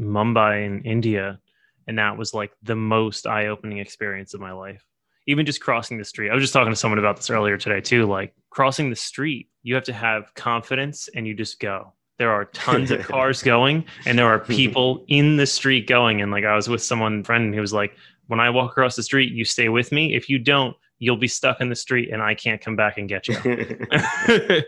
Mumbai 0.00 0.64
in 0.64 0.82
India, 0.82 1.38
and 1.86 1.98
that 1.98 2.16
was 2.16 2.34
like 2.34 2.52
the 2.62 2.76
most 2.76 3.26
eye-opening 3.26 3.78
experience 3.78 4.34
of 4.34 4.40
my 4.40 4.52
life. 4.52 4.84
Even 5.26 5.46
just 5.46 5.60
crossing 5.60 5.96
the 5.96 6.04
street. 6.04 6.30
I 6.30 6.34
was 6.34 6.42
just 6.42 6.52
talking 6.52 6.72
to 6.72 6.76
someone 6.76 6.98
about 6.98 7.16
this 7.16 7.30
earlier 7.30 7.56
today 7.56 7.80
too. 7.80 8.06
Like 8.06 8.34
crossing 8.50 8.90
the 8.90 8.96
street, 8.96 9.48
you 9.62 9.74
have 9.74 9.84
to 9.84 9.92
have 9.92 10.34
confidence 10.34 11.08
and 11.14 11.26
you 11.26 11.34
just 11.34 11.60
go. 11.60 11.92
There 12.18 12.30
are 12.30 12.44
tons 12.46 12.90
of 12.90 13.00
cars 13.08 13.42
going 13.42 13.84
and 14.06 14.18
there 14.18 14.26
are 14.26 14.38
people 14.60 15.04
in 15.08 15.36
the 15.36 15.46
street 15.46 15.86
going. 15.86 16.20
And 16.20 16.30
like 16.30 16.44
I 16.44 16.54
was 16.54 16.68
with 16.68 16.82
someone 16.82 17.24
friend 17.24 17.44
and 17.44 17.54
he 17.54 17.60
was 17.60 17.72
like, 17.72 17.96
when 18.26 18.40
I 18.40 18.50
walk 18.50 18.72
across 18.72 18.96
the 18.96 19.02
street, 19.02 19.32
you 19.32 19.44
stay 19.44 19.68
with 19.68 19.92
me. 19.92 20.14
If 20.14 20.28
you 20.28 20.38
don't, 20.38 20.76
you'll 20.98 21.16
be 21.16 21.28
stuck 21.28 21.60
in 21.60 21.68
the 21.68 21.76
street 21.76 22.10
and 22.10 22.22
I 22.22 22.34
can't 22.34 22.60
come 22.60 22.76
back 22.76 22.98
and 22.98 23.08
get 23.08 23.28
you. 23.28 23.36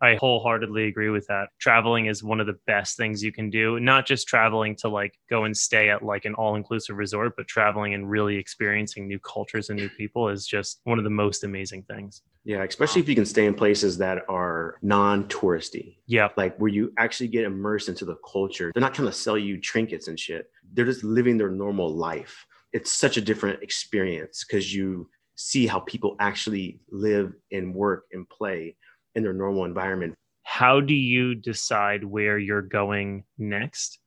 I 0.00 0.14
wholeheartedly 0.16 0.86
agree 0.86 1.10
with 1.10 1.26
that. 1.28 1.48
Traveling 1.58 2.06
is 2.06 2.22
one 2.22 2.40
of 2.40 2.46
the 2.46 2.58
best 2.66 2.96
things 2.96 3.22
you 3.22 3.32
can 3.32 3.50
do. 3.50 3.80
Not 3.80 4.06
just 4.06 4.28
traveling 4.28 4.76
to 4.76 4.88
like 4.88 5.14
go 5.28 5.44
and 5.44 5.56
stay 5.56 5.90
at 5.90 6.02
like 6.02 6.24
an 6.24 6.34
all 6.34 6.54
inclusive 6.54 6.96
resort, 6.96 7.34
but 7.36 7.48
traveling 7.48 7.94
and 7.94 8.08
really 8.08 8.36
experiencing 8.36 9.08
new 9.08 9.18
cultures 9.18 9.70
and 9.70 9.78
new 9.78 9.88
people 9.88 10.28
is 10.28 10.46
just 10.46 10.80
one 10.84 10.98
of 10.98 11.04
the 11.04 11.10
most 11.10 11.44
amazing 11.44 11.82
things. 11.84 12.22
Yeah, 12.44 12.62
especially 12.62 13.02
if 13.02 13.08
you 13.08 13.14
can 13.14 13.26
stay 13.26 13.46
in 13.46 13.54
places 13.54 13.98
that 13.98 14.22
are 14.28 14.76
non 14.82 15.24
touristy. 15.24 15.96
Yeah. 16.06 16.28
Like 16.36 16.56
where 16.58 16.70
you 16.70 16.92
actually 16.98 17.28
get 17.28 17.44
immersed 17.44 17.88
into 17.88 18.04
the 18.04 18.16
culture. 18.30 18.70
They're 18.74 18.80
not 18.80 18.94
trying 18.94 19.08
to 19.08 19.12
sell 19.12 19.36
you 19.36 19.60
trinkets 19.60 20.08
and 20.08 20.18
shit. 20.18 20.50
They're 20.72 20.84
just 20.86 21.04
living 21.04 21.36
their 21.36 21.50
normal 21.50 21.94
life 21.94 22.46
it's 22.72 22.92
such 22.92 23.16
a 23.16 23.20
different 23.20 23.62
experience 23.62 24.44
because 24.44 24.74
you 24.74 25.08
see 25.36 25.66
how 25.66 25.80
people 25.80 26.16
actually 26.20 26.80
live 26.90 27.32
and 27.52 27.74
work 27.74 28.04
and 28.12 28.28
play 28.28 28.76
in 29.18 29.22
their 29.22 29.34
normal 29.34 29.66
environment. 29.66 30.14
How 30.44 30.80
do 30.80 30.94
you 30.94 31.34
decide 31.34 32.02
where 32.02 32.38
you're 32.38 32.62
going 32.62 33.24
next? 33.36 33.98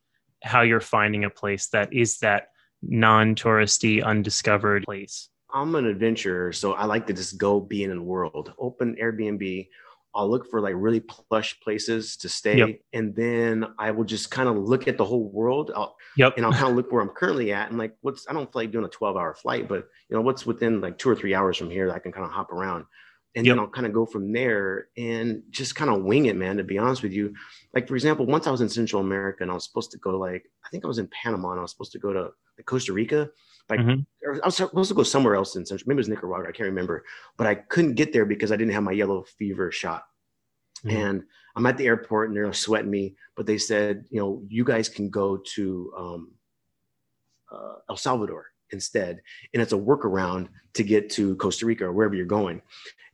How 0.44 0.62
you're 0.62 0.82
finding 0.82 1.24
a 1.24 1.30
place 1.30 1.68
that 1.68 1.94
is 1.94 2.18
that 2.20 2.48
non 2.82 3.36
touristy, 3.36 4.04
undiscovered 4.04 4.84
place? 4.84 5.30
I'm 5.54 5.76
an 5.76 5.86
adventurer, 5.86 6.52
so 6.52 6.74
I 6.74 6.86
like 6.86 7.06
to 7.08 7.14
just 7.14 7.38
go 7.38 7.60
be 7.60 7.84
in 7.84 7.92
the 7.96 8.02
world. 8.02 8.54
Open 8.58 8.96
Airbnb. 8.96 9.68
I'll 10.14 10.30
look 10.30 10.50
for 10.50 10.60
like 10.60 10.74
really 10.76 11.00
plush 11.00 11.58
places 11.62 12.18
to 12.18 12.28
stay, 12.28 12.58
yep. 12.58 12.82
and 12.92 13.16
then 13.16 13.66
I 13.80 13.92
will 13.92 14.04
just 14.04 14.30
kind 14.30 14.50
of 14.50 14.58
look 14.58 14.88
at 14.88 14.98
the 14.98 15.06
whole 15.06 15.30
world. 15.30 15.72
I'll, 15.74 15.96
yep. 16.18 16.34
And 16.36 16.46
I'll 16.46 16.52
kind 16.52 16.70
of 16.70 16.76
look 16.76 16.92
where 16.92 17.02
I'm 17.02 17.10
currently 17.10 17.54
at, 17.54 17.70
and 17.70 17.78
like 17.78 17.96
what's 18.02 18.28
I 18.30 18.34
don't 18.34 18.52
feel 18.52 18.64
like 18.64 18.72
doing 18.72 18.86
a 18.86 18.90
12 18.90 19.16
hour 19.16 19.34
flight, 19.34 19.70
but 19.70 19.88
you 20.10 20.18
know 20.18 20.22
what's 20.22 20.46
within 20.46 20.82
like 20.82 20.98
two 20.98 21.10
or 21.10 21.16
three 21.16 21.34
hours 21.34 21.58
from 21.58 21.70
here 21.70 21.88
that 21.88 21.96
I 21.96 22.00
can 22.00 22.12
kind 22.12 22.26
of 22.26 22.32
hop 22.32 22.52
around, 22.52 22.86
and 23.36 23.46
yep. 23.46 23.56
then 23.56 23.60
I'll 23.60 23.70
kind 23.70 23.88
of 23.88 23.94
go 23.94 24.06
from 24.06 24.34
there 24.34 24.88
and 24.98 25.44
just 25.52 25.76
kind 25.76 25.90
of 25.90 26.04
wing 26.04 26.26
it, 26.26 26.36
man. 26.36 26.58
To 26.58 26.64
be 26.64 26.78
honest 26.78 27.04
with 27.04 27.14
you, 27.14 27.34
like 27.74 27.88
for 27.88 27.96
example, 27.96 28.26
once 28.26 28.48
I 28.48 28.52
was 28.52 28.62
in 28.62 28.70
Central 28.70 29.02
America 29.02 29.44
and 29.44 29.52
I 29.52 29.54
was 29.54 29.64
supposed 29.64 29.92
to 29.92 29.98
go 29.98 30.18
like 30.18 30.50
I 30.66 30.70
think 30.70 30.84
I 30.84 30.88
was 30.88 30.98
in 30.98 31.08
Panama 31.08 31.52
and 31.52 31.60
I 31.60 31.64
was 31.64 31.72
supposed 31.72 31.94
to 31.94 32.00
go 32.00 32.12
to 32.14 32.30
like 32.58 32.66
Costa 32.66 32.94
Rica 32.94 33.30
like 33.72 33.80
mm-hmm. 33.80 34.40
I 34.44 34.46
was 34.48 34.58
supposed 34.58 34.90
to 34.90 34.96
go 34.96 35.04
somewhere 35.04 35.36
else 35.36 35.56
in 35.56 35.66
Central, 35.66 35.88
maybe 35.88 35.98
it 35.98 36.00
was 36.00 36.10
Nicaragua, 36.10 36.50
I 36.50 36.52
can't 36.52 36.68
remember, 36.68 37.06
but 37.38 37.48
I 37.48 37.56
couldn't 37.56 37.96
get 37.96 38.12
there 38.12 38.26
because 38.26 38.52
I 38.52 38.58
didn't 38.58 38.74
have 38.74 38.84
my 38.84 38.92
yellow 38.92 39.24
fever 39.38 39.72
shot. 39.72 40.04
Mm-hmm. 40.86 40.98
And 40.98 41.24
I'm 41.56 41.66
at 41.66 41.78
the 41.78 41.86
airport 41.86 42.28
and 42.28 42.36
they're 42.36 42.52
sweating 42.52 42.92
me, 42.92 43.16
but 43.38 43.46
they 43.46 43.58
said, 43.58 44.06
you 44.10 44.20
know, 44.20 44.44
you 44.50 44.66
guys 44.66 44.90
can 44.90 45.10
go 45.10 45.38
to 45.56 45.94
um, 45.98 46.32
uh, 47.50 47.76
El 47.90 47.98
Salvador 47.98 48.48
instead, 48.72 49.22
and 49.54 49.62
it's 49.62 49.74
a 49.74 49.78
workaround 49.78 50.50
to 50.74 50.84
get 50.84 51.10
to 51.12 51.36
Costa 51.38 51.66
Rica 51.66 51.86
or 51.86 51.94
wherever 51.94 52.16
you're 52.16 52.26
going, 52.26 52.62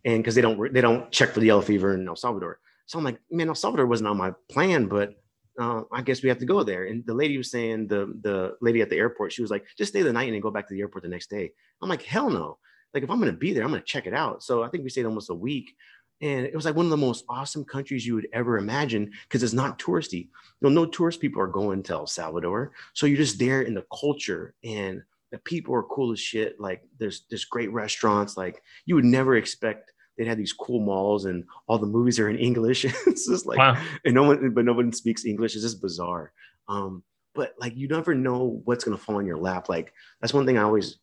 and 0.08 0.24
because 0.24 0.36
they 0.36 0.41
don't 0.41 0.74
they 0.74 0.82
don't 0.82 1.12
check 1.12 1.32
for 1.32 1.41
the 1.41 1.48
yellow 1.48 1.62
fever 1.62 1.93
in 1.93 2.08
El 2.08 2.15
Salvador. 2.15 2.60
So 2.88 2.98
I'm 2.98 3.04
like, 3.04 3.20
man, 3.30 3.50
El 3.50 3.56
Salvador 3.56 3.86
wasn't 3.86 4.08
on 4.08 4.17
my 4.17 4.32
plan, 4.50 4.88
but 4.88 5.12
uh, 5.60 5.82
I 5.91 6.02
guess 6.02 6.24
we 6.24 6.30
have 6.30 6.38
to 6.39 6.46
go 6.46 6.63
there. 6.63 6.86
And 6.86 7.06
the 7.06 7.13
lady 7.13 7.38
was 7.38 7.52
saying, 7.52 7.88
the 7.88 8.17
the 8.22 8.56
lady 8.62 8.82
at 8.82 8.89
the 8.89 8.96
airport, 8.96 9.34
she 9.34 9.41
was 9.41 9.52
like, 9.52 9.65
just 9.78 9.91
stay 9.91 10.02
the 10.02 10.13
night 10.13 10.24
and 10.24 10.34
then 10.34 10.41
go 10.41 10.50
back 10.50 10.67
to 10.70 10.74
the 10.74 10.80
airport 10.80 11.04
the 11.04 11.10
next 11.10 11.30
day. 11.30 11.52
I'm 11.82 11.89
like, 11.89 12.04
hell 12.04 12.30
no. 12.30 12.58
Like 12.93 13.04
if 13.04 13.10
I'm 13.10 13.20
gonna 13.20 13.34
be 13.34 13.54
there, 13.54 13.63
I'm 13.63 13.70
gonna 13.70 13.84
check 13.84 14.08
it 14.08 14.13
out. 14.13 14.43
So 14.43 14.63
I 14.63 14.70
think 14.70 14.86
we 14.86 14.89
stayed 14.89 15.06
almost 15.06 15.30
a 15.30 15.36
week. 15.36 15.76
And 16.22 16.48
it 16.48 16.56
was 16.56 16.65
like 16.65 16.76
one 16.76 16.86
of 16.86 16.89
the 16.89 16.98
most 16.98 17.26
awesome 17.30 17.63
countries 17.63 18.08
you 18.08 18.15
would 18.15 18.28
ever 18.34 18.58
imagine 18.58 19.12
because 19.28 19.43
it's 19.43 19.54
not 19.54 19.78
touristy. 19.78 20.30
You 20.62 20.62
know, 20.62 20.70
no 20.70 20.86
tourist 20.86 21.20
people 21.20 21.41
are 21.41 21.48
going 21.48 21.84
to 21.84 21.93
El 21.93 22.08
Salvador. 22.08 22.72
So 22.93 23.06
you're 23.06 23.17
just 23.17 23.38
there 23.38 23.62
in 23.62 23.76
the 23.76 23.86
culture 24.00 24.56
and 24.63 25.04
the 25.32 25.38
people 25.39 25.76
are 25.76 25.84
cool 25.84 26.13
as 26.13 26.20
shit. 26.20 26.60
Like 26.60 26.82
there's 26.98 27.26
there's 27.30 27.46
great 27.46 27.72
restaurants. 27.72 28.38
Like 28.38 28.63
you 28.86 28.96
would 28.96 29.06
never 29.06 29.36
expect 29.36 29.91
they'd 30.18 30.28
have 30.28 30.38
these 30.38 30.54
cool 30.54 30.80
malls 30.80 31.26
and 31.26 31.44
all 31.68 31.78
the 31.78 31.86
movies 31.86 32.20
are 32.20 32.30
in 32.30 32.38
English. 32.38 32.86
it's 33.08 33.28
just 33.28 33.46
like, 33.46 33.58
wow. 33.58 33.82
and 34.06 34.14
no 34.14 34.24
one, 34.24 34.52
but 34.52 34.66
no 34.66 34.74
one 34.74 34.92
speaks 34.92 35.26
English. 35.26 35.56
It's 35.56 35.64
just 35.64 35.82
bizarre. 35.82 36.32
Um, 36.68 37.04
but 37.36 37.54
like, 37.60 37.76
you 37.76 37.88
never 37.88 38.16
know 38.16 38.62
what's 38.66 38.84
going 38.84 38.98
to 38.98 39.04
fall 39.04 39.20
in 39.20 39.26
your 39.26 39.38
lap. 39.38 39.70
Like 39.70 39.94
that's 40.22 40.34
one 40.34 40.46
thing 40.46 40.58
I 40.58 40.64
always 40.64 40.98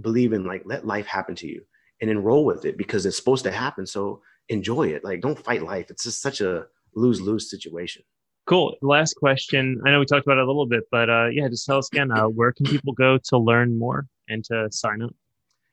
believe 0.00 0.32
in, 0.32 0.44
like, 0.44 0.62
let 0.64 0.86
life 0.86 1.06
happen 1.06 1.34
to 1.36 1.46
you 1.46 1.62
and 2.00 2.10
enroll 2.10 2.44
with 2.44 2.64
it 2.64 2.76
because 2.76 3.06
it's 3.06 3.16
supposed 3.16 3.44
to 3.44 3.52
happen. 3.52 3.86
So 3.86 4.22
enjoy 4.48 4.88
it. 4.88 5.04
Like, 5.04 5.20
don't 5.20 5.38
fight 5.38 5.62
life. 5.62 5.90
It's 5.90 6.04
just 6.04 6.20
such 6.20 6.40
a 6.40 6.66
lose, 6.94 7.20
lose 7.20 7.50
situation. 7.50 8.02
Cool. 8.46 8.74
Last 8.82 9.14
question. 9.14 9.80
I 9.86 9.90
know 9.90 10.00
we 10.00 10.06
talked 10.06 10.26
about 10.26 10.38
it 10.38 10.44
a 10.44 10.46
little 10.46 10.66
bit, 10.66 10.84
but 10.90 11.08
uh, 11.08 11.26
yeah, 11.26 11.48
just 11.48 11.66
tell 11.66 11.78
us 11.78 11.88
again, 11.92 12.10
uh, 12.10 12.24
where 12.24 12.52
can 12.52 12.66
people 12.66 12.92
go 12.94 13.18
to 13.28 13.38
learn 13.38 13.78
more 13.78 14.06
and 14.28 14.44
to 14.46 14.68
sign 14.72 15.02
up? 15.02 15.14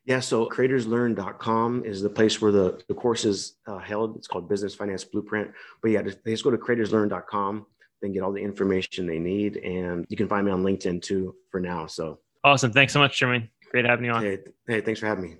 Yeah, 0.08 0.20
so 0.20 0.46
creatorslearn.com 0.48 1.84
is 1.84 2.00
the 2.00 2.08
place 2.08 2.40
where 2.40 2.50
the, 2.50 2.80
the 2.88 2.94
course 2.94 3.26
is 3.26 3.58
uh, 3.66 3.76
held. 3.76 4.16
It's 4.16 4.26
called 4.26 4.48
Business 4.48 4.74
Finance 4.74 5.04
Blueprint. 5.04 5.50
But 5.82 5.90
yeah, 5.90 6.00
they 6.00 6.30
just 6.30 6.44
go 6.44 6.50
to 6.50 6.56
creatorslearn.com, 6.56 7.66
then 8.00 8.12
get 8.12 8.22
all 8.22 8.32
the 8.32 8.40
information 8.40 9.06
they 9.06 9.18
need. 9.18 9.58
And 9.58 10.06
you 10.08 10.16
can 10.16 10.26
find 10.26 10.46
me 10.46 10.50
on 10.50 10.62
LinkedIn 10.62 11.02
too 11.02 11.34
for 11.50 11.60
now. 11.60 11.86
So 11.86 12.20
awesome. 12.42 12.72
Thanks 12.72 12.94
so 12.94 13.00
much, 13.00 13.20
Jermaine. 13.20 13.50
Great 13.70 13.84
having 13.84 14.06
you 14.06 14.12
on. 14.12 14.22
Hey, 14.22 14.38
hey 14.66 14.80
thanks 14.80 14.98
for 14.98 15.04
having 15.04 15.24
me. 15.24 15.36